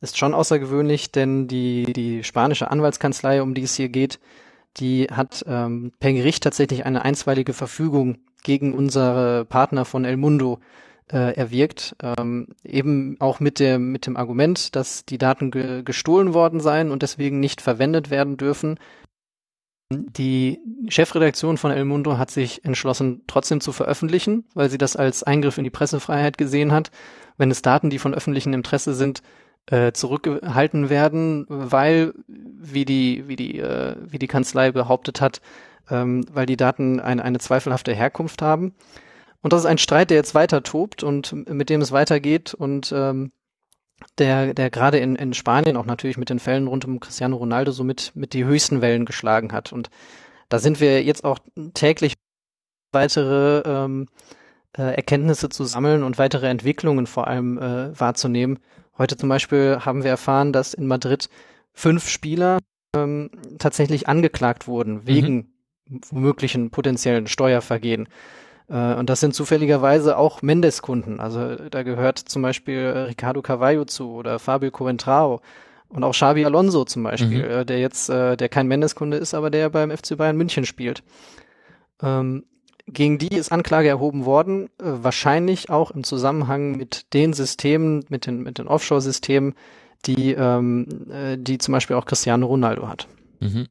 ist 0.00 0.18
schon 0.18 0.34
außergewöhnlich, 0.34 1.12
denn 1.12 1.48
die, 1.48 1.92
die 1.92 2.24
spanische 2.24 2.70
Anwaltskanzlei, 2.70 3.40
um 3.40 3.54
die 3.54 3.62
es 3.62 3.76
hier 3.76 3.88
geht, 3.88 4.18
die 4.76 5.04
hat 5.04 5.44
ähm, 5.46 5.92
per 6.00 6.12
Gericht 6.12 6.42
tatsächlich 6.42 6.84
eine 6.84 7.04
einstweilige 7.04 7.52
Verfügung 7.52 8.18
gegen 8.42 8.74
unsere 8.74 9.44
Partner 9.44 9.84
von 9.84 10.04
El 10.04 10.16
Mundo 10.16 10.58
äh, 11.12 11.34
erwirkt, 11.36 11.96
ähm, 12.02 12.48
eben 12.64 13.16
auch 13.20 13.40
mit 13.40 13.58
dem, 13.58 13.92
mit 13.92 14.06
dem 14.06 14.16
Argument, 14.16 14.74
dass 14.74 15.04
die 15.04 15.18
Daten 15.18 15.50
ge 15.50 15.82
gestohlen 15.82 16.34
worden 16.34 16.60
seien 16.60 16.90
und 16.90 17.02
deswegen 17.02 17.40
nicht 17.40 17.60
verwendet 17.60 18.10
werden 18.10 18.36
dürfen. 18.36 18.78
Die 19.92 20.60
Chefredaktion 20.88 21.58
von 21.58 21.70
El 21.70 21.84
Mundo 21.84 22.16
hat 22.16 22.30
sich 22.30 22.64
entschlossen, 22.64 23.22
trotzdem 23.26 23.60
zu 23.60 23.70
veröffentlichen, 23.70 24.44
weil 24.54 24.70
sie 24.70 24.78
das 24.78 24.96
als 24.96 25.22
Eingriff 25.22 25.58
in 25.58 25.64
die 25.64 25.70
Pressefreiheit 25.70 26.38
gesehen 26.38 26.72
hat. 26.72 26.90
Wenn 27.36 27.50
es 27.50 27.62
Daten, 27.62 27.90
die 27.90 27.98
von 27.98 28.14
öffentlichem 28.14 28.54
Interesse 28.54 28.94
sind, 28.94 29.22
äh, 29.66 29.92
zurückgehalten 29.92 30.90
werden, 30.90 31.46
weil, 31.48 32.14
wie 32.28 32.84
die, 32.84 33.24
wie 33.28 33.36
die, 33.36 33.58
äh, 33.58 33.96
wie 34.06 34.18
die 34.18 34.26
Kanzlei 34.26 34.72
behauptet 34.72 35.20
hat, 35.20 35.40
ähm, 35.90 36.24
weil 36.32 36.46
die 36.46 36.56
Daten 36.56 37.00
eine, 37.00 37.22
eine 37.22 37.38
zweifelhafte 37.38 37.94
Herkunft 37.94 38.42
haben. 38.42 38.74
Und 39.44 39.52
das 39.52 39.60
ist 39.60 39.66
ein 39.66 39.76
Streit, 39.76 40.08
der 40.08 40.16
jetzt 40.16 40.34
weiter 40.34 40.62
tobt 40.62 41.02
und 41.02 41.46
mit 41.50 41.68
dem 41.68 41.82
es 41.82 41.92
weitergeht 41.92 42.54
und 42.54 42.90
ähm, 42.96 43.30
der, 44.16 44.54
der 44.54 44.70
gerade 44.70 44.96
in, 44.98 45.16
in 45.16 45.34
Spanien 45.34 45.76
auch 45.76 45.84
natürlich 45.84 46.16
mit 46.16 46.30
den 46.30 46.38
Fällen 46.38 46.66
rund 46.66 46.86
um 46.86 46.98
Cristiano 46.98 47.36
Ronaldo 47.36 47.70
so 47.70 47.84
mit, 47.84 48.12
mit 48.14 48.32
die 48.32 48.46
höchsten 48.46 48.80
Wellen 48.80 49.04
geschlagen 49.04 49.52
hat. 49.52 49.70
Und 49.70 49.90
da 50.48 50.58
sind 50.58 50.80
wir 50.80 51.02
jetzt 51.02 51.24
auch 51.24 51.40
täglich 51.74 52.14
weitere 52.92 53.58
ähm, 53.66 54.08
äh, 54.78 54.94
Erkenntnisse 54.94 55.50
zu 55.50 55.64
sammeln 55.64 56.04
und 56.04 56.16
weitere 56.16 56.48
Entwicklungen 56.48 57.06
vor 57.06 57.26
allem 57.28 57.58
äh, 57.58 58.00
wahrzunehmen. 58.00 58.60
Heute 58.96 59.18
zum 59.18 59.28
Beispiel 59.28 59.80
haben 59.80 60.04
wir 60.04 60.10
erfahren, 60.10 60.54
dass 60.54 60.72
in 60.72 60.86
Madrid 60.86 61.28
fünf 61.74 62.08
Spieler 62.08 62.60
ähm, 62.96 63.30
tatsächlich 63.58 64.08
angeklagt 64.08 64.66
wurden 64.68 65.06
wegen 65.06 65.52
mhm. 65.86 66.00
möglichen 66.12 66.70
potenziellen 66.70 67.26
Steuervergehen. 67.26 68.08
Äh, 68.68 68.94
und 68.94 69.10
das 69.10 69.20
sind 69.20 69.34
zufälligerweise 69.34 70.16
auch 70.16 70.42
Mendes-Kunden. 70.42 71.20
Also 71.20 71.56
da 71.56 71.82
gehört 71.82 72.18
zum 72.18 72.42
Beispiel 72.42 72.78
äh, 72.78 72.98
Ricardo 73.00 73.42
Carvalho 73.42 73.84
zu 73.84 74.12
oder 74.12 74.38
Fabio 74.38 74.70
Coentrao 74.70 75.40
und 75.88 76.04
auch 76.04 76.12
Xabi 76.12 76.44
Alonso 76.44 76.84
zum 76.84 77.02
Beispiel, 77.02 77.44
mhm. 77.44 77.50
äh, 77.50 77.64
der 77.64 77.78
jetzt, 77.78 78.08
der 78.08 78.48
kein 78.48 78.66
Mendes-Kunde 78.66 79.16
ist, 79.16 79.34
aber 79.34 79.50
der 79.50 79.70
beim 79.70 79.90
FC 79.90 80.16
Bayern 80.16 80.36
München 80.36 80.64
spielt. 80.64 81.02
Ähm, 82.02 82.44
gegen 82.86 83.18
die 83.18 83.34
ist 83.34 83.50
Anklage 83.50 83.88
erhoben 83.88 84.26
worden, 84.26 84.68
wahrscheinlich 84.78 85.70
auch 85.70 85.90
im 85.90 86.04
Zusammenhang 86.04 86.76
mit 86.76 87.14
den 87.14 87.32
Systemen, 87.32 88.04
mit 88.10 88.26
den, 88.26 88.42
mit 88.42 88.58
den 88.58 88.66
Offshore-Systemen, 88.66 89.54
die, 90.04 90.32
ähm, 90.32 90.86
äh, 91.10 91.38
die 91.38 91.56
zum 91.56 91.72
Beispiel 91.72 91.96
auch 91.96 92.04
Cristiano 92.04 92.46
Ronaldo 92.46 92.88
hat. 92.88 93.08
Mhm. 93.40 93.68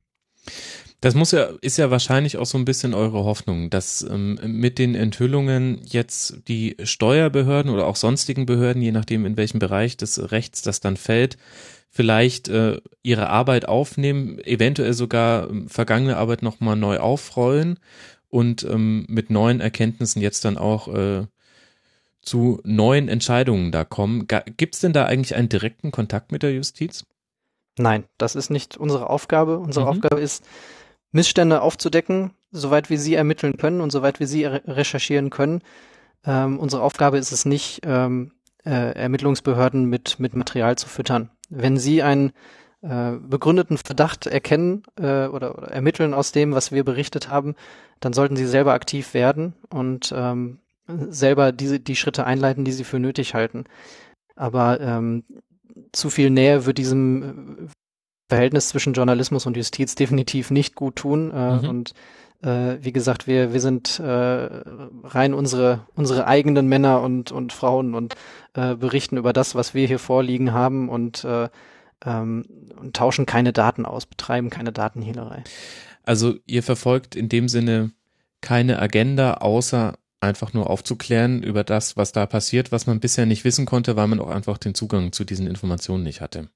Das 1.03 1.15
muss 1.15 1.31
ja, 1.31 1.49
ist 1.59 1.75
ja 1.75 1.91
wahrscheinlich 1.91 2.37
auch 2.37 2.45
so 2.45 2.57
ein 2.57 2.63
bisschen 2.63 2.93
eure 2.93 3.25
Hoffnung, 3.25 3.69
dass 3.69 4.03
ähm, 4.03 4.39
mit 4.45 4.79
den 4.79 4.95
Enthüllungen 4.95 5.81
jetzt 5.83 6.37
die 6.47 6.77
Steuerbehörden 6.81 7.69
oder 7.69 7.87
auch 7.87 7.97
sonstigen 7.97 8.45
Behörden, 8.45 8.81
je 8.81 8.93
nachdem 8.93 9.25
in 9.25 9.35
welchem 9.35 9.59
Bereich 9.59 9.97
des 9.97 10.31
Rechts 10.31 10.61
das 10.61 10.79
dann 10.79 10.95
fällt, 10.95 11.35
vielleicht 11.89 12.47
äh, 12.47 12.79
ihre 13.01 13.29
Arbeit 13.29 13.67
aufnehmen, 13.67 14.39
eventuell 14.45 14.93
sogar 14.93 15.49
ähm, 15.49 15.67
vergangene 15.67 16.15
Arbeit 16.15 16.41
nochmal 16.41 16.77
neu 16.77 16.99
aufrollen 16.99 17.79
und 18.29 18.63
ähm, 18.63 19.05
mit 19.09 19.29
neuen 19.29 19.59
Erkenntnissen 19.59 20.21
jetzt 20.21 20.45
dann 20.45 20.57
auch 20.57 20.87
äh, 20.87 21.27
zu 22.21 22.61
neuen 22.63 23.09
Entscheidungen 23.09 23.73
da 23.73 23.83
kommen. 23.83 24.25
Gibt 24.55 24.75
es 24.75 24.79
denn 24.79 24.93
da 24.93 25.03
eigentlich 25.03 25.35
einen 25.35 25.49
direkten 25.49 25.91
Kontakt 25.91 26.31
mit 26.31 26.43
der 26.43 26.53
Justiz? 26.53 27.03
Nein, 27.77 28.05
das 28.17 28.35
ist 28.35 28.49
nicht 28.49 28.77
unsere 28.77 29.09
Aufgabe. 29.09 29.57
Unsere 29.57 29.85
mhm. 29.85 29.91
Aufgabe 29.91 30.21
ist, 30.21 30.45
Missstände 31.13 31.61
aufzudecken, 31.61 32.31
soweit 32.51 32.89
wir 32.89 32.99
sie 32.99 33.13
ermitteln 33.13 33.57
können 33.57 33.79
und 33.79 33.91
soweit 33.91 34.19
wir 34.19 34.27
sie 34.27 34.45
recherchieren 34.45 35.29
können. 35.29 35.61
Ähm, 36.25 36.59
unsere 36.59 36.81
Aufgabe 36.81 37.17
ist 37.17 37.31
es 37.31 37.45
nicht, 37.45 37.81
ähm, 37.85 38.31
äh, 38.65 38.95
Ermittlungsbehörden 38.95 39.85
mit, 39.85 40.19
mit 40.19 40.35
Material 40.35 40.77
zu 40.77 40.87
füttern. 40.87 41.29
Wenn 41.49 41.77
sie 41.77 42.01
einen 42.01 42.31
äh, 42.81 43.11
begründeten 43.13 43.77
Verdacht 43.77 44.25
erkennen 44.25 44.83
äh, 44.97 45.27
oder, 45.27 45.57
oder 45.57 45.67
ermitteln 45.69 46.13
aus 46.13 46.31
dem, 46.31 46.53
was 46.53 46.71
wir 46.71 46.83
berichtet 46.83 47.29
haben, 47.29 47.55
dann 47.99 48.13
sollten 48.13 48.35
sie 48.35 48.47
selber 48.47 48.73
aktiv 48.73 49.13
werden 49.13 49.53
und 49.69 50.13
ähm, 50.15 50.59
selber 50.87 51.51
diese 51.51 51.79
die 51.79 51.95
Schritte 51.95 52.25
einleiten, 52.25 52.65
die 52.65 52.71
sie 52.71 52.83
für 52.83 52.99
nötig 52.99 53.33
halten. 53.33 53.65
Aber 54.35 54.81
ähm, 54.81 55.23
zu 55.91 56.09
viel 56.09 56.29
Nähe 56.29 56.65
wird 56.65 56.77
diesem 56.77 57.69
Verhältnis 58.33 58.69
zwischen 58.69 58.93
Journalismus 58.93 59.45
und 59.45 59.55
Justiz 59.55 59.93
definitiv 59.93 60.49
nicht 60.49 60.73
gut 60.73 60.95
tun. 60.95 61.31
Äh, 61.31 61.57
mhm. 61.57 61.69
Und 61.69 61.93
äh, 62.41 62.77
wie 62.81 62.91
gesagt, 62.91 63.27
wir, 63.27 63.53
wir 63.53 63.61
sind 63.61 63.99
äh, 63.99 64.49
rein 65.03 65.35
unsere, 65.35 65.85
unsere 65.95 66.25
eigenen 66.25 66.67
Männer 66.67 67.01
und, 67.01 67.31
und 67.31 67.53
Frauen 67.53 67.93
und 67.93 68.15
äh, 68.53 68.75
berichten 68.75 69.17
über 69.17 69.33
das, 69.33 69.53
was 69.53 69.75
wir 69.75 69.87
hier 69.87 69.99
vorliegen 69.99 70.51
haben 70.51 70.89
und, 70.89 71.23
äh, 71.23 71.47
ähm, 72.05 72.45
und 72.79 72.95
tauschen 72.95 73.25
keine 73.27 73.53
Daten 73.53 73.85
aus, 73.85 74.07
betreiben 74.07 74.49
keine 74.49 74.71
Datenhehlerei. 74.71 75.43
Also 76.03 76.33
ihr 76.47 76.63
verfolgt 76.63 77.15
in 77.15 77.29
dem 77.29 77.47
Sinne 77.47 77.91
keine 78.41 78.79
Agenda, 78.79 79.35
außer 79.35 79.93
einfach 80.19 80.53
nur 80.53 80.71
aufzuklären 80.71 81.43
über 81.43 81.63
das, 81.63 81.97
was 81.97 82.13
da 82.13 82.25
passiert, 82.25 82.71
was 82.71 82.87
man 82.87 82.99
bisher 82.99 83.27
nicht 83.27 83.43
wissen 83.43 83.65
konnte, 83.65 83.95
weil 83.95 84.07
man 84.07 84.19
auch 84.19 84.29
einfach 84.29 84.57
den 84.57 84.73
Zugang 84.73 85.11
zu 85.11 85.23
diesen 85.23 85.45
Informationen 85.45 86.03
nicht 86.03 86.19
hatte. 86.19 86.49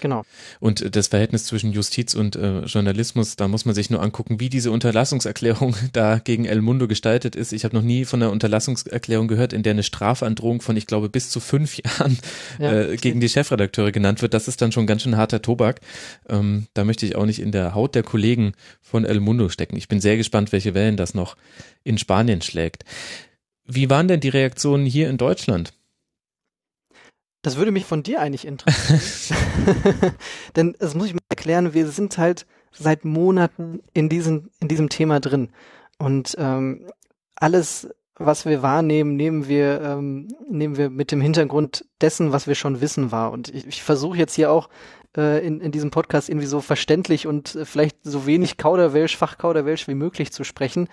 Genau. 0.00 0.24
Und 0.58 0.94
das 0.96 1.08
Verhältnis 1.08 1.44
zwischen 1.44 1.72
Justiz 1.72 2.14
und 2.14 2.36
äh, 2.36 2.60
Journalismus, 2.64 3.36
da 3.36 3.48
muss 3.48 3.64
man 3.64 3.74
sich 3.74 3.90
nur 3.90 4.02
angucken, 4.02 4.40
wie 4.40 4.48
diese 4.48 4.70
Unterlassungserklärung 4.70 5.74
da 5.92 6.18
gegen 6.18 6.44
El 6.44 6.62
Mundo 6.62 6.88
gestaltet 6.88 7.36
ist. 7.36 7.52
Ich 7.52 7.64
habe 7.64 7.76
noch 7.76 7.82
nie 7.82 8.04
von 8.04 8.22
einer 8.22 8.32
Unterlassungserklärung 8.32 9.28
gehört, 9.28 9.52
in 9.52 9.62
der 9.62 9.72
eine 9.72 9.82
Strafandrohung 9.82 10.60
von, 10.60 10.76
ich 10.76 10.86
glaube, 10.86 11.08
bis 11.08 11.30
zu 11.30 11.40
fünf 11.40 11.76
Jahren 11.84 12.18
ja. 12.58 12.72
äh, 12.72 12.96
gegen 12.96 13.20
die 13.20 13.28
Chefredakteure 13.28 13.92
genannt 13.92 14.22
wird. 14.22 14.34
Das 14.34 14.48
ist 14.48 14.62
dann 14.62 14.72
schon 14.72 14.86
ganz 14.86 15.02
schön 15.02 15.16
harter 15.16 15.42
Tobak. 15.42 15.80
Ähm, 16.28 16.66
da 16.74 16.84
möchte 16.84 17.06
ich 17.06 17.16
auch 17.16 17.26
nicht 17.26 17.40
in 17.40 17.52
der 17.52 17.74
Haut 17.74 17.94
der 17.94 18.02
Kollegen 18.02 18.52
von 18.80 19.04
El 19.04 19.20
Mundo 19.20 19.48
stecken. 19.48 19.76
Ich 19.76 19.88
bin 19.88 20.00
sehr 20.00 20.16
gespannt, 20.16 20.52
welche 20.52 20.74
Wellen 20.74 20.96
das 20.96 21.14
noch 21.14 21.36
in 21.84 21.98
Spanien 21.98 22.42
schlägt. 22.42 22.84
Wie 23.66 23.88
waren 23.88 24.08
denn 24.08 24.20
die 24.20 24.28
Reaktionen 24.28 24.84
hier 24.84 25.08
in 25.08 25.16
Deutschland? 25.16 25.72
Das 27.42 27.56
würde 27.56 27.70
mich 27.70 27.86
von 27.86 28.02
dir 28.02 28.20
eigentlich 28.20 28.46
interessieren. 28.46 29.38
Denn 30.56 30.76
das 30.78 30.94
muss 30.94 31.06
ich 31.06 31.14
mal 31.14 31.20
erklären, 31.30 31.72
wir 31.72 31.88
sind 31.88 32.18
halt 32.18 32.46
seit 32.72 33.04
Monaten 33.04 33.80
in 33.94 34.08
diesem, 34.08 34.50
in 34.60 34.68
diesem 34.68 34.88
Thema 34.88 35.20
drin. 35.20 35.50
Und 35.98 36.36
ähm, 36.38 36.90
alles, 37.36 37.88
was 38.16 38.44
wir 38.44 38.62
wahrnehmen, 38.62 39.16
nehmen 39.16 39.48
wir, 39.48 39.80
ähm, 39.80 40.28
nehmen 40.48 40.76
wir 40.76 40.90
mit 40.90 41.12
dem 41.12 41.20
Hintergrund 41.20 41.86
dessen, 42.00 42.32
was 42.32 42.46
wir 42.46 42.54
schon 42.54 42.80
wissen 42.80 43.10
war. 43.10 43.32
Und 43.32 43.48
ich, 43.48 43.66
ich 43.66 43.82
versuche 43.82 44.18
jetzt 44.18 44.34
hier 44.34 44.52
auch 44.52 44.68
äh, 45.16 45.44
in, 45.44 45.60
in 45.60 45.72
diesem 45.72 45.90
Podcast 45.90 46.28
irgendwie 46.28 46.46
so 46.46 46.60
verständlich 46.60 47.26
und 47.26 47.54
äh, 47.54 47.64
vielleicht 47.64 47.98
so 48.02 48.26
wenig 48.26 48.58
Kauderwelsch, 48.58 49.16
Fachkauderwelsch 49.16 49.88
wie 49.88 49.94
möglich 49.94 50.32
zu 50.32 50.44
sprechen. 50.44 50.88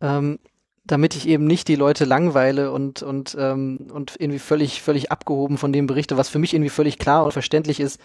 Ähm, 0.00 0.38
damit 0.86 1.16
ich 1.16 1.28
eben 1.28 1.46
nicht 1.46 1.68
die 1.68 1.74
Leute 1.74 2.04
langweile 2.04 2.70
und 2.70 3.02
und 3.02 3.36
ähm, 3.38 3.88
und 3.92 4.14
irgendwie 4.18 4.38
völlig 4.38 4.82
völlig 4.82 5.10
abgehoben 5.10 5.58
von 5.58 5.72
dem 5.72 5.86
berichte, 5.86 6.16
was 6.16 6.28
für 6.28 6.38
mich 6.38 6.54
irgendwie 6.54 6.70
völlig 6.70 6.98
klar 6.98 7.24
und 7.24 7.32
verständlich 7.32 7.80
ist, 7.80 8.00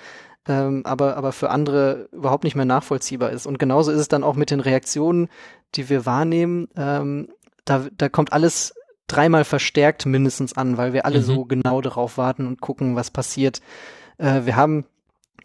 ähm, 0.48 0.82
aber 0.86 1.18
aber 1.18 1.32
für 1.32 1.50
andere 1.50 2.10
überhaupt 2.12 2.44
nicht 2.44 2.56
mehr 2.56 2.66
nachvollziehbar 2.66 3.32
ist. 3.32 3.46
Und 3.46 3.60
genauso 3.60 3.92
ist 3.92 4.00
es 4.00 4.08
dann 4.08 4.24
auch 4.24 4.36
mit 4.36 4.52
den 4.52 4.60
Reaktionen, 4.60 5.30
die 5.76 5.90
wir 5.90 6.06
wahrnehmen. 6.06 6.68
Ähm, 6.76 7.30
da 7.66 7.86
da 7.96 8.10
kommt 8.10 8.34
alles 8.34 8.74
dreimal 9.08 9.44
verstärkt 9.44 10.06
mindestens 10.06 10.56
an, 10.58 10.78
weil 10.78 10.94
wir 10.94 11.06
alle 11.06 11.20
mhm. 11.20 11.24
so 11.24 11.46
genau 11.46 11.82
darauf 11.82 12.18
warten 12.18 12.48
und 12.48 12.62
gucken, 12.62 12.96
was 12.96 13.12
passiert. 13.12 13.62
Äh, 14.18 14.46
wir 14.46 14.56
haben 14.56 14.86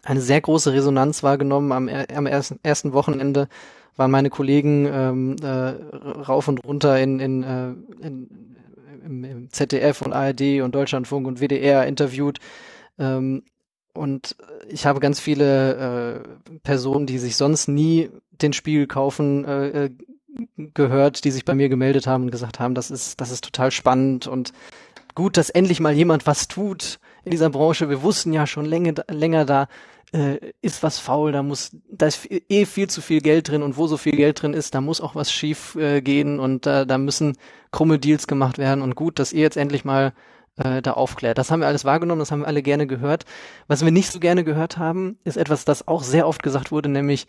eine 0.03 0.21
sehr 0.21 0.39
große 0.39 0.73
Resonanz 0.73 1.21
wahrgenommen 1.21 1.71
am, 1.71 1.89
am 1.89 2.25
ersten, 2.25 2.59
ersten 2.63 2.93
Wochenende 2.93 3.49
waren 3.97 4.11
meine 4.11 4.29
Kollegen 4.29 4.85
ähm, 4.85 5.35
äh, 5.41 5.47
rauf 6.21 6.47
und 6.47 6.63
runter 6.65 6.97
in, 6.99 7.19
in, 7.19 7.43
äh, 7.43 7.69
in 8.05 8.47
im, 9.07 9.23
im 9.23 9.51
ZDF 9.51 10.01
und 10.01 10.13
ARD 10.13 10.61
und 10.61 10.75
Deutschlandfunk 10.75 11.27
und 11.27 11.39
WDR 11.39 11.87
interviewt. 11.87 12.39
Ähm, 12.99 13.43
und 13.93 14.35
ich 14.69 14.85
habe 14.85 14.99
ganz 14.99 15.19
viele 15.19 16.23
äh, 16.53 16.57
Personen, 16.59 17.07
die 17.07 17.17
sich 17.17 17.35
sonst 17.35 17.67
nie 17.67 18.09
den 18.31 18.53
Spiegel 18.53 18.85
kaufen, 18.85 19.45
äh, 19.45 19.85
äh, 19.85 19.89
gehört, 20.75 21.23
die 21.23 21.31
sich 21.31 21.45
bei 21.45 21.55
mir 21.55 21.67
gemeldet 21.67 22.05
haben 22.05 22.25
und 22.25 22.31
gesagt 22.31 22.59
haben, 22.59 22.75
das 22.75 22.91
ist, 22.91 23.19
das 23.19 23.31
ist 23.31 23.43
total 23.43 23.71
spannend 23.71 24.27
und 24.27 24.53
gut, 25.15 25.35
dass 25.35 25.49
endlich 25.49 25.79
mal 25.79 25.93
jemand 25.93 26.27
was 26.27 26.47
tut 26.47 26.99
in 27.27 27.31
dieser 27.31 27.49
Branche. 27.49 27.89
Wir 27.89 28.01
wussten 28.01 28.31
ja 28.33 28.47
schon 28.47 28.65
länger, 28.65 28.93
länger 29.09 29.45
da, 29.45 29.67
äh, 30.13 30.37
ist 30.61 30.81
was 30.81 30.97
faul, 30.97 31.33
da 31.33 31.43
muss, 31.43 31.75
da 31.91 32.07
ist 32.07 32.25
eh 32.29 32.65
viel 32.65 32.89
zu 32.89 33.01
viel 33.01 33.19
Geld 33.19 33.49
drin 33.49 33.61
und 33.61 33.75
wo 33.75 33.87
so 33.87 33.97
viel 33.97 34.15
Geld 34.15 34.41
drin 34.41 34.53
ist, 34.53 34.73
da 34.73 34.79
muss 34.79 35.01
auch 35.01 35.15
was 35.15 35.31
schief 35.31 35.75
äh, 35.75 36.01
gehen 36.01 36.39
und 36.39 36.65
äh, 36.65 36.85
da 36.85 36.97
müssen 36.97 37.37
krumme 37.71 37.99
Deals 37.99 38.27
gemacht 38.27 38.57
werden 38.57 38.81
und 38.81 38.95
gut, 38.95 39.19
dass 39.19 39.33
ihr 39.33 39.41
jetzt 39.41 39.57
endlich 39.57 39.83
mal 39.83 40.13
äh, 40.55 40.81
da 40.81 40.93
aufklärt. 40.93 41.37
Das 41.37 41.51
haben 41.51 41.59
wir 41.59 41.67
alles 41.67 41.83
wahrgenommen, 41.83 42.19
das 42.19 42.31
haben 42.31 42.39
wir 42.41 42.47
alle 42.47 42.63
gerne 42.63 42.87
gehört. 42.87 43.25
Was 43.67 43.83
wir 43.83 43.91
nicht 43.91 44.09
so 44.11 44.19
gerne 44.21 44.45
gehört 44.45 44.77
haben, 44.77 45.19
ist 45.25 45.35
etwas, 45.35 45.65
das 45.65 45.87
auch 45.89 46.03
sehr 46.03 46.27
oft 46.27 46.41
gesagt 46.41 46.71
wurde, 46.71 46.87
nämlich, 46.87 47.27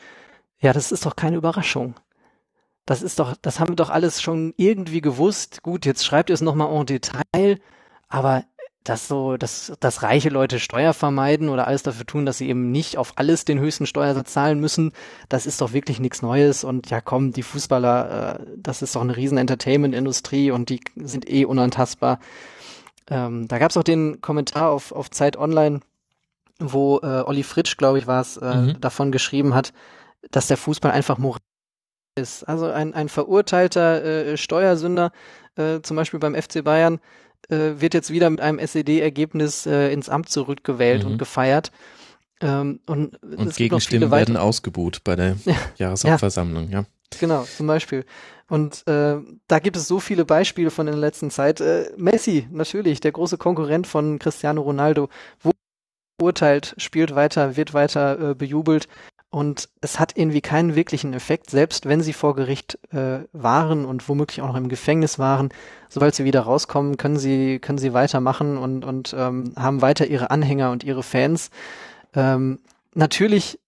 ja, 0.60 0.72
das 0.72 0.92
ist 0.92 1.04
doch 1.04 1.16
keine 1.16 1.36
Überraschung. 1.36 1.96
Das 2.86 3.02
ist 3.02 3.18
doch, 3.18 3.34
das 3.42 3.58
haben 3.58 3.70
wir 3.70 3.76
doch 3.76 3.90
alles 3.90 4.22
schon 4.22 4.54
irgendwie 4.56 5.00
gewusst. 5.00 5.64
Gut, 5.64 5.84
jetzt 5.84 6.06
schreibt 6.06 6.30
ihr 6.30 6.34
es 6.34 6.40
nochmal 6.40 6.72
en 6.72 6.86
Detail, 6.86 7.58
aber 8.08 8.44
dass 8.88 9.06
so, 9.06 9.36
dass, 9.36 9.72
dass 9.80 10.02
reiche 10.02 10.30
Leute 10.30 10.58
Steuer 10.58 10.94
vermeiden 10.94 11.50
oder 11.50 11.66
alles 11.66 11.82
dafür 11.82 12.06
tun, 12.06 12.24
dass 12.24 12.38
sie 12.38 12.48
eben 12.48 12.70
nicht 12.70 12.96
auf 12.96 13.12
alles 13.16 13.44
den 13.44 13.58
höchsten 13.58 13.86
Steuersatz 13.86 14.32
zahlen 14.32 14.60
müssen, 14.60 14.92
das 15.28 15.44
ist 15.44 15.60
doch 15.60 15.72
wirklich 15.72 16.00
nichts 16.00 16.22
Neues. 16.22 16.64
Und 16.64 16.88
ja, 16.88 17.00
komm, 17.00 17.32
die 17.32 17.42
Fußballer, 17.42 18.38
äh, 18.40 18.46
das 18.56 18.80
ist 18.80 18.96
doch 18.96 19.02
eine 19.02 19.16
riesen 19.16 19.36
Entertainment-Industrie 19.36 20.50
und 20.50 20.70
die 20.70 20.80
sind 20.96 21.28
eh 21.28 21.44
unantastbar. 21.44 22.18
Ähm, 23.10 23.46
da 23.46 23.58
gab 23.58 23.70
es 23.70 23.76
auch 23.76 23.82
den 23.82 24.20
Kommentar 24.22 24.70
auf, 24.70 24.92
auf 24.92 25.10
Zeit 25.10 25.36
Online, 25.36 25.80
wo 26.58 26.98
äh, 27.02 27.22
Olli 27.26 27.42
Fritsch, 27.42 27.76
glaube 27.76 27.98
ich, 27.98 28.06
war 28.06 28.22
es, 28.22 28.38
äh, 28.38 28.54
mhm. 28.54 28.80
davon 28.80 29.12
geschrieben 29.12 29.54
hat, 29.54 29.72
dass 30.30 30.46
der 30.46 30.56
Fußball 30.56 30.92
einfach 30.92 31.18
moral 31.18 31.40
ist. 32.16 32.44
Also 32.44 32.66
ein, 32.66 32.94
ein 32.94 33.08
verurteilter 33.08 34.02
äh, 34.04 34.36
Steuersünder, 34.36 35.12
äh, 35.56 35.80
zum 35.82 35.96
Beispiel 35.96 36.20
beim 36.20 36.34
FC 36.34 36.64
Bayern, 36.64 37.00
äh, 37.48 37.80
wird 37.80 37.94
jetzt 37.94 38.10
wieder 38.10 38.30
mit 38.30 38.40
einem 38.40 38.58
SED-Ergebnis 38.58 39.66
äh, 39.66 39.92
ins 39.92 40.08
Amt 40.08 40.28
zurückgewählt 40.28 41.04
mhm. 41.04 41.12
und 41.12 41.18
gefeiert. 41.18 41.72
Ähm, 42.40 42.80
und 42.86 43.20
und 43.22 43.56
Gegenstimmen 43.56 44.10
werden 44.10 44.36
ausgebuht 44.36 45.02
bei 45.04 45.16
der 45.16 45.36
ja, 45.44 45.56
Jahreshauptversammlung, 45.76 46.70
ja. 46.70 46.80
ja. 46.80 46.86
Genau, 47.20 47.44
zum 47.44 47.66
Beispiel. 47.66 48.04
Und 48.48 48.86
äh, 48.86 49.16
da 49.46 49.58
gibt 49.58 49.76
es 49.76 49.88
so 49.88 50.00
viele 50.00 50.24
Beispiele 50.24 50.70
von 50.70 50.86
in 50.86 50.92
der 50.92 51.00
letzten 51.00 51.30
Zeit. 51.30 51.60
Äh, 51.60 51.90
Messi, 51.96 52.46
natürlich, 52.50 53.00
der 53.00 53.12
große 53.12 53.38
Konkurrent 53.38 53.86
von 53.86 54.18
Cristiano 54.18 54.62
Ronaldo, 54.62 55.08
wo 55.40 55.52
urteilt, 56.20 56.74
spielt 56.78 57.14
weiter, 57.14 57.56
wird 57.56 57.74
weiter 57.74 58.30
äh, 58.30 58.34
bejubelt. 58.34 58.88
Und 59.30 59.68
es 59.82 60.00
hat 60.00 60.16
irgendwie 60.16 60.40
keinen 60.40 60.74
wirklichen 60.74 61.12
Effekt, 61.12 61.50
selbst 61.50 61.86
wenn 61.86 62.00
sie 62.00 62.14
vor 62.14 62.34
Gericht 62.34 62.78
äh, 62.92 63.20
waren 63.32 63.84
und 63.84 64.08
womöglich 64.08 64.40
auch 64.40 64.48
noch 64.48 64.56
im 64.56 64.70
Gefängnis 64.70 65.18
waren. 65.18 65.50
Sobald 65.90 66.14
sie 66.14 66.24
wieder 66.24 66.40
rauskommen, 66.40 66.96
können 66.96 67.18
sie, 67.18 67.58
können 67.58 67.78
sie 67.78 67.92
weitermachen 67.92 68.56
und, 68.56 68.86
und 68.86 69.14
ähm, 69.16 69.52
haben 69.56 69.82
weiter 69.82 70.06
ihre 70.06 70.30
Anhänger 70.30 70.70
und 70.70 70.82
ihre 70.82 71.02
Fans. 71.02 71.50
Ähm, 72.14 72.58
natürlich 72.94 73.58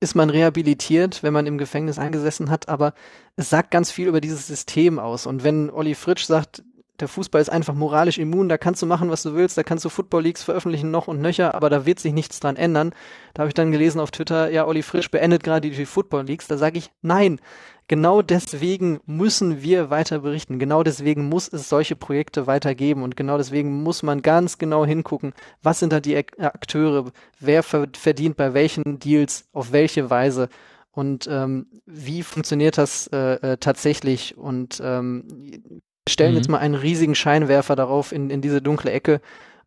ist 0.00 0.14
man 0.14 0.30
rehabilitiert, 0.30 1.22
wenn 1.22 1.32
man 1.32 1.46
im 1.46 1.58
Gefängnis 1.58 1.98
eingesessen 1.98 2.50
hat, 2.50 2.68
aber 2.68 2.94
es 3.36 3.50
sagt 3.50 3.70
ganz 3.70 3.90
viel 3.90 4.08
über 4.08 4.20
dieses 4.20 4.46
System 4.46 4.98
aus. 4.98 5.26
Und 5.26 5.44
wenn 5.44 5.70
Olli 5.70 5.94
Fritsch 5.94 6.24
sagt, 6.24 6.64
der 7.00 7.08
Fußball 7.08 7.40
ist 7.40 7.48
einfach 7.48 7.74
moralisch 7.74 8.18
immun, 8.18 8.48
da 8.48 8.58
kannst 8.58 8.82
du 8.82 8.86
machen, 8.86 9.10
was 9.10 9.22
du 9.22 9.34
willst, 9.34 9.56
da 9.56 9.62
kannst 9.62 9.84
du 9.84 9.88
Football 9.88 10.22
Leagues 10.22 10.42
veröffentlichen 10.42 10.90
noch 10.90 11.08
und 11.08 11.20
nöcher, 11.20 11.54
aber 11.54 11.70
da 11.70 11.86
wird 11.86 11.98
sich 11.98 12.12
nichts 12.12 12.38
dran 12.38 12.56
ändern. 12.56 12.94
Da 13.34 13.40
habe 13.40 13.48
ich 13.48 13.54
dann 13.54 13.72
gelesen 13.72 14.00
auf 14.00 14.10
Twitter, 14.10 14.50
ja, 14.50 14.66
Olli 14.66 14.82
Frisch 14.82 15.10
beendet 15.10 15.42
gerade 15.42 15.70
die 15.70 15.86
Football 15.86 16.26
Leagues. 16.26 16.46
Da 16.48 16.58
sage 16.58 16.78
ich, 16.78 16.90
nein, 17.00 17.40
genau 17.88 18.22
deswegen 18.22 19.00
müssen 19.06 19.62
wir 19.62 19.90
weiter 19.90 20.20
berichten. 20.20 20.58
Genau 20.58 20.82
deswegen 20.82 21.28
muss 21.28 21.48
es 21.48 21.68
solche 21.68 21.96
Projekte 21.96 22.46
weitergeben 22.46 23.02
und 23.02 23.16
genau 23.16 23.36
deswegen 23.38 23.82
muss 23.82 24.02
man 24.02 24.22
ganz 24.22 24.58
genau 24.58 24.84
hingucken, 24.86 25.32
was 25.62 25.80
sind 25.80 25.92
da 25.92 26.00
die 26.00 26.16
Akteure, 26.16 27.10
wer 27.40 27.62
verdient 27.62 28.36
bei 28.36 28.54
welchen 28.54 28.98
Deals, 28.98 29.48
auf 29.52 29.72
welche 29.72 30.10
Weise 30.10 30.48
und 30.92 31.26
ähm, 31.30 31.66
wie 31.86 32.22
funktioniert 32.22 32.78
das 32.78 33.08
äh, 33.08 33.34
äh, 33.52 33.56
tatsächlich 33.56 34.36
und 34.36 34.80
ähm, 34.84 35.80
stellen 36.08 36.32
mhm. 36.32 36.36
jetzt 36.36 36.48
mal 36.48 36.58
einen 36.58 36.74
riesigen 36.74 37.14
Scheinwerfer 37.14 37.76
darauf 37.76 38.12
in, 38.12 38.30
in 38.30 38.40
diese 38.40 38.62
dunkle 38.62 38.90
Ecke 38.90 39.20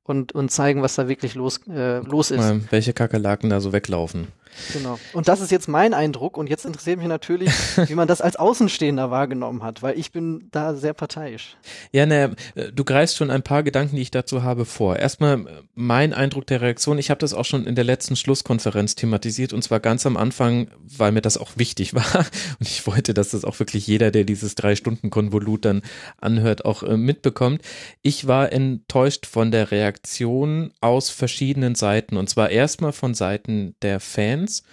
und, 0.03 0.33
und 0.33 0.51
zeigen, 0.51 0.81
was 0.81 0.95
da 0.95 1.07
wirklich 1.07 1.35
los, 1.35 1.61
äh, 1.67 1.99
los 1.99 2.31
ist. 2.31 2.39
Mal, 2.39 2.61
welche 2.69 2.93
Kakerlaken 2.93 3.49
da 3.49 3.59
so 3.59 3.73
weglaufen. 3.73 4.27
Genau. 4.73 4.99
Und 5.13 5.27
das 5.27 5.41
ist 5.41 5.51
jetzt 5.51 5.67
mein 5.67 5.93
Eindruck 5.93 6.37
und 6.37 6.49
jetzt 6.49 6.65
interessiert 6.65 6.99
mich 6.99 7.07
natürlich, 7.07 7.49
wie 7.87 7.95
man 7.95 8.07
das 8.07 8.21
als 8.21 8.35
Außenstehender 8.35 9.11
wahrgenommen 9.11 9.63
hat, 9.63 9.83
weil 9.83 9.97
ich 9.99 10.11
bin 10.11 10.47
da 10.51 10.75
sehr 10.75 10.93
parteiisch. 10.93 11.57
Ja, 11.91 12.05
ne, 12.05 12.35
du 12.73 12.83
greifst 12.83 13.17
schon 13.17 13.29
ein 13.29 13.43
paar 13.43 13.63
Gedanken, 13.63 13.95
die 13.95 14.01
ich 14.01 14.11
dazu 14.11 14.43
habe, 14.43 14.65
vor. 14.65 14.97
Erstmal 14.97 15.45
mein 15.75 16.13
Eindruck 16.13 16.47
der 16.47 16.61
Reaktion. 16.61 16.97
Ich 16.97 17.09
habe 17.09 17.19
das 17.19 17.33
auch 17.33 17.45
schon 17.45 17.65
in 17.65 17.75
der 17.75 17.83
letzten 17.83 18.15
Schlusskonferenz 18.15 18.95
thematisiert 18.95 19.53
und 19.53 19.61
zwar 19.63 19.79
ganz 19.79 20.05
am 20.05 20.17
Anfang, 20.17 20.67
weil 20.83 21.11
mir 21.11 21.21
das 21.21 21.37
auch 21.37 21.51
wichtig 21.55 21.93
war 21.93 22.25
und 22.59 22.67
ich 22.67 22.87
wollte, 22.87 23.13
dass 23.13 23.29
das 23.29 23.45
auch 23.45 23.59
wirklich 23.59 23.87
jeder, 23.87 24.11
der 24.11 24.23
dieses 24.23 24.55
drei 24.55 24.75
Stunden 24.75 25.09
Konvolut 25.09 25.65
dann 25.65 25.81
anhört, 26.19 26.65
auch 26.65 26.83
äh, 26.83 26.97
mitbekommt. 26.97 27.61
Ich 28.01 28.27
war 28.27 28.51
enttäuscht 28.51 29.25
von 29.25 29.51
der 29.51 29.71
Reaktion 29.71 30.71
aus 30.81 31.09
verschiedenen 31.09 31.75
Seiten 31.75 32.17
und 32.17 32.29
zwar 32.29 32.49
erstmal 32.49 32.93
von 32.93 33.13
Seiten 33.13 33.75
der 33.81 33.99
Fans 33.99 34.44
Fans. 34.45 34.63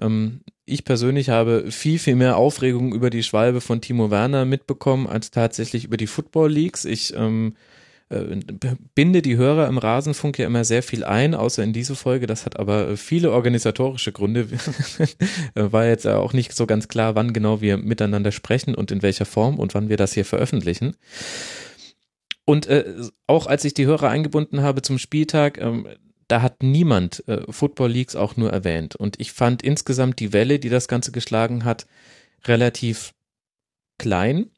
Ähm, 0.00 0.40
ich 0.66 0.84
persönlich 0.84 1.28
habe 1.28 1.70
viel, 1.70 1.98
viel 1.98 2.16
mehr 2.16 2.36
Aufregung 2.36 2.94
über 2.94 3.10
die 3.10 3.22
Schwalbe 3.22 3.60
von 3.60 3.80
Timo 3.80 4.10
Werner 4.10 4.44
mitbekommen, 4.44 5.06
als 5.06 5.30
tatsächlich 5.30 5.84
über 5.84 5.96
die 5.96 6.06
Football 6.06 6.50
Leagues. 6.50 6.86
Ich 6.86 7.14
ähm, 7.14 7.54
äh, 8.08 8.36
binde 8.94 9.20
die 9.20 9.36
Hörer 9.36 9.68
im 9.68 9.76
Rasenfunk 9.76 10.38
ja 10.38 10.46
immer 10.46 10.64
sehr 10.64 10.82
viel 10.82 11.04
ein, 11.04 11.34
außer 11.34 11.62
in 11.62 11.74
diese 11.74 11.94
Folge. 11.94 12.26
Das 12.26 12.46
hat 12.46 12.58
aber 12.58 12.96
viele 12.96 13.30
organisatorische 13.30 14.12
Gründe. 14.12 14.48
War 15.54 15.86
jetzt 15.86 16.06
auch 16.06 16.32
nicht 16.32 16.54
so 16.54 16.66
ganz 16.66 16.88
klar, 16.88 17.14
wann 17.14 17.34
genau 17.34 17.60
wir 17.60 17.76
miteinander 17.76 18.32
sprechen 18.32 18.74
und 18.74 18.90
in 18.90 19.02
welcher 19.02 19.26
Form 19.26 19.58
und 19.58 19.74
wann 19.74 19.90
wir 19.90 19.98
das 19.98 20.14
hier 20.14 20.24
veröffentlichen. 20.24 20.96
Und 22.46 22.66
äh, 22.66 22.84
auch 23.26 23.46
als 23.46 23.64
ich 23.64 23.74
die 23.74 23.86
Hörer 23.86 24.08
eingebunden 24.08 24.62
habe 24.62 24.82
zum 24.82 24.98
Spieltag, 24.98 25.58
ähm, 25.58 25.86
da 26.34 26.42
hat 26.42 26.64
niemand 26.64 27.22
äh, 27.28 27.44
Football 27.48 27.92
Leagues 27.92 28.16
auch 28.16 28.36
nur 28.36 28.50
erwähnt. 28.50 28.96
Und 28.96 29.20
ich 29.20 29.30
fand 29.30 29.62
insgesamt 29.62 30.18
die 30.18 30.32
Welle, 30.32 30.58
die 30.58 30.68
das 30.68 30.88
Ganze 30.88 31.12
geschlagen 31.12 31.64
hat, 31.64 31.86
relativ 32.44 33.14
klein. 33.98 34.50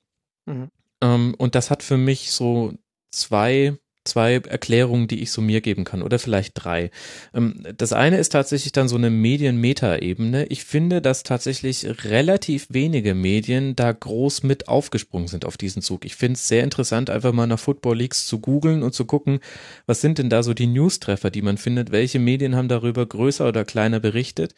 Mhm. 0.47 0.71
Ähm, 1.03 1.35
und 1.37 1.55
das 1.55 1.71
hat 1.71 1.83
für 1.83 1.99
mich 1.99 2.31
so 2.31 2.73
zwei 3.11 3.77
zwei 4.07 4.35
Erklärungen, 4.35 5.09
die 5.09 5.23
ich 5.23 5.31
so 5.31 5.41
mir 5.41 5.61
geben 5.61 5.85
kann 5.85 6.03
oder 6.03 6.19
vielleicht 6.19 6.53
drei. 6.55 6.91
Ähm, 7.35 7.63
das 7.77 7.93
eine 7.93 8.19
ist 8.19 8.31
tatsächlich 8.31 8.73
dann 8.73 8.89
so 8.89 8.97
eine 8.97 9.11
Medien-Meta-Ebene. 9.11 10.47
Ich 10.47 10.65
finde, 10.65 11.03
dass 11.03 11.23
tatsächlich 11.23 11.87
relativ 12.05 12.67
wenige 12.71 13.15
Medien 13.15 13.77
da 13.77 13.93
groß 13.93 14.43
mit 14.43 14.69
aufgesprungen 14.69 15.29
sind 15.29 15.45
auf 15.45 15.57
diesen 15.57 15.83
Zug. 15.83 16.05
Ich 16.05 16.17
finde 16.17 16.35
es 16.35 16.49
sehr 16.49 16.65
interessant, 16.65 17.11
einfach 17.11 17.33
mal 17.33 17.47
nach 17.47 17.59
Football 17.59 17.99
Leagues 17.99 18.27
zu 18.27 18.39
googeln 18.39 18.83
und 18.83 18.95
zu 18.95 19.05
gucken, 19.05 19.41
was 19.87 20.01
sind 20.01 20.19
denn 20.19 20.31
da 20.31 20.43
so 20.43 20.55
die 20.55 20.67
News-Treffer, 20.67 21.31
die 21.31 21.43
man 21.43 21.57
findet, 21.57 21.93
welche 21.93 22.19
Medien 22.19 22.57
haben 22.57 22.69
darüber 22.69 23.07
größer 23.07 23.49
oder 23.49 23.65
kleiner 23.65 24.01
berichtet. 24.01 24.55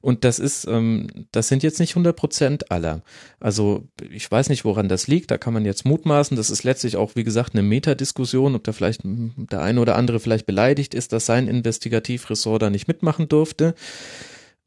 Und 0.00 0.24
das 0.24 0.38
ist, 0.38 0.66
ähm, 0.66 1.06
das 1.32 1.48
sind 1.48 1.62
jetzt 1.62 1.80
nicht 1.80 1.92
100 1.92 2.14
Prozent 2.14 2.70
aller. 2.70 3.02
Also 3.40 3.88
ich 4.10 4.30
weiß 4.30 4.48
nicht, 4.48 4.64
woran 4.64 4.88
das 4.88 5.06
liegt. 5.06 5.30
Da 5.30 5.38
kann 5.38 5.54
man 5.54 5.64
jetzt 5.64 5.84
mutmaßen. 5.84 6.36
Das 6.36 6.50
ist 6.50 6.64
letztlich 6.64 6.96
auch, 6.96 7.14
wie 7.14 7.24
gesagt, 7.24 7.54
eine 7.54 7.62
Metadiskussion, 7.62 8.54
ob 8.54 8.64
da 8.64 8.72
vielleicht 8.72 8.91
vielleicht 9.00 9.50
der 9.50 9.62
eine 9.62 9.80
oder 9.80 9.96
andere 9.96 10.20
vielleicht 10.20 10.46
beleidigt 10.46 10.94
ist, 10.94 11.12
dass 11.12 11.26
sein 11.26 11.48
Investigativressort 11.48 12.62
da 12.62 12.70
nicht 12.70 12.88
mitmachen 12.88 13.28
durfte. 13.28 13.74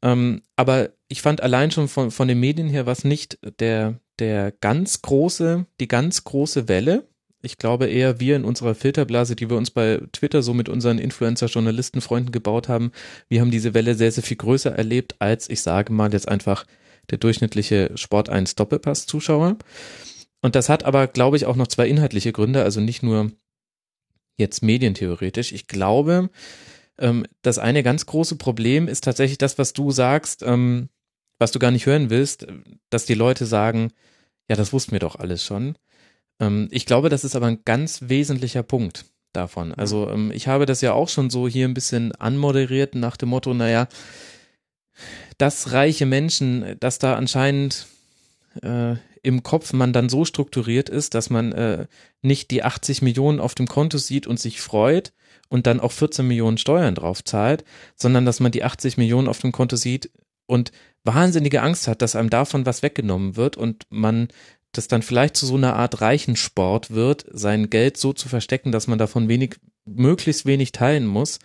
Ähm, 0.02 0.42
aber 0.56 0.90
ich 1.08 1.22
fand 1.22 1.42
allein 1.42 1.70
schon 1.70 1.88
von, 1.88 2.10
von 2.10 2.28
den 2.28 2.40
Medien 2.40 2.68
her 2.68 2.86
was 2.86 3.04
nicht 3.04 3.38
der, 3.60 4.00
der 4.18 4.52
ganz 4.52 5.02
große, 5.02 5.66
die 5.80 5.88
ganz 5.88 6.24
große 6.24 6.68
Welle. 6.68 7.08
Ich 7.42 7.58
glaube 7.58 7.86
eher 7.86 8.18
wir 8.18 8.36
in 8.36 8.44
unserer 8.44 8.74
Filterblase, 8.74 9.36
die 9.36 9.48
wir 9.48 9.56
uns 9.56 9.70
bei 9.70 10.00
Twitter 10.12 10.42
so 10.42 10.52
mit 10.52 10.68
unseren 10.68 10.98
Influencer-Journalisten-Freunden 10.98 12.32
gebaut 12.32 12.68
haben, 12.68 12.92
wir 13.28 13.40
haben 13.40 13.50
diese 13.50 13.74
Welle 13.74 13.94
sehr, 13.94 14.10
sehr 14.10 14.24
viel 14.24 14.36
größer 14.36 14.72
erlebt 14.74 15.16
als, 15.20 15.48
ich 15.48 15.60
sage 15.62 15.92
mal 15.92 16.12
jetzt 16.12 16.28
einfach, 16.28 16.64
der 17.10 17.18
durchschnittliche 17.18 17.92
Sport 17.94 18.28
1 18.30 18.56
Doppelpass-Zuschauer. 18.56 19.58
Und 20.42 20.54
das 20.54 20.68
hat 20.68 20.84
aber, 20.84 21.06
glaube 21.06 21.36
ich, 21.36 21.46
auch 21.46 21.56
noch 21.56 21.68
zwei 21.68 21.88
inhaltliche 21.88 22.32
Gründe, 22.32 22.62
also 22.62 22.80
nicht 22.80 23.02
nur 23.02 23.30
jetzt 24.36 24.62
medientheoretisch. 24.62 25.52
Ich 25.52 25.66
glaube, 25.66 26.30
ähm, 26.98 27.26
das 27.42 27.58
eine 27.58 27.82
ganz 27.82 28.06
große 28.06 28.36
Problem 28.36 28.88
ist 28.88 29.04
tatsächlich 29.04 29.38
das, 29.38 29.58
was 29.58 29.72
du 29.72 29.90
sagst, 29.90 30.42
ähm, 30.42 30.88
was 31.38 31.52
du 31.52 31.58
gar 31.58 31.70
nicht 31.70 31.86
hören 31.86 32.10
willst, 32.10 32.46
dass 32.90 33.06
die 33.06 33.14
Leute 33.14 33.46
sagen, 33.46 33.92
ja, 34.48 34.56
das 34.56 34.72
wussten 34.72 34.92
wir 34.92 35.00
doch 35.00 35.16
alles 35.16 35.44
schon. 35.44 35.76
Ähm, 36.40 36.68
ich 36.70 36.86
glaube, 36.86 37.08
das 37.08 37.24
ist 37.24 37.36
aber 37.36 37.46
ein 37.46 37.62
ganz 37.64 38.02
wesentlicher 38.06 38.62
Punkt 38.62 39.04
davon. 39.32 39.72
Also 39.74 40.10
ähm, 40.10 40.30
ich 40.32 40.48
habe 40.48 40.66
das 40.66 40.80
ja 40.80 40.92
auch 40.92 41.08
schon 41.08 41.30
so 41.30 41.46
hier 41.48 41.68
ein 41.68 41.74
bisschen 41.74 42.12
anmoderiert 42.12 42.94
nach 42.94 43.16
dem 43.16 43.30
Motto, 43.30 43.52
naja, 43.54 43.88
dass 45.38 45.72
reiche 45.72 46.06
Menschen, 46.06 46.76
dass 46.80 46.98
da 46.98 47.16
anscheinend 47.16 47.86
äh, 48.62 48.96
im 49.26 49.42
Kopf 49.42 49.72
man 49.72 49.92
dann 49.92 50.08
so 50.08 50.24
strukturiert 50.24 50.88
ist, 50.88 51.14
dass 51.14 51.30
man 51.30 51.50
äh, 51.50 51.86
nicht 52.22 52.52
die 52.52 52.62
80 52.62 53.02
Millionen 53.02 53.40
auf 53.40 53.56
dem 53.56 53.66
Konto 53.66 53.98
sieht 53.98 54.28
und 54.28 54.38
sich 54.38 54.60
freut 54.60 55.12
und 55.48 55.66
dann 55.66 55.80
auch 55.80 55.90
14 55.90 56.24
Millionen 56.24 56.58
Steuern 56.58 56.94
drauf 56.94 57.24
zahlt, 57.24 57.64
sondern 57.96 58.24
dass 58.24 58.38
man 58.38 58.52
die 58.52 58.62
80 58.62 58.98
Millionen 58.98 59.26
auf 59.26 59.40
dem 59.40 59.50
Konto 59.50 59.74
sieht 59.74 60.12
und 60.46 60.70
wahnsinnige 61.02 61.60
Angst 61.60 61.88
hat, 61.88 62.02
dass 62.02 62.14
einem 62.14 62.30
davon 62.30 62.66
was 62.66 62.84
weggenommen 62.84 63.34
wird 63.34 63.56
und 63.56 63.82
man 63.90 64.28
das 64.70 64.86
dann 64.86 65.02
vielleicht 65.02 65.36
zu 65.36 65.44
so 65.44 65.56
einer 65.56 65.74
Art 65.74 66.00
Reichensport 66.00 66.92
wird, 66.92 67.26
sein 67.32 67.68
Geld 67.68 67.96
so 67.96 68.12
zu 68.12 68.28
verstecken, 68.28 68.70
dass 68.70 68.86
man 68.86 68.98
davon 68.98 69.28
wenig 69.28 69.56
möglichst 69.86 70.46
wenig 70.46 70.70
teilen 70.70 71.06
muss, 71.06 71.40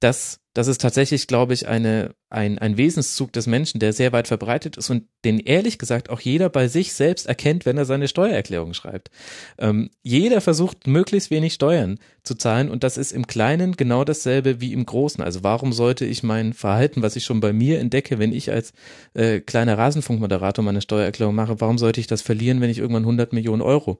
das, 0.00 0.40
das 0.54 0.68
ist 0.68 0.80
tatsächlich, 0.80 1.26
glaube 1.26 1.54
ich, 1.54 1.66
eine, 1.66 2.14
ein, 2.30 2.58
ein 2.58 2.76
Wesenszug 2.76 3.32
des 3.32 3.48
Menschen, 3.48 3.80
der 3.80 3.92
sehr 3.92 4.12
weit 4.12 4.28
verbreitet 4.28 4.76
ist 4.76 4.90
und 4.90 5.08
den 5.24 5.40
ehrlich 5.40 5.78
gesagt 5.78 6.08
auch 6.08 6.20
jeder 6.20 6.48
bei 6.50 6.68
sich 6.68 6.92
selbst 6.92 7.26
erkennt, 7.26 7.66
wenn 7.66 7.76
er 7.76 7.84
seine 7.84 8.06
Steuererklärung 8.06 8.74
schreibt. 8.74 9.10
Ähm, 9.58 9.90
jeder 10.02 10.40
versucht, 10.40 10.86
möglichst 10.86 11.32
wenig 11.32 11.54
Steuern 11.54 11.98
zu 12.22 12.36
zahlen 12.36 12.70
und 12.70 12.84
das 12.84 12.96
ist 12.96 13.10
im 13.10 13.26
Kleinen 13.26 13.76
genau 13.76 14.04
dasselbe 14.04 14.60
wie 14.60 14.72
im 14.72 14.86
Großen. 14.86 15.22
Also 15.22 15.42
warum 15.42 15.72
sollte 15.72 16.04
ich 16.04 16.22
mein 16.22 16.52
Verhalten, 16.52 17.02
was 17.02 17.16
ich 17.16 17.24
schon 17.24 17.40
bei 17.40 17.52
mir 17.52 17.80
entdecke, 17.80 18.20
wenn 18.20 18.32
ich 18.32 18.52
als 18.52 18.72
äh, 19.14 19.40
kleiner 19.40 19.76
Rasenfunkmoderator 19.76 20.64
meine 20.64 20.80
Steuererklärung 20.80 21.34
mache, 21.34 21.60
warum 21.60 21.78
sollte 21.78 22.00
ich 22.00 22.06
das 22.06 22.22
verlieren, 22.22 22.60
wenn 22.60 22.70
ich 22.70 22.78
irgendwann 22.78 23.02
100 23.02 23.32
Millionen 23.32 23.62
Euro 23.62 23.98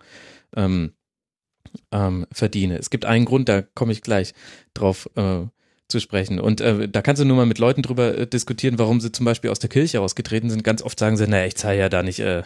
ähm, 0.55 0.93
ähm, 1.91 2.25
verdiene? 2.31 2.79
Es 2.79 2.91
gibt 2.91 3.05
einen 3.05 3.25
Grund, 3.25 3.49
da 3.49 3.63
komme 3.63 3.93
ich 3.93 4.03
gleich 4.03 4.33
drauf 4.75 5.11
äh, 5.17 5.47
zu 5.89 6.01
sprechen. 6.01 6.39
Und 6.39 6.61
äh, 6.61 6.89
da 6.89 7.03
kannst 7.03 7.21
du 7.21 7.27
nur 7.27 7.37
mal 7.37 7.47
mit 7.47 7.59
Leuten 7.59 7.83
drüber 7.83 8.17
äh, 8.17 8.27
diskutieren, 8.27 8.79
warum 8.79 9.01
sie 9.01 9.13
zum 9.13 9.25
Beispiel 9.25 9.51
aus 9.51 9.59
der 9.59 9.71
Kirche 9.71 10.01
ausgetreten 10.01 10.51
sind. 10.51 10.63
Ganz 10.63 10.83
oft 10.83 10.99
sagen 10.99 11.17
sie, 11.17 11.27
naja, 11.27 11.47
ich 11.47 11.57
zahle 11.57 11.79
ja 11.79 11.89
da 11.89 12.03
nicht 12.03 12.21
äh, 12.21 12.43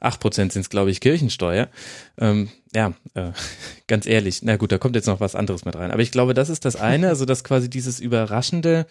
8% 0.00 0.34
sind 0.34 0.56
es, 0.56 0.70
glaube 0.70 0.90
ich, 0.90 1.00
Kirchensteuer. 1.00 1.68
Ähm, 2.18 2.50
ja, 2.74 2.92
äh, 3.14 3.32
ganz 3.86 4.06
ehrlich, 4.06 4.42
na 4.42 4.56
gut, 4.56 4.70
da 4.70 4.78
kommt 4.78 4.96
jetzt 4.96 5.06
noch 5.06 5.20
was 5.20 5.34
anderes 5.34 5.64
mit 5.64 5.76
rein. 5.76 5.90
Aber 5.90 6.02
ich 6.02 6.12
glaube, 6.12 6.34
das 6.34 6.48
ist 6.48 6.64
das 6.64 6.76
eine, 6.76 7.08
also 7.08 7.24
dass 7.24 7.44
quasi 7.44 7.68
dieses 7.70 8.00
Überraschende 8.00 8.86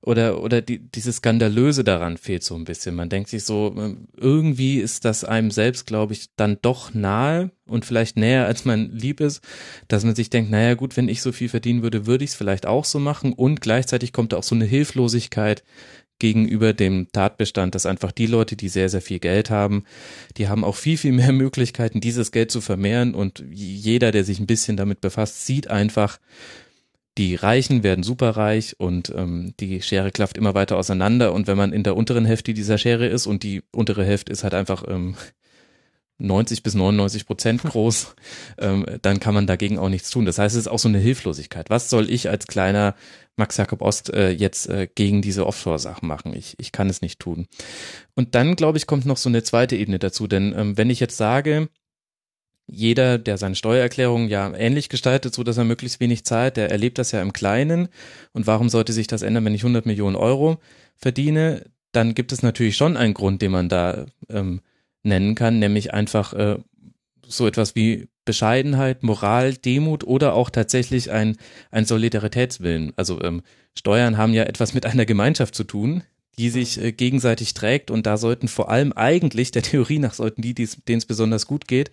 oder, 0.00 0.42
oder 0.42 0.62
die, 0.62 0.78
dieses 0.78 1.16
Skandalöse 1.16 1.84
daran 1.84 2.16
fehlt 2.16 2.42
so 2.44 2.54
ein 2.54 2.64
bisschen. 2.64 2.94
Man 2.94 3.08
denkt 3.08 3.28
sich 3.28 3.44
so, 3.44 3.74
ähm, 3.76 4.08
irgendwie 4.16 4.78
ist 4.78 5.04
das 5.04 5.24
einem 5.24 5.50
selbst, 5.50 5.86
glaube 5.86 6.12
ich, 6.12 6.28
dann 6.36 6.58
doch 6.62 6.94
nahe 6.94 7.50
und 7.66 7.84
vielleicht 7.84 8.16
näher, 8.16 8.46
als 8.46 8.64
man 8.64 8.90
lieb 8.90 9.20
ist, 9.20 9.42
dass 9.88 10.04
man 10.04 10.14
sich 10.14 10.30
denkt, 10.30 10.50
naja 10.50 10.74
gut, 10.74 10.96
wenn 10.96 11.08
ich 11.08 11.22
so 11.22 11.32
viel 11.32 11.48
verdienen 11.48 11.82
würde, 11.82 12.06
würde 12.06 12.24
ich 12.24 12.30
es 12.30 12.36
vielleicht 12.36 12.66
auch 12.66 12.84
so 12.84 12.98
machen 12.98 13.32
und 13.32 13.60
gleichzeitig 13.60 14.12
kommt 14.12 14.34
auch 14.34 14.42
so 14.42 14.54
eine 14.54 14.64
Hilflosigkeit 14.64 15.64
gegenüber 16.18 16.72
dem 16.72 17.08
Tatbestand, 17.12 17.74
dass 17.74 17.84
einfach 17.84 18.12
die 18.12 18.26
Leute, 18.26 18.56
die 18.56 18.68
sehr, 18.68 18.88
sehr 18.88 19.02
viel 19.02 19.18
Geld 19.18 19.50
haben, 19.50 19.84
die 20.36 20.48
haben 20.48 20.64
auch 20.64 20.76
viel, 20.76 20.96
viel 20.96 21.12
mehr 21.12 21.32
Möglichkeiten, 21.32 22.00
dieses 22.00 22.32
Geld 22.32 22.50
zu 22.50 22.60
vermehren 22.60 23.14
und 23.14 23.44
jeder, 23.50 24.12
der 24.12 24.24
sich 24.24 24.40
ein 24.40 24.46
bisschen 24.46 24.76
damit 24.76 25.00
befasst, 25.00 25.46
sieht 25.46 25.68
einfach, 25.68 26.18
die 27.18 27.34
Reichen 27.34 27.82
werden 27.82 28.04
superreich 28.04 28.78
und 28.78 29.12
ähm, 29.16 29.54
die 29.58 29.80
Schere 29.80 30.10
klafft 30.10 30.36
immer 30.36 30.54
weiter 30.54 30.76
auseinander 30.76 31.32
und 31.32 31.46
wenn 31.46 31.56
man 31.56 31.72
in 31.72 31.82
der 31.82 31.96
unteren 31.96 32.26
Hälfte 32.26 32.52
dieser 32.54 32.78
Schere 32.78 33.06
ist 33.06 33.26
und 33.26 33.42
die 33.42 33.62
untere 33.72 34.04
Hälfte 34.04 34.32
ist 34.32 34.44
halt 34.44 34.54
einfach 34.54 34.84
ähm, 34.86 35.16
90 36.18 36.62
bis 36.62 36.74
99 36.74 37.26
Prozent 37.26 37.62
groß, 37.62 38.14
ähm, 38.58 38.86
dann 39.02 39.20
kann 39.20 39.34
man 39.34 39.46
dagegen 39.46 39.78
auch 39.78 39.88
nichts 39.88 40.10
tun. 40.10 40.24
Das 40.24 40.38
heißt, 40.38 40.54
es 40.54 40.62
ist 40.62 40.68
auch 40.68 40.78
so 40.78 40.88
eine 40.88 40.98
Hilflosigkeit. 40.98 41.70
Was 41.70 41.90
soll 41.90 42.10
ich 42.10 42.28
als 42.28 42.46
kleiner 42.46 42.94
Max 43.36 43.58
Jakob 43.58 43.82
Ost 43.82 44.12
äh, 44.12 44.30
jetzt 44.30 44.68
äh, 44.68 44.88
gegen 44.94 45.20
diese 45.20 45.46
Offshore-Sachen 45.46 46.08
machen? 46.08 46.34
Ich, 46.34 46.54
ich 46.58 46.72
kann 46.72 46.88
es 46.88 47.02
nicht 47.02 47.18
tun. 47.18 47.46
Und 48.14 48.34
dann, 48.34 48.56
glaube 48.56 48.78
ich, 48.78 48.86
kommt 48.86 49.04
noch 49.04 49.18
so 49.18 49.28
eine 49.28 49.42
zweite 49.42 49.76
Ebene 49.76 49.98
dazu. 49.98 50.26
Denn 50.26 50.54
ähm, 50.56 50.78
wenn 50.78 50.90
ich 50.90 51.00
jetzt 51.00 51.18
sage, 51.18 51.68
jeder, 52.66 53.18
der 53.18 53.38
seine 53.38 53.54
Steuererklärung 53.54 54.28
ja 54.28 54.52
ähnlich 54.54 54.88
gestaltet, 54.88 55.34
so 55.34 55.44
dass 55.44 55.56
er 55.56 55.64
möglichst 55.64 56.00
wenig 56.00 56.24
zahlt, 56.24 56.56
der 56.56 56.70
erlebt 56.70 56.98
das 56.98 57.12
ja 57.12 57.22
im 57.22 57.32
Kleinen. 57.32 57.88
Und 58.32 58.46
warum 58.46 58.68
sollte 58.68 58.92
sich 58.92 59.06
das 59.06 59.22
ändern, 59.22 59.44
wenn 59.44 59.54
ich 59.54 59.62
100 59.62 59.86
Millionen 59.86 60.16
Euro 60.16 60.58
verdiene? 60.96 61.64
Dann 61.92 62.14
gibt 62.14 62.32
es 62.32 62.42
natürlich 62.42 62.76
schon 62.76 62.96
einen 62.96 63.14
Grund, 63.14 63.40
den 63.40 63.52
man 63.52 63.68
da 63.68 64.06
ähm, 64.28 64.60
nennen 65.02 65.34
kann, 65.34 65.58
nämlich 65.58 65.94
einfach 65.94 66.32
äh, 66.32 66.58
so 67.26 67.46
etwas 67.46 67.74
wie 67.76 68.08
Bescheidenheit, 68.24 69.02
Moral, 69.04 69.54
Demut 69.54 70.04
oder 70.04 70.34
auch 70.34 70.50
tatsächlich 70.50 71.10
ein, 71.12 71.36
ein 71.70 71.84
Solidaritätswillen. 71.84 72.92
Also 72.96 73.22
ähm, 73.22 73.42
Steuern 73.74 74.16
haben 74.16 74.34
ja 74.34 74.42
etwas 74.42 74.74
mit 74.74 74.86
einer 74.86 75.06
Gemeinschaft 75.06 75.54
zu 75.54 75.64
tun, 75.64 76.02
die 76.38 76.50
sich 76.50 76.80
äh, 76.80 76.92
gegenseitig 76.92 77.54
trägt 77.54 77.90
und 77.90 78.06
da 78.06 78.16
sollten 78.16 78.48
vor 78.48 78.70
allem 78.70 78.92
eigentlich, 78.92 79.50
der 79.50 79.62
Theorie 79.62 79.98
nach, 79.98 80.14
sollten 80.14 80.42
die, 80.42 80.54
denen 80.54 80.98
es 80.98 81.06
besonders 81.06 81.46
gut 81.46 81.66
geht, 81.66 81.90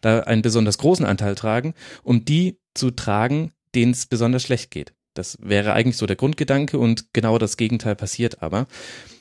da 0.00 0.20
einen 0.20 0.42
besonders 0.42 0.78
großen 0.78 1.06
Anteil 1.06 1.34
tragen, 1.34 1.74
um 2.02 2.24
die 2.24 2.58
zu 2.74 2.90
tragen, 2.90 3.52
denen 3.74 3.92
es 3.92 4.06
besonders 4.06 4.42
schlecht 4.42 4.70
geht. 4.70 4.92
Das 5.14 5.38
wäre 5.40 5.72
eigentlich 5.72 5.96
so 5.96 6.06
der 6.06 6.16
Grundgedanke 6.16 6.78
und 6.78 7.12
genau 7.12 7.38
das 7.38 7.56
Gegenteil 7.56 7.96
passiert 7.96 8.42
aber. 8.42 8.66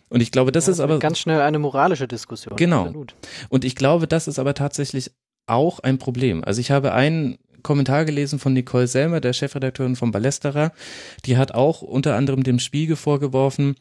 Und 0.09 0.21
ich 0.21 0.31
glaube, 0.31 0.51
das 0.51 0.67
ja, 0.67 0.73
ist 0.73 0.79
aber 0.79 0.99
ganz 0.99 1.19
schnell 1.19 1.41
eine 1.41 1.59
moralische 1.59 2.07
Diskussion. 2.07 2.55
Genau. 2.55 2.83
Absolut. 2.83 3.15
Und 3.49 3.65
ich 3.65 3.75
glaube, 3.75 4.07
das 4.07 4.27
ist 4.27 4.39
aber 4.39 4.53
tatsächlich 4.53 5.11
auch 5.47 5.79
ein 5.79 5.97
Problem. 5.97 6.43
Also 6.43 6.61
ich 6.61 6.71
habe 6.71 6.93
einen 6.93 7.37
Kommentar 7.63 8.05
gelesen 8.05 8.39
von 8.39 8.53
Nicole 8.53 8.87
Selmer, 8.87 9.19
der 9.19 9.33
Chefredakteurin 9.33 9.95
von 9.95 10.11
Ballesterer. 10.11 10.71
Die 11.25 11.37
hat 11.37 11.53
auch 11.53 11.81
unter 11.81 12.15
anderem 12.15 12.43
dem 12.43 12.59
Spiegel 12.59 12.95
vorgeworfen, 12.95 13.75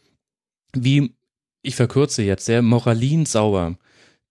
wie, 0.85 1.15
ich 1.63 1.77
verkürze 1.77 2.23
jetzt 2.23 2.45
sehr, 2.45 2.63
moralinsauer 2.63 3.77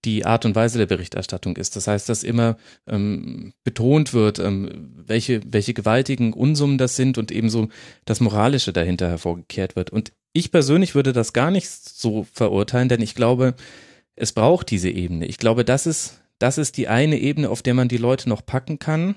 die 0.06 0.26
Art 0.26 0.46
und 0.46 0.56
Weise 0.56 0.78
der 0.78 0.86
Berichterstattung 0.86 1.58
ist. 1.58 1.76
Das 1.76 1.88
heißt, 1.88 2.08
dass 2.08 2.24
immer 2.24 2.58
ähm, 2.88 3.54
betont 3.64 4.14
wird, 4.14 4.40
ähm, 4.40 4.94
welche, 4.96 5.42
welche 5.52 5.74
gewaltigen 5.74 6.32
Unsummen 6.32 6.78
das 6.78 6.96
sind 6.96 7.18
und 7.18 7.32
ebenso 7.32 7.70
das 8.06 8.20
Moralische 8.20 8.72
dahinter 8.72 9.10
hervorgekehrt 9.10 9.76
wird. 9.76 9.90
Und 9.90 10.12
ich 10.32 10.52
persönlich 10.52 10.96
würde 10.96 11.12
das 11.12 11.34
gar 11.34 11.50
nicht 11.50 11.70
so 11.70 12.28
verurteilen, 12.32 12.90
denn 12.90 13.02
ich 13.02 13.16
glaube, 13.16 13.56
es 14.16 14.32
braucht 14.32 14.70
diese 14.70 14.90
Ebene. 14.90 15.26
Ich 15.26 15.38
glaube, 15.38 15.66
das 15.66 15.88
ist, 15.88 16.22
das 16.40 16.58
ist 16.58 16.78
die 16.78 16.88
eine 16.88 17.18
Ebene, 17.18 17.50
auf 17.50 17.64
der 17.64 17.74
man 17.74 17.88
die 17.88 17.98
Leute 17.98 18.30
noch 18.30 18.46
packen 18.46 18.80
kann, 18.80 19.16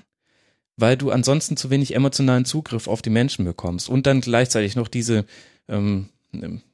weil 0.75 0.97
du 0.97 1.11
ansonsten 1.11 1.57
zu 1.57 1.69
wenig 1.69 1.93
emotionalen 1.93 2.45
Zugriff 2.45 2.87
auf 2.87 3.01
die 3.01 3.09
Menschen 3.09 3.45
bekommst 3.45 3.89
und 3.89 4.07
dann 4.07 4.21
gleichzeitig 4.21 4.75
noch 4.75 4.87
diese 4.87 5.25
ähm, 5.67 6.09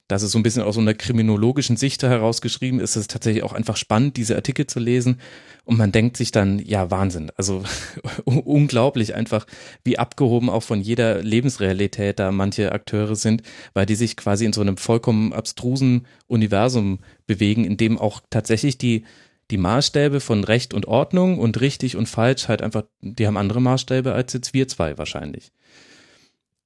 dass 0.08 0.22
es 0.22 0.32
so 0.32 0.38
ein 0.40 0.44
bisschen 0.44 0.62
aus 0.62 0.76
so 0.76 0.82
einer 0.82 0.94
kriminologischen 0.94 1.78
Sicht 1.78 2.04
herausgeschrieben 2.04 2.80
ist, 2.80 2.92
ist 2.92 3.02
es 3.02 3.08
tatsächlich 3.08 3.44
auch 3.44 3.54
einfach 3.54 3.76
spannend, 3.76 4.18
diese 4.18 4.36
Artikel 4.36 4.68
zu 4.68 4.80
lesen. 4.80 5.20
Und 5.64 5.78
man 5.78 5.92
denkt 5.92 6.16
sich 6.16 6.32
dann, 6.32 6.60
ja, 6.60 6.92
Wahnsinn. 6.92 7.32
Also 7.38 7.64
unglaublich 8.26 9.16
einfach, 9.16 9.48
wie 9.84 9.98
abgehoben 9.98 10.50
auch 10.50 10.62
von 10.62 10.80
jeder 10.80 11.24
Lebensrealität 11.24 12.20
da 12.20 12.32
manche 12.32 12.72
Akteure 12.72 13.16
sind, 13.16 13.42
weil 13.74 13.88
die 13.88 13.96
sich 13.96 14.16
quasi 14.16 14.46
in 14.46 14.54
so 14.54 14.62
einem 14.62 14.78
vollkommen 14.78 15.34
abstrusen 15.34 16.06
Universum 16.28 17.00
bewegen, 17.26 17.66
in 17.66 17.78
dem 17.78 17.98
auch 17.98 18.22
tatsächlich 18.30 18.78
die, 18.78 19.06
die 19.50 19.58
Maßstäbe 19.58 20.20
von 20.20 20.44
Recht 20.44 20.76
und 20.76 20.88
Ordnung 20.88 21.40
und 21.40 21.60
richtig 21.62 21.96
und 21.96 22.08
falsch 22.08 22.48
halt 22.48 22.62
einfach, 22.62 22.84
die 23.02 23.26
haben 23.26 23.38
andere 23.38 23.62
Maßstäbe 23.62 24.14
als 24.14 24.34
jetzt 24.34 24.54
wir 24.54 24.68
zwei 24.68 25.00
wahrscheinlich. 25.00 25.52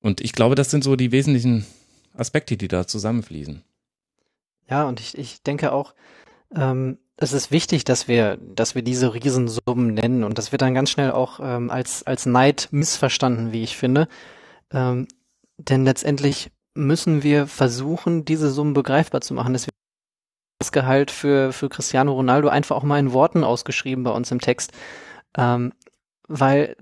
Und 0.02 0.20
ich 0.20 0.34
glaube, 0.34 0.56
das 0.56 0.72
sind 0.72 0.84
so 0.84 0.98
die 0.98 1.14
wesentlichen 1.14 1.66
Aspekte, 2.20 2.58
die 2.58 2.68
da 2.68 2.88
zusammenfließen. 2.88 3.64
Ja, 4.70 4.84
und 4.84 5.00
ich, 5.00 5.18
ich 5.18 5.42
denke 5.42 5.72
auch, 5.72 5.94
ähm, 6.56 6.98
es 7.18 7.34
ist 7.34 7.52
wichtig, 7.52 7.84
dass 7.84 8.08
wir, 8.08 8.38
dass 8.38 8.76
wir 8.76 8.82
diese 8.82 9.14
Riesensummen 9.14 9.94
nennen 9.94 10.24
und 10.24 10.38
das 10.38 10.52
wird 10.52 10.62
dann 10.62 10.74
ganz 10.74 10.90
schnell 10.90 11.12
auch 11.12 11.40
ähm, 11.42 11.70
als, 11.70 12.04
als 12.04 12.26
Neid 12.26 12.70
missverstanden, 12.72 13.52
wie 13.52 13.64
ich 13.64 13.76
finde. 13.76 14.08
Ähm, 14.72 15.08
denn 15.58 15.84
letztendlich 15.84 16.52
müssen 16.76 17.24
wir 17.24 17.48
versuchen, 17.48 18.24
diese 18.24 18.50
Summen 18.50 18.74
begreifbar 18.74 19.22
zu 19.22 19.34
machen. 19.34 19.54
Deswegen 19.54 19.76
das 20.60 20.72
Gehalt 20.72 21.12
für, 21.12 21.52
für 21.52 21.68
Cristiano 21.68 22.14
Ronaldo 22.14 22.48
einfach 22.48 22.76
auch 22.76 22.84
mal 22.84 23.00
in 23.00 23.12
Worten 23.12 23.44
ausgeschrieben 23.44 24.04
bei 24.04 24.12
uns 24.12 24.32
im 24.32 24.40
Text. 24.40 24.72
Ähm, 25.38 25.74
weil 26.28 26.78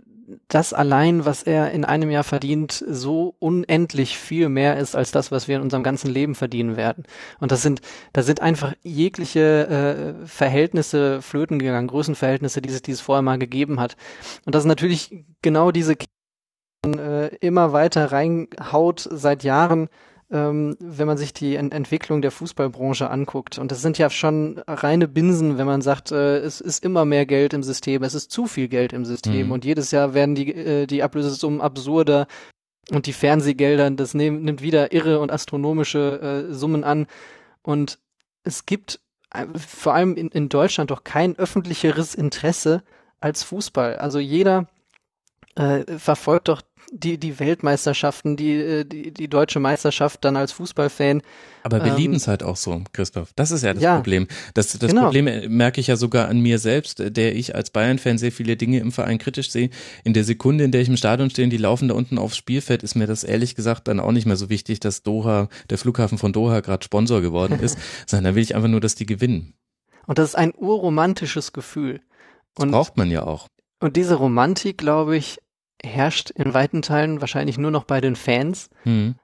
das 0.48 0.74
allein, 0.74 1.26
was 1.26 1.44
er 1.44 1.72
in 1.72 1.86
einem 1.86 2.10
Jahr 2.10 2.24
verdient, 2.24 2.84
so 2.88 3.36
unendlich 3.40 4.18
viel 4.18 4.50
mehr 4.50 4.78
ist 4.78 4.96
als 4.96 5.12
das, 5.12 5.32
was 5.32 5.48
wir 5.48 5.56
in 5.56 5.62
unserem 5.62 5.84
ganzen 5.84 6.10
Leben 6.10 6.36
verdienen 6.36 6.76
werden. 6.76 7.06
Und 7.40 7.52
das 7.52 7.62
sind, 7.62 7.82
da 8.12 8.24
sind 8.24 8.42
einfach 8.42 8.74
jegliche 8.84 10.18
äh, 10.22 10.28
Verhältnisse 10.28 11.22
flöten 11.22 11.60
gegangen, 11.60 11.88
Größenverhältnisse, 11.88 12.62
die 12.62 12.70
es 12.70 12.82
dieses 12.82 13.02
vorher 13.02 13.22
mal 13.22 13.40
gegeben 13.40 13.80
hat. 13.80 13.96
Und 14.46 14.54
das 14.54 14.64
ist 14.64 14.68
natürlich 14.68 15.26
genau 15.42 15.72
diese 15.72 15.96
äh, 16.86 17.36
immer 17.38 17.72
weiter 17.72 18.12
reinhaut 18.12 19.08
seit 19.10 19.44
Jahren 19.44 19.88
ähm, 20.30 20.76
wenn 20.80 21.08
man 21.08 21.18
sich 21.18 21.34
die 21.34 21.56
Ent 21.56 21.74
Entwicklung 21.74 22.22
der 22.22 22.32
Fußballbranche 22.32 23.10
anguckt. 23.10 23.58
Und 23.58 23.72
das 23.72 23.82
sind 23.82 23.98
ja 23.98 24.10
schon 24.10 24.62
reine 24.68 25.08
Binsen, 25.08 25.58
wenn 25.58 25.68
man 25.68 25.82
sagt, 25.82 26.12
äh, 26.12 26.40
es 26.40 26.60
ist 26.60 26.84
immer 26.84 27.06
mehr 27.06 27.26
Geld 27.26 27.54
im 27.54 27.64
System, 27.64 28.04
es 28.04 28.14
ist 28.14 28.32
zu 28.32 28.48
viel 28.48 28.68
Geld 28.68 28.94
im 28.94 29.06
System. 29.06 29.48
Mhm. 29.48 29.52
Und 29.54 29.66
jedes 29.66 29.92
Jahr 29.92 30.14
werden 30.14 30.36
die, 30.36 30.54
äh, 30.54 30.86
die 30.86 31.04
Ablösesummen 31.04 31.62
absurder 31.62 32.28
und 32.92 33.06
die 33.06 33.14
Fernsehgelder, 33.14 33.90
das 33.92 34.14
nehm, 34.14 34.44
nimmt 34.44 34.62
wieder 34.62 34.92
irre 34.92 35.20
und 35.20 35.32
astronomische 35.32 36.48
äh, 36.50 36.54
Summen 36.54 36.84
an. 36.84 37.08
Und 37.62 38.00
es 38.44 38.66
gibt 38.66 39.00
äh, 39.32 39.46
vor 39.58 39.94
allem 39.94 40.16
in, 40.16 40.30
in 40.30 40.50
Deutschland 40.50 40.92
doch 40.92 41.04
kein 41.04 41.38
öffentlicheres 41.38 42.16
Interesse 42.16 42.84
als 43.22 43.44
Fußball. 43.44 43.96
Also 43.96 44.20
jeder 44.20 44.68
äh, 45.56 45.98
verfolgt 45.98 46.50
doch 46.50 46.62
die, 46.92 47.18
die 47.18 47.40
Weltmeisterschaften, 47.40 48.38
die, 48.38 48.54
äh, 48.54 48.86
die, 48.86 49.12
die 49.12 49.28
deutsche 49.28 49.60
Meisterschaft 49.60 50.24
dann 50.24 50.38
als 50.38 50.52
Fußballfan. 50.54 51.22
Aber 51.64 51.84
wir 51.84 51.92
ähm, 51.92 51.98
lieben 51.98 52.14
es 52.14 52.28
halt 52.28 52.44
auch 52.44 52.56
so, 52.56 52.82
Christoph. 52.94 53.34
Das 53.36 53.52
ist 53.52 53.64
ja 53.64 53.74
das 53.74 53.84
ja, 53.84 53.96
Problem. 53.96 54.28
Das, 54.54 54.78
das 54.78 54.92
genau. 54.92 55.04
Problem 55.04 55.26
merke 55.50 55.82
ich 55.82 55.88
ja 55.88 55.98
sogar 55.98 56.30
an 56.30 56.40
mir 56.40 56.60
selbst, 56.60 57.04
der 57.06 57.36
ich 57.36 57.56
als 57.56 57.72
Bayern-Fan 57.72 58.18
sehr 58.18 58.32
viele 58.32 58.56
Dinge 58.56 58.80
im 58.80 58.92
Verein 58.92 59.18
kritisch 59.18 59.52
sehe. 59.52 59.70
In 60.04 60.14
der 60.14 60.24
Sekunde, 60.24 60.64
in 60.64 60.72
der 60.72 60.82
ich 60.82 60.88
im 60.88 60.98
Stadion 60.98 61.30
stehe, 61.30 61.48
die 61.50 61.58
laufen 61.58 61.90
da 61.90 61.96
unten 61.96 62.18
aufs 62.18 62.38
Spielfeld, 62.38 62.84
ist 62.84 62.96
mir 62.96 63.08
das 63.08 63.24
ehrlich 63.24 63.56
gesagt 63.56 63.88
dann 63.90 64.00
auch 64.00 64.12
nicht 64.12 64.26
mehr 64.26 64.38
so 64.38 64.50
wichtig, 64.50 64.80
dass 64.80 65.04
Doha, 65.04 65.50
der 65.70 65.78
Flughafen 65.78 66.18
von 66.18 66.32
Doha 66.32 66.62
gerade 66.62 66.86
Sponsor 66.86 67.22
geworden 67.22 67.60
ist, 67.60 67.78
sondern 68.06 68.32
da 68.32 68.36
will 68.36 68.44
ich 68.44 68.56
einfach 68.56 68.70
nur, 68.70 68.82
dass 68.82 68.96
die 68.96 69.06
gewinnen. 69.06 69.54
Und 70.06 70.20
das 70.20 70.30
ist 70.30 70.36
ein 70.36 70.54
urromantisches 70.56 71.52
Gefühl. 71.52 72.00
Und, 72.58 72.72
das 72.72 72.72
braucht 72.72 72.98
man 72.98 73.12
ja 73.12 73.24
auch. 73.24 73.50
Und 73.80 73.98
diese 73.98 74.16
Romantik, 74.16 74.78
glaube 74.78 75.18
ich, 75.18 75.38
herrscht 75.84 76.32
in 76.32 76.54
weiten 76.54 76.82
Teilen 76.82 77.22
wahrscheinlich 77.22 77.58
nur 77.58 77.72
noch 77.72 77.84
bei 77.84 78.02
den 78.02 78.16
Fans 78.16 78.70
mhm. 78.84 79.16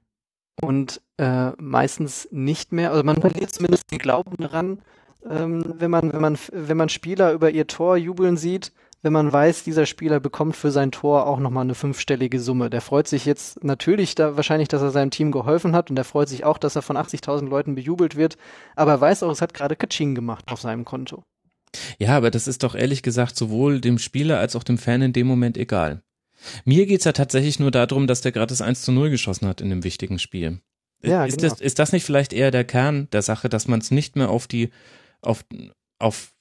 und 0.61 1.01
äh, 1.17 1.51
meistens 1.57 2.27
nicht 2.31 2.71
mehr. 2.71 2.91
Also 2.91 3.03
man 3.03 3.21
verliert 3.21 3.53
zumindest 3.53 3.91
den 3.91 3.99
Glauben 3.99 4.37
daran, 4.37 4.81
ähm, 5.29 5.75
wenn 5.77 5.91
man 5.91 6.13
wenn 6.13 6.21
man 6.21 6.37
wenn 6.51 6.77
man 6.77 6.89
Spieler 6.89 7.33
über 7.33 7.49
ihr 7.51 7.67
Tor 7.67 7.97
jubeln 7.97 8.37
sieht, 8.37 8.71
wenn 9.03 9.13
man 9.13 9.31
weiß, 9.31 9.63
dieser 9.63 9.85
Spieler 9.85 10.19
bekommt 10.19 10.55
für 10.55 10.71
sein 10.71 10.91
Tor 10.91 11.27
auch 11.27 11.39
nochmal 11.39 11.65
eine 11.65 11.75
fünfstellige 11.75 12.39
Summe. 12.39 12.69
Der 12.69 12.81
freut 12.81 13.07
sich 13.07 13.25
jetzt 13.25 13.63
natürlich 13.63 14.15
da 14.15 14.37
wahrscheinlich, 14.37 14.69
dass 14.69 14.81
er 14.81 14.91
seinem 14.91 15.11
Team 15.11 15.31
geholfen 15.31 15.75
hat 15.75 15.89
und 15.89 15.97
der 15.97 16.05
freut 16.05 16.29
sich 16.29 16.45
auch, 16.45 16.57
dass 16.57 16.75
er 16.75 16.81
von 16.81 16.97
80.000 16.97 17.47
Leuten 17.47 17.75
bejubelt 17.75 18.15
wird, 18.15 18.37
aber 18.75 18.91
er 18.91 19.01
weiß 19.01 19.23
auch, 19.23 19.31
es 19.31 19.41
hat 19.41 19.53
gerade 19.53 19.75
Katsching 19.75 20.15
gemacht 20.15 20.45
auf 20.51 20.61
seinem 20.61 20.85
Konto. 20.85 21.23
Ja, 21.99 22.15
aber 22.15 22.31
das 22.31 22.47
ist 22.47 22.63
doch 22.63 22.75
ehrlich 22.75 23.03
gesagt 23.03 23.35
sowohl 23.35 23.81
dem 23.81 23.97
Spieler 23.97 24.39
als 24.39 24.55
auch 24.55 24.63
dem 24.63 24.77
Fan 24.77 25.01
in 25.01 25.13
dem 25.13 25.27
Moment 25.27 25.57
egal. 25.57 26.01
Mir 26.65 26.85
geht's 26.85 27.05
ja 27.05 27.11
tatsächlich 27.11 27.59
nur 27.59 27.71
darum, 27.71 28.07
dass 28.07 28.21
der 28.21 28.31
gerade 28.31 28.49
das 28.49 28.61
1 28.61 28.81
zu 28.81 28.91
0 28.91 29.09
geschossen 29.09 29.47
hat 29.47 29.61
in 29.61 29.71
einem 29.71 29.83
wichtigen 29.83 30.19
Spiel. 30.19 30.59
Ja, 31.03 31.25
ist, 31.25 31.37
genau. 31.37 31.49
das, 31.49 31.61
ist 31.61 31.79
das 31.79 31.91
nicht 31.91 32.05
vielleicht 32.05 32.33
eher 32.33 32.51
der 32.51 32.63
Kern 32.63 33.07
der 33.11 33.21
Sache, 33.21 33.49
dass 33.49 33.67
man 33.67 33.79
es 33.79 33.91
nicht 33.91 34.15
mehr 34.15 34.29
auf 34.29 34.47
die, 34.47 34.69
auf, 35.21 35.45
auf 35.99 36.33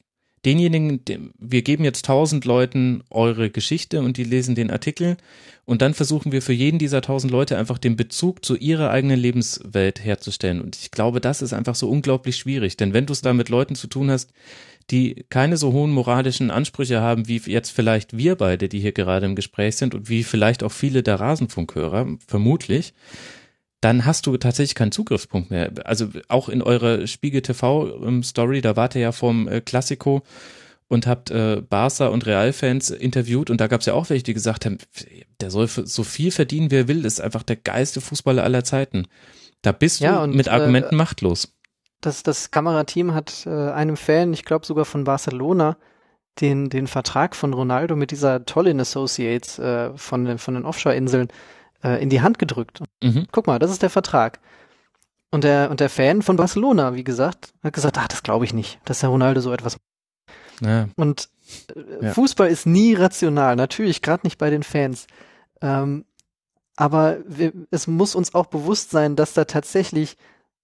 denjenigen, 0.45 1.01
wir 1.39 1.63
geben 1.63 1.85
jetzt 1.85 2.05
tausend 2.05 2.45
Leuten 2.45 3.03
eure 3.11 3.51
Geschichte 3.51 4.01
und 4.01 4.17
die 4.17 4.25
lesen 4.25 4.55
den 4.55 4.71
Artikel 4.71 5.17
und 5.65 5.83
dann 5.83 5.95
versuchen 5.95 6.33
wir 6.33 6.43
für 6.43 6.53
jeden 6.53 6.79
dieser 6.79 7.01
tausend 7.01 7.33
Leute 7.33 7.57
einfach 7.57 7.79
den 7.79 7.97
Bezug 7.97 8.45
zu 8.45 8.57
ihrer 8.57 8.91
eigenen 8.91 9.19
Lebenswelt 9.19 10.05
herzustellen. 10.05 10.61
Und 10.61 10.77
ich 10.77 10.91
glaube, 10.91 11.21
das 11.21 11.43
ist 11.43 11.53
einfach 11.53 11.77
so 11.77 11.89
unglaublich 11.89 12.37
schwierig, 12.37 12.77
denn 12.77 12.93
wenn 12.93 13.07
du 13.07 13.13
es 13.13 13.21
da 13.21 13.33
mit 13.33 13.49
Leuten 13.49 13.77
zu 13.77 13.87
tun 13.87 14.11
hast, 14.11 14.33
die 14.91 15.25
keine 15.29 15.57
so 15.57 15.73
hohen 15.73 15.91
moralischen 15.91 16.51
Ansprüche 16.51 17.01
haben, 17.01 17.29
wie 17.29 17.39
jetzt 17.39 17.71
vielleicht 17.71 18.17
wir 18.17 18.37
beide, 18.37 18.69
die 18.69 18.81
hier 18.81 18.93
gerade 18.93 19.27
im 19.27 19.37
Gespräch 19.37 19.77
sind 19.77 19.95
und 19.95 20.09
wie 20.09 20.25
vielleicht 20.25 20.63
auch 20.63 20.73
viele 20.73 21.03
der 21.03 21.21
Rasenfunkhörer, 21.21 22.07
vermutlich, 22.27 22.95
dann 23.81 24.05
hast 24.05 24.27
du 24.27 24.37
tatsächlich 24.37 24.75
keinen 24.75 24.93
Zugriffspunkt 24.93 25.51
mehr. 25.51 25.73
Also 25.85 26.09
auch 26.29 26.49
in 26.49 26.63
eurer 26.63 27.07
Spiegel 27.07 27.43
TV 27.43 28.05
ähm, 28.05 28.23
Story, 28.23 28.61
da 28.61 28.77
wart 28.77 28.95
ihr 28.95 29.01
ja 29.01 29.13
vom 29.13 29.49
äh, 29.49 29.61
Klassiko 29.61 30.23
und 30.89 31.07
habt 31.07 31.31
äh, 31.31 31.63
Barca 31.69 32.09
und 32.09 32.27
Real-Fans 32.27 32.91
interviewt 32.91 33.51
und 33.51 33.61
da 33.61 33.67
gab 33.67 33.81
es 33.81 33.87
ja 33.87 33.95
auch 33.95 34.11
welche, 34.11 34.25
die 34.25 34.35
gesagt 34.35 34.67
haben, 34.67 34.79
der 35.41 35.51
soll 35.51 35.67
so 35.67 36.05
viel 36.05 36.31
verdienen, 36.31 36.71
wie 36.71 36.77
er 36.77 36.89
will, 36.89 37.05
ist 37.05 37.21
einfach 37.21 37.43
der 37.43 37.57
geilste 37.57 38.01
Fußballer 38.01 38.45
aller 38.45 38.63
Zeiten. 38.63 39.07
Da 39.63 39.73
bist 39.73 40.01
ja, 40.01 40.17
du 40.17 40.25
und, 40.25 40.37
mit 40.37 40.49
Argumenten 40.49 40.95
äh, 40.95 40.99
machtlos 40.99 41.55
das, 42.03 42.23
das 42.23 42.51
Kamerateam 42.51 43.15
hat 43.15 43.47
äh, 43.47 43.71
einem 43.71 43.97
Fan, 43.97 44.33
ich 44.33 44.45
glaube 44.45 44.67
sogar 44.67 44.85
von 44.85 45.05
Barcelona, 45.05 45.77
den, 46.41 46.71
den 46.71 46.87
Vertrag 46.87 47.37
von 47.37 47.53
Ronaldo 47.53 47.97
mit 47.97 48.11
dieser 48.11 48.45
Tollin 48.45 48.81
Associates 48.81 49.59
äh, 49.59 49.97
von, 49.97 50.25
den, 50.25 50.39
von 50.39 50.55
den 50.55 50.65
Offshore-Inseln 50.65 51.29
äh, 51.85 52.03
in 52.03 52.11
die 52.11 52.21
Hand 52.21 52.39
gedrückt. 52.39 52.83
Mhm. 53.03 53.27
Guck 53.33 53.47
mal, 53.47 53.59
das 53.59 53.71
ist 53.71 53.83
der 53.83 53.91
Vertrag. 53.91 54.41
Und 55.31 55.45
der, 55.45 55.71
und 55.71 55.81
der 55.81 55.89
Fan 55.89 56.23
von 56.23 56.37
Barcelona, 56.37 56.95
wie 56.95 57.05
gesagt, 57.05 57.55
hat 57.63 57.73
gesagt, 57.73 57.99
ah, 57.99 58.07
das 58.09 58.23
glaube 58.23 58.45
ich 58.45 58.53
nicht, 58.53 58.81
dass 58.85 59.01
der 59.01 59.09
Ronaldo 59.09 59.41
so 59.41 59.53
etwas 59.53 59.77
macht. 59.77 60.71
Ja. 60.71 60.89
Und 60.97 61.29
äh, 61.75 62.07
ja. 62.07 62.13
Fußball 62.13 62.49
ist 62.49 62.67
nie 62.67 62.95
rational, 62.95 63.57
natürlich, 63.57 64.03
gerade 64.03 64.27
nicht 64.27 64.39
bei 64.39 64.51
den 64.51 64.63
Fans. 64.63 65.07
Ähm, 65.61 66.05
aber 66.77 67.19
wir, 67.27 67.53
es 67.71 67.87
muss 67.87 68.15
uns 68.15 68.35
auch 68.35 68.47
bewusst 68.47 68.91
sein, 68.91 69.17
dass 69.17 69.35
da 69.35 69.45
tatsächlich 69.45 70.17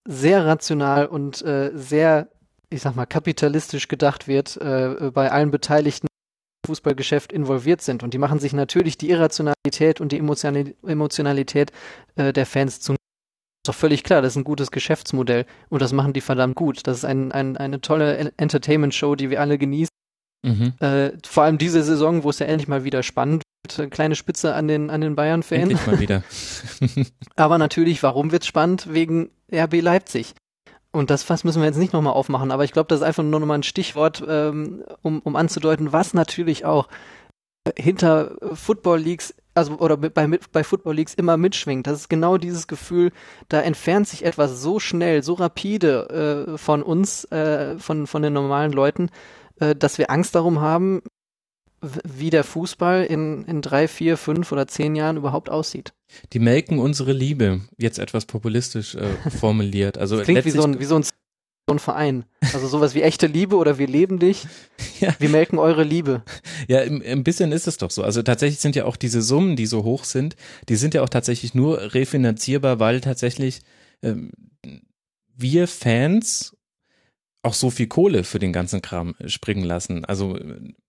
sehr 0.06 0.44
rational 0.46 1.06
und 1.06 1.42
äh, 1.42 1.70
sehr, 1.74 2.28
ich 2.70 2.82
sag 2.82 2.96
mal, 2.96 3.06
kapitalistisch 3.06 3.88
gedacht 3.88 4.28
wird, 4.28 4.56
äh, 4.56 5.10
bei 5.12 5.30
allen 5.30 5.50
Beteiligten 5.50 6.06
im 6.06 6.68
Fußballgeschäft 6.68 7.32
involviert 7.32 7.82
sind. 7.82 8.02
Und 8.02 8.14
die 8.14 8.18
machen 8.18 8.38
sich 8.38 8.52
natürlich 8.52 8.98
die 8.98 9.10
Irrationalität 9.10 10.00
und 10.00 10.12
die 10.12 10.18
Emotionalität 10.18 11.72
äh, 12.16 12.32
der 12.32 12.46
Fans 12.46 12.80
zu. 12.80 12.92
Ist 12.92 13.68
doch 13.68 13.74
völlig 13.74 14.04
klar, 14.04 14.22
das 14.22 14.32
ist 14.32 14.36
ein 14.36 14.44
gutes 14.44 14.70
Geschäftsmodell 14.70 15.44
und 15.68 15.82
das 15.82 15.92
machen 15.92 16.12
die 16.12 16.20
verdammt 16.20 16.54
gut. 16.54 16.86
Das 16.86 16.98
ist 16.98 17.04
ein, 17.04 17.32
ein, 17.32 17.56
eine 17.56 17.80
tolle 17.80 18.32
Entertainment-Show, 18.36 19.14
die 19.14 19.30
wir 19.30 19.40
alle 19.40 19.58
genießen. 19.58 19.92
Mhm. 20.42 20.74
Äh, 20.80 21.12
vor 21.26 21.42
allem 21.42 21.58
diese 21.58 21.82
Saison, 21.82 22.22
wo 22.22 22.30
es 22.30 22.38
ja 22.38 22.46
endlich 22.46 22.68
mal 22.68 22.84
wieder 22.84 23.02
spannend 23.02 23.42
wird. 23.76 23.90
Kleine 23.90 24.14
Spitze 24.14 24.54
an 24.54 24.68
den, 24.68 24.88
an 24.88 25.00
den 25.00 25.16
Bayern-Fans. 25.16 25.62
Endlich 25.62 25.86
mal 25.86 26.00
wieder. 26.00 26.22
Aber 27.36 27.58
natürlich, 27.58 28.02
warum 28.02 28.32
wird's 28.32 28.46
spannend? 28.46 28.92
Wegen 28.92 29.30
RB 29.52 29.82
Leipzig. 29.82 30.34
Und 30.90 31.10
das 31.10 31.22
Fass 31.22 31.44
müssen 31.44 31.60
wir 31.60 31.66
jetzt 31.66 31.76
nicht 31.76 31.92
nochmal 31.92 32.14
aufmachen, 32.14 32.50
aber 32.50 32.64
ich 32.64 32.72
glaube, 32.72 32.88
das 32.88 33.00
ist 33.00 33.06
einfach 33.06 33.22
nur 33.22 33.38
nochmal 33.38 33.58
ein 33.58 33.62
Stichwort, 33.62 34.24
ähm, 34.26 34.82
um, 35.02 35.20
um 35.20 35.36
anzudeuten, 35.36 35.92
was 35.92 36.14
natürlich 36.14 36.64
auch 36.64 36.88
hinter 37.76 38.36
Football 38.54 39.00
Leagues, 39.00 39.34
also 39.54 39.74
oder 39.78 39.96
bei, 39.96 40.26
bei 40.26 40.64
Football 40.64 40.94
Leagues 40.94 41.14
immer 41.14 41.36
mitschwingt. 41.36 41.86
Das 41.86 42.00
ist 42.00 42.08
genau 42.08 42.38
dieses 42.38 42.66
Gefühl, 42.66 43.12
da 43.48 43.60
entfernt 43.60 44.08
sich 44.08 44.24
etwas 44.24 44.62
so 44.62 44.78
schnell, 44.78 45.22
so 45.22 45.34
rapide 45.34 46.46
äh, 46.54 46.58
von 46.58 46.82
uns, 46.82 47.24
äh, 47.26 47.78
von, 47.78 48.06
von 48.06 48.22
den 48.22 48.32
normalen 48.32 48.72
Leuten, 48.72 49.10
äh, 49.60 49.74
dass 49.74 49.98
wir 49.98 50.10
Angst 50.10 50.34
darum 50.34 50.60
haben, 50.60 51.02
wie 51.80 52.30
der 52.30 52.44
Fußball 52.44 53.04
in, 53.04 53.44
in 53.44 53.62
drei, 53.62 53.88
vier, 53.88 54.16
fünf 54.16 54.50
oder 54.52 54.66
zehn 54.66 54.96
Jahren 54.96 55.16
überhaupt 55.16 55.50
aussieht. 55.50 55.92
Die 56.32 56.38
melken 56.38 56.78
unsere 56.78 57.12
Liebe, 57.12 57.60
jetzt 57.76 57.98
etwas 57.98 58.26
populistisch 58.26 58.94
äh, 58.94 59.30
formuliert. 59.30 59.98
Also 59.98 60.16
das 60.16 60.24
klingt 60.24 60.44
wie 60.44 60.50
so, 60.50 60.62
ein, 60.62 60.80
wie 60.80 60.84
so 60.84 60.96
ein 60.96 61.04
so 61.68 61.74
ein 61.74 61.78
Verein. 61.78 62.24
Also 62.54 62.66
sowas 62.66 62.94
wie 62.94 63.02
echte 63.02 63.26
Liebe 63.26 63.56
oder 63.56 63.78
wir 63.78 63.86
leben 63.86 64.18
dich. 64.18 64.46
Ja. 65.00 65.14
Wir 65.20 65.28
melken 65.28 65.60
eure 65.60 65.84
Liebe. 65.84 66.24
Ja, 66.66 66.80
ein 66.80 67.22
bisschen 67.22 67.52
ist 67.52 67.68
es 67.68 67.76
doch 67.76 67.92
so. 67.92 68.02
Also 68.02 68.20
tatsächlich 68.24 68.58
sind 68.58 68.74
ja 68.74 68.84
auch 68.84 68.96
diese 68.96 69.22
Summen, 69.22 69.54
die 69.54 69.66
so 69.66 69.84
hoch 69.84 70.02
sind, 70.02 70.34
die 70.68 70.74
sind 70.74 70.92
ja 70.92 71.02
auch 71.02 71.08
tatsächlich 71.08 71.54
nur 71.54 71.94
refinanzierbar, 71.94 72.80
weil 72.80 73.00
tatsächlich 73.00 73.60
ähm, 74.02 74.32
wir 75.36 75.68
Fans 75.68 76.56
auch 77.42 77.54
so 77.54 77.70
viel 77.70 77.86
Kohle 77.86 78.24
für 78.24 78.40
den 78.40 78.52
ganzen 78.52 78.82
Kram 78.82 79.14
springen 79.26 79.62
lassen. 79.62 80.04
Also 80.04 80.36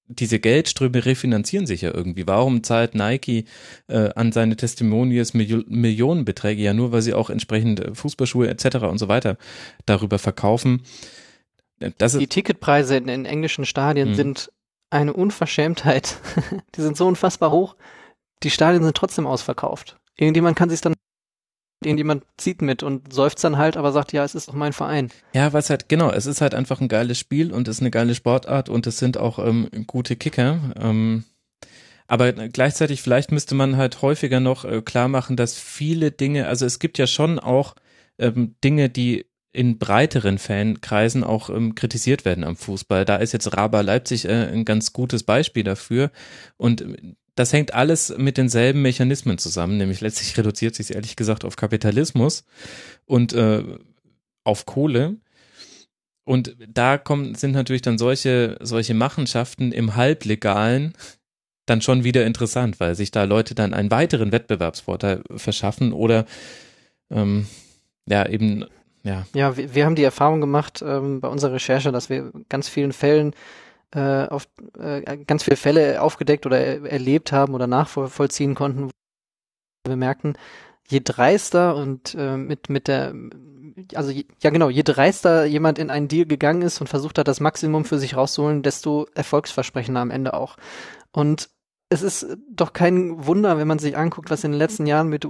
diese 0.09 0.39
Geldströme 0.39 1.05
refinanzieren 1.05 1.67
sich 1.67 1.81
ja 1.81 1.93
irgendwie. 1.93 2.25
Warum 2.25 2.63
zahlt 2.63 2.95
Nike 2.95 3.45
äh, 3.87 4.09
an 4.15 4.31
seine 4.31 4.55
Testimonials 4.55 5.35
Mil 5.35 5.63
Millionenbeträge? 5.67 6.61
Ja, 6.61 6.73
nur 6.73 6.91
weil 6.91 7.03
sie 7.03 7.13
auch 7.13 7.29
entsprechend 7.29 7.85
Fußballschuhe 7.93 8.49
etc. 8.49 8.77
und 8.77 8.97
so 8.97 9.07
weiter 9.07 9.37
darüber 9.85 10.17
verkaufen. 10.17 10.81
Das 11.97 12.17
Die 12.17 12.27
Ticketpreise 12.27 12.97
in, 12.97 13.07
in 13.07 13.25
englischen 13.25 13.65
Stadien 13.65 14.09
mh. 14.09 14.15
sind 14.15 14.51
eine 14.89 15.13
Unverschämtheit. 15.13 16.17
Die 16.75 16.81
sind 16.81 16.97
so 16.97 17.07
unfassbar 17.07 17.51
hoch. 17.51 17.75
Die 18.41 18.49
Stadien 18.49 18.83
sind 18.83 18.97
trotzdem 18.97 19.27
ausverkauft. 19.27 19.97
Irgendjemand 20.17 20.57
kann 20.57 20.69
sich 20.69 20.81
dann 20.81 20.95
irgendjemand 21.83 22.23
zieht 22.37 22.61
mit 22.61 22.83
und 22.83 23.13
seufzt 23.13 23.43
dann 23.43 23.57
halt, 23.57 23.77
aber 23.77 23.91
sagt, 23.91 24.11
ja, 24.11 24.23
es 24.23 24.35
ist 24.35 24.49
doch 24.49 24.53
mein 24.53 24.73
Verein. 24.73 25.11
Ja, 25.33 25.53
was 25.53 25.69
halt, 25.69 25.87
genau, 25.89 26.11
es 26.11 26.25
ist 26.25 26.41
halt 26.41 26.53
einfach 26.53 26.81
ein 26.81 26.87
geiles 26.89 27.17
Spiel 27.17 27.53
und 27.53 27.67
es 27.67 27.77
ist 27.77 27.81
eine 27.81 27.91
geile 27.91 28.15
Sportart 28.15 28.69
und 28.69 28.85
es 28.87 28.99
sind 28.99 29.17
auch 29.17 29.39
ähm, 29.39 29.69
gute 29.87 30.15
Kicker. 30.15 30.59
Ähm, 30.77 31.23
aber 32.07 32.33
gleichzeitig, 32.33 33.01
vielleicht 33.01 33.31
müsste 33.31 33.55
man 33.55 33.77
halt 33.77 34.01
häufiger 34.01 34.39
noch 34.39 34.65
äh, 34.65 34.81
klar 34.81 35.07
machen, 35.07 35.37
dass 35.37 35.57
viele 35.57 36.11
Dinge, 36.11 36.47
also 36.47 36.65
es 36.65 36.79
gibt 36.79 36.97
ja 36.97 37.07
schon 37.07 37.39
auch 37.39 37.75
ähm, 38.17 38.55
Dinge, 38.63 38.89
die 38.89 39.25
in 39.51 39.79
breiteren 39.79 40.37
Fankreisen 40.37 41.23
auch 41.23 41.49
ähm, 41.49 41.75
kritisiert 41.75 42.23
werden 42.25 42.43
am 42.43 42.55
Fußball. 42.55 43.05
Da 43.05 43.17
ist 43.17 43.33
jetzt 43.33 43.55
Raba 43.55 43.81
Leipzig 43.81 44.25
äh, 44.25 44.47
ein 44.51 44.63
ganz 44.65 44.93
gutes 44.93 45.23
Beispiel 45.23 45.63
dafür. 45.63 46.11
Und 46.57 46.85
das 47.39 47.53
hängt 47.53 47.73
alles 47.73 48.13
mit 48.17 48.37
denselben 48.37 48.81
Mechanismen 48.81 49.37
zusammen, 49.37 49.77
nämlich 49.77 50.01
letztlich 50.01 50.37
reduziert 50.37 50.75
sich 50.75 50.93
ehrlich 50.93 51.15
gesagt 51.15 51.45
auf 51.45 51.55
Kapitalismus 51.55 52.43
und 53.05 53.31
äh, 53.31 53.63
auf 54.43 54.65
Kohle. 54.65 55.15
Und 56.25 56.57
da 56.67 56.97
kommen, 56.97 57.35
sind 57.35 57.53
natürlich 57.53 57.81
dann 57.81 57.97
solche, 57.97 58.57
solche 58.59 58.93
Machenschaften 58.93 59.71
im 59.71 59.95
Halblegalen 59.95 60.93
dann 61.65 61.81
schon 61.81 62.03
wieder 62.03 62.25
interessant, 62.25 62.81
weil 62.81 62.93
sich 62.95 63.09
da 63.09 63.23
Leute 63.23 63.55
dann 63.55 63.73
einen 63.73 63.89
weiteren 63.89 64.33
Wettbewerbsvorteil 64.33 65.23
verschaffen 65.37 65.93
oder 65.93 66.25
ähm, 67.09 67.47
ja, 68.05 68.27
eben, 68.27 68.65
ja. 69.03 69.25
Ja, 69.33 69.55
wir, 69.55 69.73
wir 69.73 69.85
haben 69.85 69.95
die 69.95 70.03
Erfahrung 70.03 70.41
gemacht 70.41 70.83
ähm, 70.85 71.21
bei 71.21 71.29
unserer 71.29 71.53
Recherche, 71.53 71.93
dass 71.93 72.09
wir 72.09 72.33
ganz 72.49 72.67
vielen 72.67 72.91
Fällen 72.91 73.33
äh, 73.93 74.27
auf, 74.27 74.47
äh, 74.77 75.17
ganz 75.25 75.43
viele 75.43 75.57
Fälle 75.57 76.01
aufgedeckt 76.01 76.45
oder 76.45 76.59
erlebt 76.59 77.31
haben 77.31 77.53
oder 77.53 77.67
nachvollziehen 77.67 78.55
konnten. 78.55 78.91
Wir 79.85 79.95
merkten, 79.95 80.37
je 80.87 81.01
dreister 81.03 81.75
und 81.75 82.15
äh, 82.15 82.37
mit 82.37 82.69
mit 82.69 82.87
der 82.87 83.13
also 83.95 84.11
ja 84.11 84.49
genau, 84.49 84.69
je 84.69 84.83
dreister 84.83 85.45
jemand 85.45 85.79
in 85.79 85.89
einen 85.89 86.07
Deal 86.07 86.25
gegangen 86.25 86.61
ist 86.61 86.81
und 86.81 86.87
versucht 86.87 87.17
hat, 87.17 87.27
das 87.27 87.39
Maximum 87.39 87.85
für 87.85 87.99
sich 87.99 88.15
rauszuholen, 88.15 88.61
desto 88.61 89.07
erfolgsversprechender 89.15 90.01
am 90.01 90.11
Ende 90.11 90.33
auch. 90.33 90.57
Und 91.11 91.49
es 91.89 92.01
ist 92.01 92.37
doch 92.51 92.73
kein 92.73 93.25
Wunder, 93.25 93.57
wenn 93.57 93.67
man 93.67 93.79
sich 93.79 93.97
anguckt, 93.97 94.29
was 94.29 94.43
in 94.43 94.51
den 94.51 94.59
letzten 94.59 94.85
Jahren 94.85 95.07
mit 95.07 95.27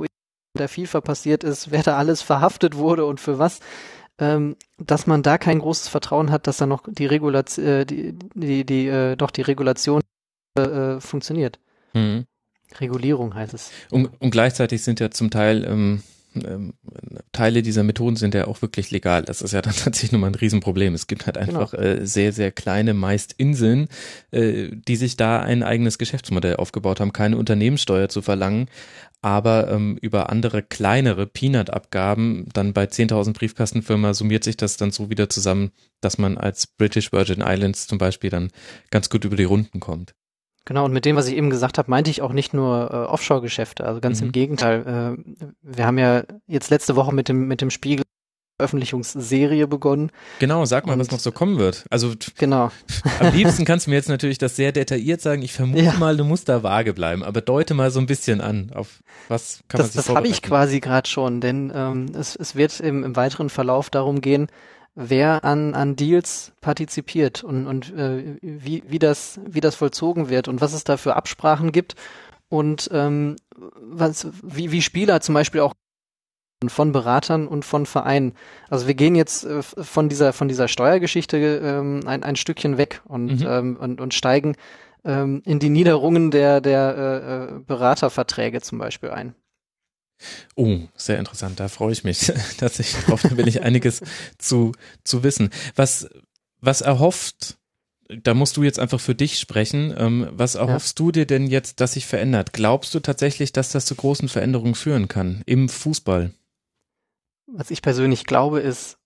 der 0.57 0.70
FIFA 0.70 1.01
passiert 1.01 1.43
ist, 1.43 1.72
wer 1.72 1.84
da 1.84 1.97
alles 1.97 2.22
verhaftet 2.22 2.76
wurde 2.76 3.05
und 3.05 3.20
für 3.20 3.39
was, 3.39 3.60
ähm, 4.20 4.55
dass 4.78 5.07
man 5.07 5.24
da 5.24 5.38
kein 5.38 5.59
großes 5.59 5.88
Vertrauen 5.88 6.32
hat, 6.32 6.47
dass 6.47 6.57
da 6.57 6.65
noch 6.65 6.84
die 6.88 7.05
Regulation, 7.05 7.65
äh, 7.65 7.86
die, 7.86 8.13
die, 8.36 8.65
die, 8.65 8.88
äh, 8.88 9.15
doch 9.15 9.32
die 9.32 9.41
Regulation 9.41 10.01
äh, 10.57 10.99
funktioniert. 10.99 11.59
Mhm. 11.93 12.26
Regulierung 12.80 13.34
heißt 13.34 13.53
es. 13.53 13.72
Und, 13.89 14.09
und 14.20 14.30
gleichzeitig 14.30 14.84
sind 14.84 14.99
ja 14.99 15.09
zum 15.09 15.32
Teil 15.32 15.65
ähm, 15.65 16.03
ähm, 16.36 16.73
Teile 17.32 17.61
dieser 17.61 17.84
Methoden 17.84 18.15
sind 18.15 18.34
ja 18.34 18.47
auch 18.47 18.61
wirklich 18.61 18.91
legal. 18.91 19.23
Das 19.23 19.41
ist 19.41 19.51
ja 19.51 19.61
dann 19.61 19.73
tatsächlich 19.84 20.11
nochmal 20.11 20.32
ein 20.32 20.36
Riesenproblem. 20.36 20.93
Es 20.93 21.07
gibt 21.07 21.25
halt 21.25 21.38
genau. 21.38 21.59
einfach 21.59 21.71
genau. 21.71 21.84
äh, 21.84 22.05
sehr, 22.05 22.34
sehr 22.34 22.51
kleine, 22.51 22.93
meist 22.93 23.34
Inseln, 23.38 23.88
äh, 24.32 24.69
die 24.71 24.95
sich 24.95 25.17
da 25.17 25.41
ein 25.41 25.63
eigenes 25.63 25.97
Geschäftsmodell 25.97 26.57
aufgebaut 26.57 26.99
haben, 26.99 27.13
keine 27.13 27.38
Unternehmenssteuer 27.38 28.09
zu 28.09 28.21
verlangen, 28.21 28.67
aber 29.21 29.69
ähm, 29.69 29.97
über 30.01 30.30
andere 30.30 30.63
kleinere 30.63 31.27
Peanut-Abgaben, 31.27 32.47
dann 32.53 32.73
bei 32.73 32.86
10.000 32.86 33.34
Briefkastenfirma 33.34 34.13
summiert 34.13 34.43
sich 34.43 34.55
das 34.55 34.77
dann 34.77 34.91
so 34.91 35.09
wieder 35.09 35.30
zusammen, 35.30 35.71
dass 35.99 36.17
man 36.17 36.38
als 36.38 36.67
British 36.67 37.11
Virgin 37.11 37.43
Islands 37.45 37.88
zum 37.88 37.97
Beispiel 37.97 38.30
dann 38.30 38.49
ganz 38.91 39.09
gut 39.09 39.25
über 39.25 39.36
die 39.36 39.43
Runden 39.43 39.80
kommt. 39.80 40.15
Genau, 40.70 40.86
und 40.86 40.93
mit 40.93 41.03
dem, 41.03 41.15
was 41.15 41.28
ich 41.28 41.36
eben 41.36 41.49
gesagt 41.49 41.80
habe, 41.80 41.89
meinte 41.89 42.11
ich 42.11 42.22
auch 42.22 42.32
nicht 42.32 42.53
nur 42.53 42.91
äh, 42.91 42.95
Offshore-Geschäfte, 43.11 43.86
also 43.86 43.99
ganz 44.01 44.22
mhm. 44.22 44.28
im 44.28 44.32
Gegenteil. 44.34 45.17
Äh, 45.17 45.47
wir 45.63 45.88
haben 45.88 45.97
ja 45.97 46.22
jetzt 46.45 46.70
letzte 46.70 46.95
Woche 46.95 47.11
mit 47.11 47.28
dem, 47.28 47.47
mit 47.47 47.61
dem 47.61 47.72
Spiegel 47.72 48.05
Veröffentlichungsserie 48.59 49.65
begonnen. 49.67 50.11
Genau, 50.38 50.65
sag 50.65 50.86
mal, 50.86 50.93
und, 50.93 50.99
was 50.99 51.09
noch 51.09 51.20
so 51.20 51.32
kommen 51.32 51.57
wird. 51.57 51.86
Also 51.89 52.13
genau. 52.38 52.72
am 53.20 53.34
liebsten 53.34 53.65
kannst 53.65 53.88
du 53.88 53.89
mir 53.89 53.95
jetzt 53.95 54.09
natürlich 54.09 54.38
das 54.38 54.57
sehr 54.57 54.72
detailliert 54.72 55.22
sagen. 55.22 55.41
Ich 55.41 55.53
vermute 55.53 55.86
ja. 55.86 55.93
mal, 55.93 56.15
du 56.15 56.24
musst 56.24 56.49
da 56.49 56.61
vage 56.61 56.93
bleiben, 56.93 57.24
aber 57.24 57.41
deute 57.41 57.74
mal 57.74 57.89
so 57.89 57.99
ein 57.99 58.05
bisschen 58.05 58.39
an. 58.39 58.72
Auf 58.76 58.99
was 59.28 59.61
kann 59.70 59.80
das, 59.80 59.88
man 59.88 60.03
sich 60.03 60.05
Das 60.05 60.15
habe 60.15 60.28
ich 60.28 60.43
quasi 60.43 60.82
gerade 60.82 61.09
schon, 61.09 61.41
denn 61.41 61.72
ähm, 61.74 62.11
es, 62.13 62.36
es 62.36 62.55
wird 62.55 62.80
im, 62.80 63.03
im 63.03 63.15
weiteren 63.15 63.49
Verlauf 63.49 63.89
darum 63.89 64.22
gehen, 64.22 64.47
wer 64.96 65.44
an, 65.46 65.74
an 65.74 65.96
Deals 65.96 66.52
partizipiert 66.62 67.44
und, 67.44 67.68
und 67.68 67.94
äh, 67.96 68.38
wie, 68.42 68.84
wie, 68.88 69.00
das, 69.00 69.40
wie 69.46 69.62
das 69.62 69.76
vollzogen 69.76 70.30
wird 70.30 70.48
und 70.48 70.62
was 70.62 70.74
es 70.74 70.84
da 70.84 70.98
für 70.98 71.16
Absprachen 71.16 71.72
gibt 71.72 71.96
und 72.50 72.90
ähm, 72.92 73.36
was, 73.56 74.28
wie, 74.44 74.72
wie 74.72 74.82
Spieler 74.82 75.22
zum 75.22 75.36
Beispiel 75.36 75.62
auch 75.62 75.74
von 76.68 76.92
Beratern 76.92 77.48
und 77.48 77.64
von 77.64 77.86
Vereinen. 77.86 78.34
Also 78.70 78.88
wir 78.88 78.94
gehen 78.94 79.16
jetzt 79.16 79.46
äh, 79.46 79.62
von 79.64 80.10
dieser 80.10 80.34
von 80.34 80.50
dieser 80.50 80.68
Steuergeschichte 80.68 81.38
ähm, 81.38 82.02
ein, 82.06 82.24
ein 82.24 82.36
Stückchen 82.36 82.78
weg 82.78 83.02
und, 83.06 83.40
mhm. 83.40 83.48
ähm, 83.48 83.78
und, 83.80 84.02
und 84.02 84.14
steigen 84.14 84.58
ähm, 85.06 85.42
in 85.46 85.60
die 85.60 85.70
Niederungen 85.70 86.32
der 86.32 86.60
der 86.60 86.98
äh, 86.98 87.56
äh 87.56 87.60
Beraterverträge 87.60 88.62
zum 88.62 88.78
Beispiel 88.78 89.12
ein. 89.12 89.36
Oh, 90.55 90.80
sehr 90.95 91.20
interessant. 91.20 91.59
Da 91.59 91.67
freue 91.67 91.93
ich 91.93 92.03
mich 92.03 92.32
tatsächlich 92.57 93.03
drauf. 93.05 93.22
Da 93.22 93.38
will 93.38 93.47
ich 93.47 93.61
einiges 93.61 94.01
zu, 94.38 94.74
zu 95.03 95.24
wissen. 95.24 95.49
Was, 95.76 96.09
was 96.59 96.82
erhofft, 96.82 97.57
da 98.09 98.34
musst 98.34 98.57
du 98.57 98.63
jetzt 98.63 98.80
einfach 98.80 98.99
für 98.99 99.15
dich 99.15 99.39
sprechen. 99.39 99.93
Ähm, 99.97 100.28
was 100.32 100.55
erhoffst 100.55 100.99
ja. 100.99 101.05
du 101.05 101.11
dir 101.11 101.26
denn 101.26 101.47
jetzt, 101.47 101.80
dass 101.80 101.93
sich 101.93 102.05
verändert? 102.05 102.53
Glaubst 102.53 102.93
du 102.93 102.99
tatsächlich, 102.99 103.53
dass 103.53 103.72
das 103.72 103.86
zu 103.86 103.95
großen 103.95 104.30
Veränderungen 104.30 104.76
führen 104.76 105.07
kann 105.07 105.43
im 105.45 105.70
Fußball? 105.70 106.34
Was 107.47 107.72
ich 107.72 107.82
persönlich 107.82 108.26
glaube, 108.26 108.59
ist, 108.59 108.97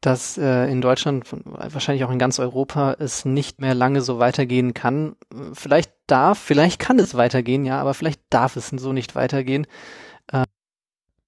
dass 0.00 0.36
äh, 0.36 0.70
in 0.70 0.80
Deutschland, 0.80 1.24
wahrscheinlich 1.44 2.04
auch 2.04 2.10
in 2.10 2.18
ganz 2.18 2.38
Europa, 2.38 2.96
es 2.98 3.24
nicht 3.24 3.60
mehr 3.60 3.74
lange 3.74 4.02
so 4.02 4.18
weitergehen 4.18 4.74
kann. 4.74 5.16
Vielleicht 5.54 5.92
darf, 6.06 6.38
vielleicht 6.38 6.78
kann 6.78 6.98
es 6.98 7.14
weitergehen, 7.14 7.64
ja, 7.64 7.80
aber 7.80 7.94
vielleicht 7.94 8.20
darf 8.30 8.56
es 8.56 8.68
so 8.68 8.92
nicht 8.92 9.14
weitergehen. 9.14 9.66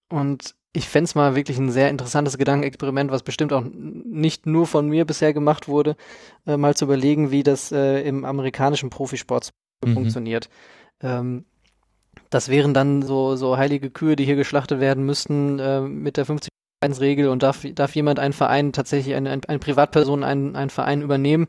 Und 0.08 0.54
ich 0.72 0.88
fände 0.88 1.10
mal 1.14 1.34
wirklich 1.34 1.58
ein 1.58 1.70
sehr 1.70 1.88
interessantes 1.88 2.36
Gedankenexperiment, 2.36 3.10
was 3.10 3.22
bestimmt 3.22 3.52
auch 3.52 3.64
nicht 3.64 4.46
nur 4.46 4.66
von 4.66 4.88
mir 4.88 5.06
bisher 5.06 5.32
gemacht 5.32 5.68
wurde, 5.68 5.96
äh, 6.46 6.56
mal 6.56 6.76
zu 6.76 6.84
überlegen, 6.84 7.30
wie 7.30 7.42
das 7.42 7.72
äh, 7.72 8.02
im 8.02 8.24
amerikanischen 8.24 8.90
Profisport 8.90 9.50
mhm. 9.84 9.94
funktioniert. 9.94 10.50
Ähm, 11.00 11.46
das 12.30 12.48
wären 12.48 12.74
dann 12.74 13.02
so, 13.02 13.36
so 13.36 13.56
heilige 13.56 13.90
Kühe, 13.90 14.16
die 14.16 14.24
hier 14.24 14.36
geschlachtet 14.36 14.80
werden 14.80 15.04
müssten 15.04 15.58
äh, 15.58 15.80
mit 15.80 16.16
der 16.16 16.26
50 16.26 16.50
regel 17.00 17.28
und 17.28 17.42
darf, 17.42 17.66
darf 17.74 17.94
jemand 17.96 18.18
einen 18.18 18.34
Verein, 18.34 18.72
tatsächlich 18.72 19.14
eine, 19.16 19.30
eine, 19.30 19.42
eine 19.48 19.58
Privatperson 19.58 20.22
einen, 20.22 20.56
einen 20.56 20.70
Verein 20.70 21.02
übernehmen. 21.02 21.46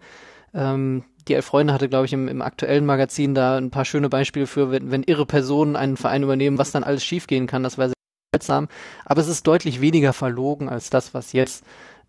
Ähm, 0.53 1.03
die 1.27 1.33
Elf 1.33 1.45
Freunde 1.45 1.73
hatte, 1.73 1.89
glaube 1.89 2.05
ich, 2.05 2.13
im, 2.13 2.27
im 2.27 2.41
aktuellen 2.41 2.85
Magazin 2.85 3.35
da 3.35 3.57
ein 3.57 3.69
paar 3.69 3.85
schöne 3.85 4.09
Beispiele 4.09 4.47
für, 4.47 4.71
wenn, 4.71 4.89
wenn 4.89 5.03
irre 5.03 5.25
Personen 5.25 5.75
einen 5.75 5.97
Verein 5.97 6.23
übernehmen, 6.23 6.57
was 6.57 6.71
dann 6.71 6.85
alles 6.85 7.03
schiefgehen 7.03 7.45
kann. 7.45 7.63
Das 7.63 7.77
war 7.77 7.91
seltsam, 8.33 8.67
aber 9.05 9.21
es 9.21 9.27
ist 9.27 9.47
deutlich 9.47 9.81
weniger 9.81 10.13
verlogen 10.13 10.69
als 10.69 10.89
das, 10.89 11.13
was 11.13 11.33
jetzt 11.33 11.63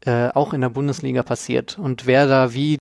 äh, 0.04 0.28
auch 0.28 0.52
in 0.52 0.60
der 0.60 0.68
Bundesliga 0.68 1.22
passiert. 1.22 1.78
Und 1.78 2.06
wer 2.06 2.26
da 2.26 2.54
wie 2.54 2.78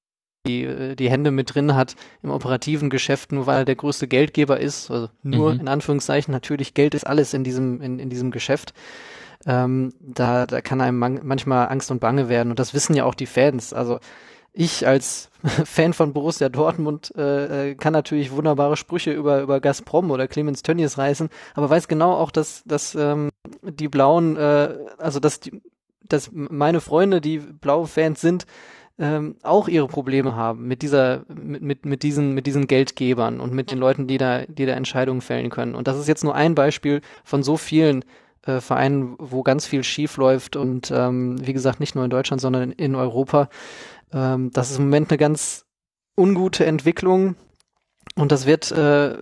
die, 0.48 0.64
äh, 0.64 0.96
die 0.96 1.10
Hände 1.10 1.32
mit 1.32 1.54
drin 1.54 1.76
hat 1.76 1.96
im 2.24 2.32
operativen 2.32 2.90
Geschäft, 2.90 3.32
nur 3.32 3.46
weil 3.48 3.60
er 3.60 3.66
der 3.66 3.76
größte 3.76 4.08
Geldgeber 4.08 4.60
ist, 4.60 4.90
also 4.90 5.10
nur 5.24 5.54
mhm. 5.54 5.62
in 5.62 5.68
Anführungszeichen, 5.68 6.32
natürlich 6.32 6.74
Geld 6.74 6.96
ist 6.96 7.06
alles 7.06 7.34
in 7.34 7.44
diesem, 7.44 7.82
in, 7.82 8.00
in 8.00 8.10
diesem 8.10 8.32
Geschäft. 8.32 8.74
Ähm, 9.46 9.94
da, 10.00 10.46
da 10.46 10.62
kann 10.62 10.82
einem 10.82 10.98
man 10.98 11.22
manchmal 11.24 11.70
Angst 11.70 11.92
und 11.92 12.00
Bange 12.00 12.28
werden. 12.28 12.50
Und 12.50 12.60
das 12.60 12.74
wissen 12.74 12.96
ja 12.96 13.06
auch 13.06 13.16
die 13.16 13.28
Fans. 13.28 13.72
Also 13.72 14.00
ich 14.58 14.88
als 14.88 15.30
Fan 15.66 15.94
von 15.94 16.14
Borussia 16.14 16.50
Dortmund 16.50 17.14
äh, 17.16 17.72
äh, 17.72 17.76
kann 17.76 17.94
natürlich 17.94 18.32
wunderbare 18.32 18.76
Sprüche 18.76 19.12
über, 19.12 19.42
über 19.42 19.60
Gazprom 19.60 20.10
oder 20.10 20.28
Clemens 20.28 20.64
Tönnies 20.64 20.98
reißen, 20.98 21.30
aber 21.54 21.70
weiß 21.70 21.88
genau 21.88 22.14
auch, 22.14 22.32
dass, 22.32 22.64
dass 22.66 22.96
ähm, 22.96 23.30
die 23.62 23.88
Blauen, 23.88 24.36
äh, 24.36 24.76
also 24.98 25.20
dass, 25.20 25.40
die, 25.40 25.62
dass 26.10 26.32
meine 26.34 26.82
Freunde, 26.82 27.22
die 27.22 27.38
blaue 27.38 27.88
Fans 27.88 28.20
sind, 28.20 28.46
ähm, 29.00 29.36
auch 29.44 29.68
ihre 29.68 29.88
Probleme 29.88 30.36
haben 30.36 30.68
mit 30.68 30.82
dieser, 30.82 31.24
mit, 31.28 31.62
mit, 31.62 31.86
mit 31.86 32.02
diesen, 32.02 32.34
mit 32.34 32.48
diesen 32.48 32.66
Geldgebern 32.66 33.40
und 33.40 33.54
mit 33.54 33.70
den 33.70 33.78
Leuten, 33.78 34.08
die 34.08 34.18
da, 34.18 34.46
die 34.48 34.66
da 34.66 34.74
Entscheidungen 34.74 35.22
fällen 35.22 35.52
können. 35.52 35.76
Und 35.76 35.88
das 35.88 36.00
ist 36.00 36.08
jetzt 36.08 36.24
nur 36.24 36.34
ein 36.34 36.56
Beispiel 36.56 37.02
von 37.24 37.44
so 37.44 37.58
vielen 37.58 38.04
äh, 38.48 38.60
Vereinen, 38.60 39.16
wo 39.20 39.44
ganz 39.44 39.68
viel 39.68 39.84
schief 39.84 40.18
läuft 40.18 40.56
und 40.56 40.90
ähm, 40.90 41.36
wie 41.46 41.54
gesagt 41.54 41.80
nicht 41.80 41.94
nur 41.94 42.06
in 42.06 42.10
Deutschland, 42.10 42.42
sondern 42.42 42.72
in, 42.72 42.72
in 42.72 42.96
Europa. 42.96 43.50
Ähm, 44.14 44.52
das 44.52 44.72
ist 44.72 44.78
im 44.78 44.86
Moment 44.86 45.12
eine 45.12 45.18
ganz 45.18 45.66
ungute 46.18 46.66
Entwicklung 46.66 47.36
und 48.16 48.32
das 48.32 48.46
wird 48.46 48.72
äh, 48.72 49.16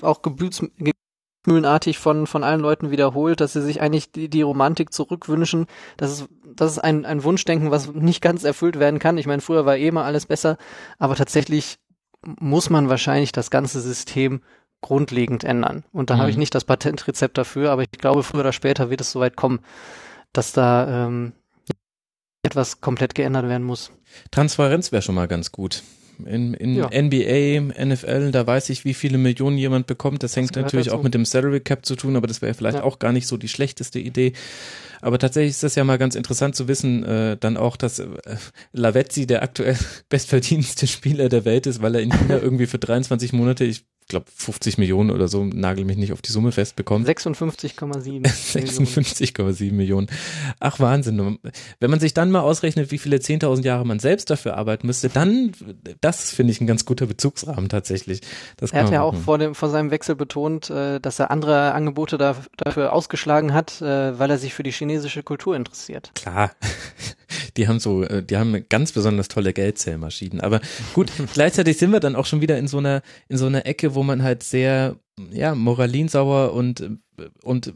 auch 0.00 0.22
gebütsmühlenartig 0.22 1.98
von, 1.98 2.26
von 2.26 2.44
allen 2.44 2.60
Leuten 2.60 2.90
wiederholt, 2.90 3.40
dass 3.40 3.54
sie 3.54 3.62
sich 3.62 3.80
eigentlich 3.80 4.12
die, 4.12 4.28
die 4.28 4.42
Romantik 4.42 4.92
zurückwünschen. 4.92 5.66
Das 5.96 6.12
ist, 6.12 6.28
das 6.44 6.72
ist 6.72 6.78
ein, 6.78 7.04
ein 7.04 7.24
Wunschdenken, 7.24 7.70
was 7.70 7.92
nicht 7.92 8.20
ganz 8.20 8.44
erfüllt 8.44 8.78
werden 8.78 9.00
kann. 9.00 9.18
Ich 9.18 9.26
meine, 9.26 9.42
früher 9.42 9.66
war 9.66 9.76
eh 9.76 9.90
mal 9.90 10.04
alles 10.04 10.26
besser, 10.26 10.56
aber 10.98 11.16
tatsächlich 11.16 11.78
muss 12.24 12.70
man 12.70 12.88
wahrscheinlich 12.88 13.32
das 13.32 13.50
ganze 13.50 13.80
System 13.80 14.40
grundlegend 14.80 15.44
ändern. 15.44 15.84
Und 15.92 16.10
da 16.10 16.16
mhm. 16.16 16.20
habe 16.20 16.30
ich 16.30 16.36
nicht 16.36 16.54
das 16.54 16.64
Patentrezept 16.64 17.38
dafür, 17.38 17.70
aber 17.70 17.82
ich 17.82 17.90
glaube, 17.90 18.22
früher 18.22 18.40
oder 18.40 18.52
später 18.52 18.90
wird 18.90 19.00
es 19.00 19.10
soweit 19.10 19.36
kommen, 19.36 19.60
dass 20.32 20.52
da 20.52 21.06
ähm, 21.06 21.32
etwas 22.44 22.80
komplett 22.80 23.14
geändert 23.14 23.48
werden 23.48 23.64
muss. 23.64 23.90
Transparenz 24.30 24.92
wäre 24.92 25.02
schon 25.02 25.14
mal 25.14 25.26
ganz 25.28 25.50
gut. 25.50 25.82
In, 26.24 26.54
in 26.54 26.76
ja. 26.76 26.88
NBA, 26.88 27.84
NFL, 27.84 28.30
da 28.30 28.46
weiß 28.46 28.70
ich, 28.70 28.84
wie 28.84 28.94
viele 28.94 29.18
Millionen 29.18 29.58
jemand 29.58 29.88
bekommt. 29.88 30.22
Das, 30.22 30.32
das 30.32 30.36
hängt 30.36 30.54
natürlich 30.54 30.86
dazu. 30.86 30.98
auch 30.98 31.02
mit 31.02 31.12
dem 31.14 31.24
Salary 31.24 31.58
Cap 31.58 31.84
zu 31.84 31.96
tun, 31.96 32.14
aber 32.14 32.28
das 32.28 32.40
wäre 32.40 32.54
vielleicht 32.54 32.78
ja. 32.78 32.84
auch 32.84 33.00
gar 33.00 33.10
nicht 33.10 33.26
so 33.26 33.36
die 33.36 33.48
schlechteste 33.48 33.98
Idee. 33.98 34.32
Aber 35.00 35.18
tatsächlich 35.18 35.50
ist 35.50 35.62
das 35.62 35.74
ja 35.74 35.82
mal 35.82 35.98
ganz 35.98 36.14
interessant 36.14 36.54
zu 36.54 36.68
wissen, 36.68 37.02
äh, 37.04 37.36
dann 37.36 37.56
auch, 37.56 37.76
dass 37.76 37.98
äh, 37.98 38.08
Lavezzi 38.72 39.26
der 39.26 39.42
aktuell 39.42 39.76
bestverdienste 40.08 40.86
Spieler 40.86 41.28
der 41.28 41.44
Welt 41.44 41.66
ist, 41.66 41.82
weil 41.82 41.96
er 41.96 42.02
in 42.02 42.10
China 42.10 42.38
irgendwie 42.42 42.66
für 42.66 42.78
23 42.78 43.32
Monate, 43.32 43.64
ich 43.64 43.84
glaube 44.08 44.26
50 44.34 44.78
Millionen 44.78 45.10
oder 45.10 45.28
so, 45.28 45.44
nagel 45.44 45.84
mich 45.84 45.96
nicht 45.96 46.12
auf 46.12 46.20
die 46.20 46.30
Summe 46.30 46.52
fest 46.52 46.76
bekommen. 46.76 47.06
56,7. 47.06 48.24
56,7 48.24 49.72
Millionen. 49.72 50.08
Ach 50.60 50.78
Wahnsinn. 50.78 51.38
Wenn 51.80 51.90
man 51.90 52.00
sich 52.00 52.14
dann 52.14 52.30
mal 52.30 52.40
ausrechnet, 52.40 52.90
wie 52.90 52.98
viele 52.98 53.16
10.000 53.16 53.62
Jahre 53.64 53.86
man 53.86 53.98
selbst 53.98 54.30
dafür 54.30 54.56
arbeiten 54.56 54.86
müsste, 54.86 55.08
dann, 55.08 55.52
das 56.00 56.30
finde 56.30 56.52
ich 56.52 56.60
ein 56.60 56.66
ganz 56.66 56.84
guter 56.84 57.06
Bezugsrahmen 57.06 57.68
tatsächlich. 57.68 58.20
Das 58.56 58.72
er 58.72 58.84
hat 58.84 58.92
ja 58.92 59.02
auch 59.02 59.14
vor, 59.14 59.38
dem, 59.38 59.54
vor 59.54 59.70
seinem 59.70 59.90
Wechsel 59.90 60.16
betont, 60.16 60.70
äh, 60.70 61.00
dass 61.00 61.18
er 61.18 61.30
andere 61.30 61.72
Angebote 61.72 62.18
dafür 62.18 62.92
ausgeschlagen 62.92 63.54
hat, 63.54 63.80
äh, 63.80 64.18
weil 64.18 64.30
er 64.30 64.38
sich 64.38 64.54
für 64.54 64.62
die 64.62 64.72
chinesische 64.72 65.22
Kultur 65.22 65.56
interessiert. 65.56 66.10
Klar. 66.14 66.50
Die 67.56 67.68
haben 67.68 67.78
so, 67.78 68.02
äh, 68.02 68.22
die 68.22 68.36
haben 68.36 68.64
ganz 68.68 68.92
besonders 68.92 69.28
tolle 69.28 69.52
Geldzählmaschinen. 69.52 70.40
Aber 70.40 70.60
gut, 70.92 71.10
gleichzeitig 71.34 71.78
sind 71.78 71.92
wir 71.92 72.00
dann 72.00 72.16
auch 72.16 72.26
schon 72.26 72.40
wieder 72.40 72.58
in 72.58 72.68
so 72.68 72.78
einer, 72.78 73.02
in 73.28 73.36
so 73.36 73.46
einer 73.46 73.66
Ecke, 73.66 73.94
wo 73.94 74.02
man 74.02 74.22
halt 74.22 74.42
sehr, 74.42 74.96
ja, 75.30 75.54
moralinsauer 75.54 76.52
und, 76.52 76.98
und 77.42 77.72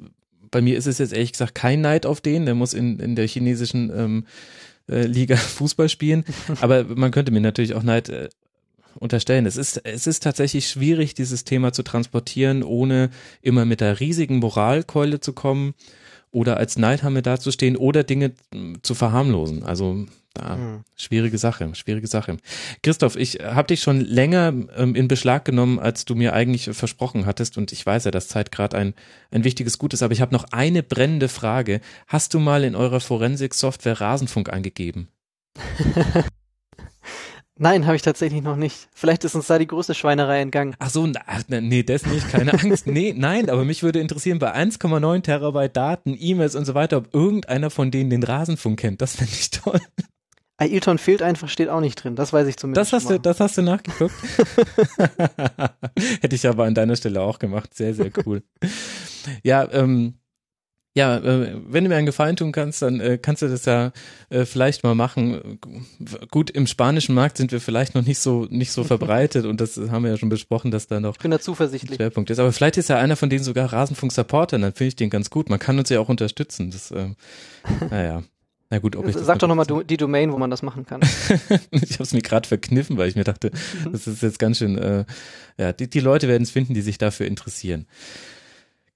bei 0.51 0.61
mir 0.61 0.77
ist 0.79 0.87
es 0.87 0.99
jetzt 0.99 1.13
ehrlich 1.13 1.33
gesagt 1.33 1.55
kein 1.55 1.81
Neid 1.81 2.07
auf 2.07 2.21
den, 2.21 2.47
der 2.47 2.55
muss 2.55 2.75
in, 2.75 2.99
in 2.99 3.17
der 3.17 3.29
chinesischen 3.29 3.93
ähm, 3.95 4.27
äh, 4.89 5.07
Liga 5.07 5.37
Fußball 5.37 5.89
spielen. 5.89 6.25
Aber 6.61 6.85
man 6.85 7.11
könnte 7.11 7.33
mir 7.33 7.41
natürlich 7.41 7.75
auch 7.75 7.83
Neid 7.83 8.09
äh, 8.09 8.29
unterstellen. 8.99 9.47
Es 9.47 9.57
ist, 9.57 9.85
es 9.85 10.07
ist 10.07 10.23
tatsächlich 10.23 10.69
schwierig, 10.69 11.15
dieses 11.15 11.45
Thema 11.45 11.73
zu 11.73 11.83
transportieren, 11.83 12.63
ohne 12.63 13.11
immer 13.43 13.65
mit 13.65 13.81
der 13.81 14.01
riesigen 14.01 14.39
Moralkeule 14.39 15.21
zu 15.21 15.33
kommen 15.33 15.75
oder 16.31 16.57
als 16.57 16.79
Neidhammer 16.79 17.23
dazustehen 17.23 17.77
oder 17.77 18.05
Dinge 18.05 18.33
hm, 18.53 18.79
zu 18.83 18.95
verharmlosen. 18.95 19.63
Also 19.63 20.07
da, 20.35 20.57
mhm. 20.57 20.85
schwierige 20.97 21.39
Sache, 21.39 21.75
schwierige 21.75 22.07
Sache. 22.07 22.37
Christoph, 22.83 23.17
ich 23.17 23.41
habe 23.43 23.69
dich 23.69 23.81
schon 23.81 24.01
länger 24.01 24.53
ähm, 24.77 24.95
in 24.95 25.09
Beschlag 25.09 25.45
genommen, 25.45 25.79
als 25.79 26.05
du 26.05 26.15
mir 26.15 26.33
eigentlich 26.33 26.71
versprochen 26.73 27.27
hattest 27.27 27.59
und 27.59 27.73
ich 27.73 27.85
weiß 27.85 28.05
ja, 28.05 28.11
dass 28.11 28.29
Zeit 28.29 28.53
gerade 28.53 28.77
ein, 28.77 28.95
ein 29.31 29.45
wichtiges 29.45 29.79
Gut 29.79 29.95
ist, 29.95 30.03
aber 30.03 30.13
ich 30.13 30.21
habe 30.21 30.35
noch 30.35 30.45
eine 30.53 30.83
brennende 30.83 31.29
Frage. 31.29 31.81
Hast 32.07 32.35
du 32.35 32.39
mal 32.39 32.65
in 32.65 32.77
eurer 32.77 33.01
Forensik-Software 33.01 34.01
Rasenfunk 34.01 34.53
eingegeben? 34.53 35.09
Nein, 37.59 37.87
habe 37.87 37.97
ich 37.97 38.03
tatsächlich 38.03 38.43
noch 38.43 38.57
nicht. 38.57 38.89
Vielleicht 38.95 39.25
ist 39.25 39.35
uns 39.35 39.49
da 39.49 39.59
die 39.59 39.67
große 39.67 39.95
Schweinerei 39.95 40.41
entgangen. 40.41 40.75
Ach 40.79 40.91
so, 40.91 41.07
na, 41.07 41.21
nee, 41.61 41.83
das 41.83 42.07
nicht, 42.07 42.29
keine 42.31 42.53
Angst. 42.53 42.87
Nee, 42.87 43.15
nein, 43.17 43.51
aber 43.51 43.65
mich 43.65 43.83
würde 43.83 43.99
interessieren, 43.99 44.39
bei 44.39 44.55
1,9 44.55 45.23
Terabyte 45.23 45.77
Daten, 45.77 46.17
E-Mails 46.19 46.55
und 46.55 46.65
so 46.65 46.75
weiter, 46.75 46.99
ob 46.99 47.13
irgendeiner 47.13 47.71
von 47.71 47.91
denen 47.91 48.11
den 48.11 48.23
Rasenfunk 48.23 48.79
kennt. 48.79 49.03
Das 49.03 49.17
fände 49.17 49.33
ich 49.33 49.51
toll. 49.51 49.81
Ailton 50.57 50.99
fehlt 50.99 51.23
einfach, 51.23 51.49
steht 51.49 51.69
auch 51.69 51.81
nicht 51.81 52.03
drin. 52.03 52.17
Das 52.17 52.33
weiß 52.33 52.47
ich 52.49 52.57
zumindest. 52.57 52.93
Das 52.93 53.01
hast 53.01 53.11
du, 53.11 53.19
das 53.19 53.39
hast 53.39 53.59
du 53.59 53.63
nachgeguckt. 53.63 54.15
Hätte 56.21 56.35
ich 56.35 56.47
aber 56.49 56.65
an 56.65 56.75
deiner 56.75 56.97
Stelle 56.97 57.21
auch 57.21 57.39
gemacht. 57.39 57.75
Sehr, 57.75 57.95
sehr 57.95 58.11
cool. 58.27 58.43
ja, 59.45 59.69
ähm, 59.73 60.15
ja, 60.99 61.17
äh, 61.17 61.55
wenn 61.69 61.85
du 61.85 61.91
mir 61.91 61.97
einen 61.97 62.07
Gefallen 62.07 62.35
tun 62.35 62.51
kannst, 62.51 62.83
dann 62.83 62.99
äh, 62.99 63.19
kannst 63.19 63.43
du 63.43 63.49
das 63.49 63.65
ja 63.67 63.93
äh, 64.31 64.45
vielleicht 64.45 64.83
mal 64.83 64.97
machen. 64.97 65.61
Gut, 66.29 66.51
im 66.51 66.67
spanischen 66.67 67.15
Markt 67.15 67.37
sind 67.37 67.53
wir 67.53 67.61
vielleicht 67.61 67.95
noch 67.95 68.05
nicht 68.05 68.19
so 68.19 68.49
nicht 68.51 68.73
so 68.73 68.83
verbreitet 68.93 69.47
und 69.47 69.61
das 69.61 69.79
haben 69.79 70.03
wir 70.03 70.11
ja 70.11 70.17
schon 70.17 70.29
besprochen, 70.29 70.73
dass 70.73 70.89
da 70.89 70.99
noch 70.99 71.15
ich 71.15 71.23
bin 71.23 71.31
da 71.31 71.39
zuversichtlich. 71.39 71.99
Schwerpunkt 71.99 72.31
ist. 72.31 72.41
Aber 72.41 72.51
vielleicht 72.51 72.79
ist 72.79 72.89
ja 72.89 72.99
einer 72.99 73.15
von 73.15 73.31
denen 73.31 73.45
sogar 73.45 73.73
Rasenfunk-Supporter, 73.73 74.59
dann 74.59 74.73
finde 74.73 74.89
ich 74.89 74.97
den 74.97 75.09
ganz 75.09 75.31
gut. 75.31 75.49
Man 75.49 75.61
kann 75.61 75.79
uns 75.79 75.89
ja 75.89 76.01
auch 76.01 76.09
unterstützen. 76.09 76.73
Das, 76.73 76.91
äh, 76.91 77.11
naja. 77.91 78.25
Na 78.71 78.81
gut, 78.81 78.97
ob 78.97 79.07
ich 79.07 79.17
Sag 79.17 79.39
doch 79.39 79.49
nochmal 79.49 79.67
die 79.85 79.97
Domain, 79.97 80.31
wo 80.33 80.37
man 80.37 80.51
das 80.51 80.63
machen 80.63 80.85
kann. 80.85 81.01
ich 81.71 81.95
habe 81.95 82.03
es 82.03 82.13
mir 82.13 82.21
gerade 82.21 82.47
verkniffen, 82.47 82.99
weil 82.99 83.09
ich 83.09 83.15
mir 83.15 83.25
dachte, 83.25 83.51
mhm. 83.85 83.93
das 83.93 84.07
ist 84.07 84.23
jetzt 84.23 84.39
ganz 84.39 84.59
schön, 84.59 84.77
äh, 84.77 85.05
ja, 85.57 85.73
die, 85.73 85.89
die 85.89 86.01
Leute 86.01 86.29
werden 86.29 86.43
es 86.43 86.51
finden, 86.51 86.75
die 86.75 86.83
sich 86.83 86.99
dafür 86.99 87.27
interessieren. 87.27 87.87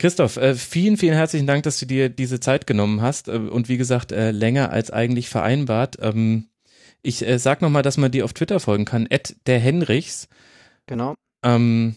Christoph, 0.02 0.36
äh, 0.36 0.56
vielen, 0.56 0.96
vielen 0.96 1.14
herzlichen 1.14 1.46
Dank, 1.46 1.62
dass 1.62 1.78
du 1.78 1.86
dir 1.86 2.08
diese 2.08 2.40
Zeit 2.40 2.66
genommen 2.66 3.02
hast 3.02 3.28
äh, 3.28 3.36
und 3.36 3.68
wie 3.68 3.76
gesagt, 3.76 4.10
äh, 4.10 4.32
länger 4.32 4.72
als 4.72 4.90
eigentlich 4.90 5.28
vereinbart. 5.28 5.96
Ähm, 6.00 6.48
ich 7.02 7.24
äh, 7.24 7.38
sag 7.38 7.62
nochmal, 7.62 7.84
dass 7.84 7.98
man 7.98 8.10
dir 8.10 8.24
auf 8.24 8.32
Twitter 8.32 8.58
folgen 8.58 8.84
kann, 8.84 9.06
at 9.12 9.36
der 9.46 9.60
Henrichs. 9.60 10.26
Genau. 10.86 11.14
Ähm, 11.44 11.94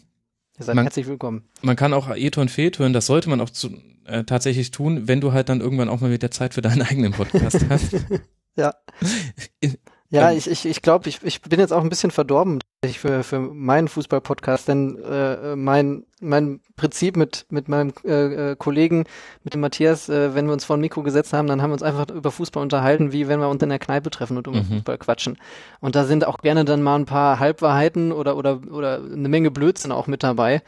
Ihr 0.59 0.65
seid 0.65 0.75
man, 0.75 0.85
herzlich 0.85 1.07
willkommen. 1.07 1.45
Man 1.63 1.75
kann 1.75 1.93
auch 1.93 2.07
Eton 2.15 2.47
Fehlt 2.47 2.77
hören, 2.77 2.93
das 2.93 3.07
sollte 3.07 3.27
man 3.27 3.41
auch 3.41 3.49
zu, 3.49 3.75
äh, 4.05 4.23
tatsächlich 4.23 4.69
tun, 4.69 5.07
wenn 5.07 5.19
du 5.19 5.33
halt 5.33 5.49
dann 5.49 5.59
irgendwann 5.59 5.89
auch 5.89 5.99
mal 5.99 6.11
wieder 6.11 6.29
Zeit 6.29 6.53
für 6.53 6.61
deinen 6.61 6.83
eigenen 6.83 7.11
Podcast 7.11 7.65
hast. 7.69 7.95
ja. 8.55 8.75
Ja, 10.09 10.31
ich, 10.31 10.49
ich, 10.49 10.65
ich 10.65 10.81
glaube, 10.81 11.09
ich, 11.09 11.23
ich 11.23 11.41
bin 11.41 11.59
jetzt 11.59 11.73
auch 11.73 11.81
ein 11.81 11.89
bisschen 11.89 12.11
verdorben 12.11 12.59
für, 12.85 13.23
für 13.23 13.39
meinen 13.39 13.87
Fußball-Podcast, 13.87 14.67
denn 14.67 14.97
äh, 15.03 15.55
mein, 15.55 16.05
mein 16.21 16.61
Prinzip 16.75 17.17
mit, 17.17 17.47
mit 17.49 17.67
meinem 17.67 17.91
äh, 18.03 18.51
äh, 18.51 18.55
Kollegen, 18.55 19.05
mit 19.43 19.55
dem 19.55 19.61
Matthias, 19.61 20.07
äh, 20.07 20.35
wenn 20.35 20.45
wir 20.45 20.53
uns 20.53 20.63
vor 20.63 20.77
ein 20.77 20.81
Mikro 20.81 21.01
gesetzt 21.01 21.33
haben, 21.33 21.47
dann 21.47 21.61
haben 21.61 21.71
wir 21.71 21.73
uns 21.73 21.83
einfach 21.83 22.09
über 22.11 22.31
Fußball 22.31 22.61
unterhalten, 22.61 23.11
wie 23.11 23.27
wenn 23.27 23.39
wir 23.39 23.49
uns 23.49 23.63
in 23.63 23.69
der 23.69 23.79
Kneipe 23.79 24.11
treffen 24.11 24.37
und 24.37 24.45
über 24.45 24.57
mhm. 24.57 24.65
Fußball 24.65 24.99
quatschen. 24.99 25.37
Und 25.79 25.95
da 25.95 26.05
sind 26.05 26.27
auch 26.27 26.37
gerne 26.37 26.65
dann 26.65 26.83
mal 26.83 26.95
ein 26.95 27.05
paar 27.05 27.39
Halbwahrheiten 27.39 28.11
oder, 28.11 28.37
oder, 28.37 28.61
oder 28.71 28.97
eine 28.97 29.29
Menge 29.29 29.49
Blödsinn 29.49 29.91
auch 29.91 30.05
mit 30.05 30.21
dabei. 30.21 30.61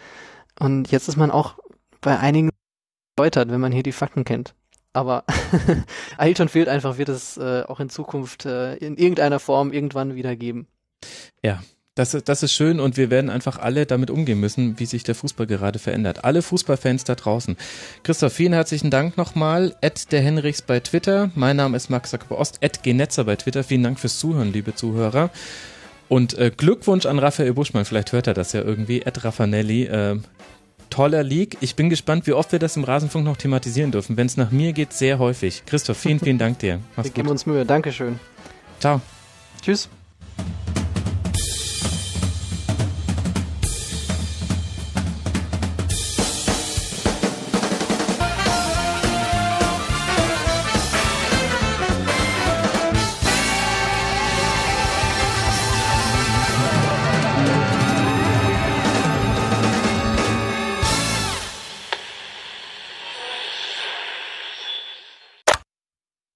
Und 0.59 0.91
jetzt 0.91 1.07
ist 1.07 1.17
man 1.17 1.29
auch 1.29 1.59
bei 2.01 2.17
einigen 2.17 2.49
erläutert, 3.17 3.51
wenn 3.51 3.61
man 3.61 3.71
hier 3.71 3.83
die 3.83 3.91
Fakten 3.91 4.25
kennt. 4.25 4.55
Aber 4.93 5.23
Ailton 6.17 6.49
fehlt 6.49 6.69
einfach, 6.69 6.97
wird 6.97 7.09
es 7.09 7.37
äh, 7.37 7.63
auch 7.67 7.79
in 7.79 7.89
Zukunft 7.89 8.45
äh, 8.45 8.75
in 8.75 8.97
irgendeiner 8.97 9.39
Form 9.39 9.71
irgendwann 9.71 10.15
wieder 10.15 10.35
geben. 10.35 10.67
Ja, 11.43 11.61
das, 11.97 12.11
das 12.11 12.43
ist 12.43 12.53
schön 12.53 12.79
und 12.79 12.95
wir 12.95 13.09
werden 13.09 13.31
einfach 13.31 13.57
alle 13.57 13.87
damit 13.87 14.11
umgehen 14.11 14.39
müssen, 14.39 14.79
wie 14.79 14.85
sich 14.85 15.03
der 15.03 15.15
Fußball 15.15 15.47
gerade 15.47 15.79
verändert. 15.79 16.23
Alle 16.23 16.43
Fußballfans 16.43 17.05
da 17.05 17.15
draußen. 17.15 17.57
Christoph, 18.03 18.33
vielen 18.33 18.53
herzlichen 18.53 18.91
Dank 18.91 19.17
nochmal. 19.17 19.75
Ed 19.81 20.11
der 20.11 20.21
Henrichs 20.21 20.61
bei 20.61 20.79
Twitter. 20.79 21.31
Mein 21.33 21.55
Name 21.55 21.75
ist 21.75 21.89
Max 21.89 22.11
Zuckerberg 22.11 22.39
Ost. 22.39 22.57
Ed 22.61 22.83
Genetzer 22.83 23.23
bei 23.23 23.35
Twitter. 23.35 23.63
Vielen 23.63 23.81
Dank 23.81 23.99
fürs 23.99 24.19
Zuhören, 24.19 24.53
liebe 24.53 24.75
Zuhörer. 24.75 25.31
Und 26.07 26.37
äh, 26.37 26.51
Glückwunsch 26.55 27.07
an 27.07 27.17
Raphael 27.17 27.53
Buschmann. 27.53 27.85
Vielleicht 27.85 28.11
hört 28.11 28.27
er 28.27 28.35
das 28.35 28.53
ja 28.53 28.61
irgendwie. 28.61 29.01
Ed 29.01 29.23
Raffanelli. 29.23 29.85
Äh, 29.85 30.19
toller 30.89 31.23
League. 31.23 31.57
Ich 31.61 31.75
bin 31.75 31.89
gespannt, 31.89 32.27
wie 32.27 32.33
oft 32.33 32.51
wir 32.51 32.59
das 32.59 32.77
im 32.77 32.83
Rasenfunk 32.83 33.25
noch 33.25 33.37
thematisieren 33.37 33.91
dürfen. 33.91 34.17
Wenn 34.17 34.27
es 34.27 34.37
nach 34.37 34.51
mir 34.51 34.73
geht, 34.73 34.93
sehr 34.93 35.19
häufig. 35.19 35.63
Christoph, 35.65 35.97
vielen, 35.97 36.19
vielen 36.23 36.37
Dank 36.37 36.59
dir. 36.59 36.79
Mach's 36.95 37.07
wir 37.07 37.13
geben 37.13 37.29
uns 37.29 37.45
Mühe. 37.45 37.65
Dankeschön. 37.65 38.19
Ciao. 38.79 39.01
Tschüss. 39.61 39.89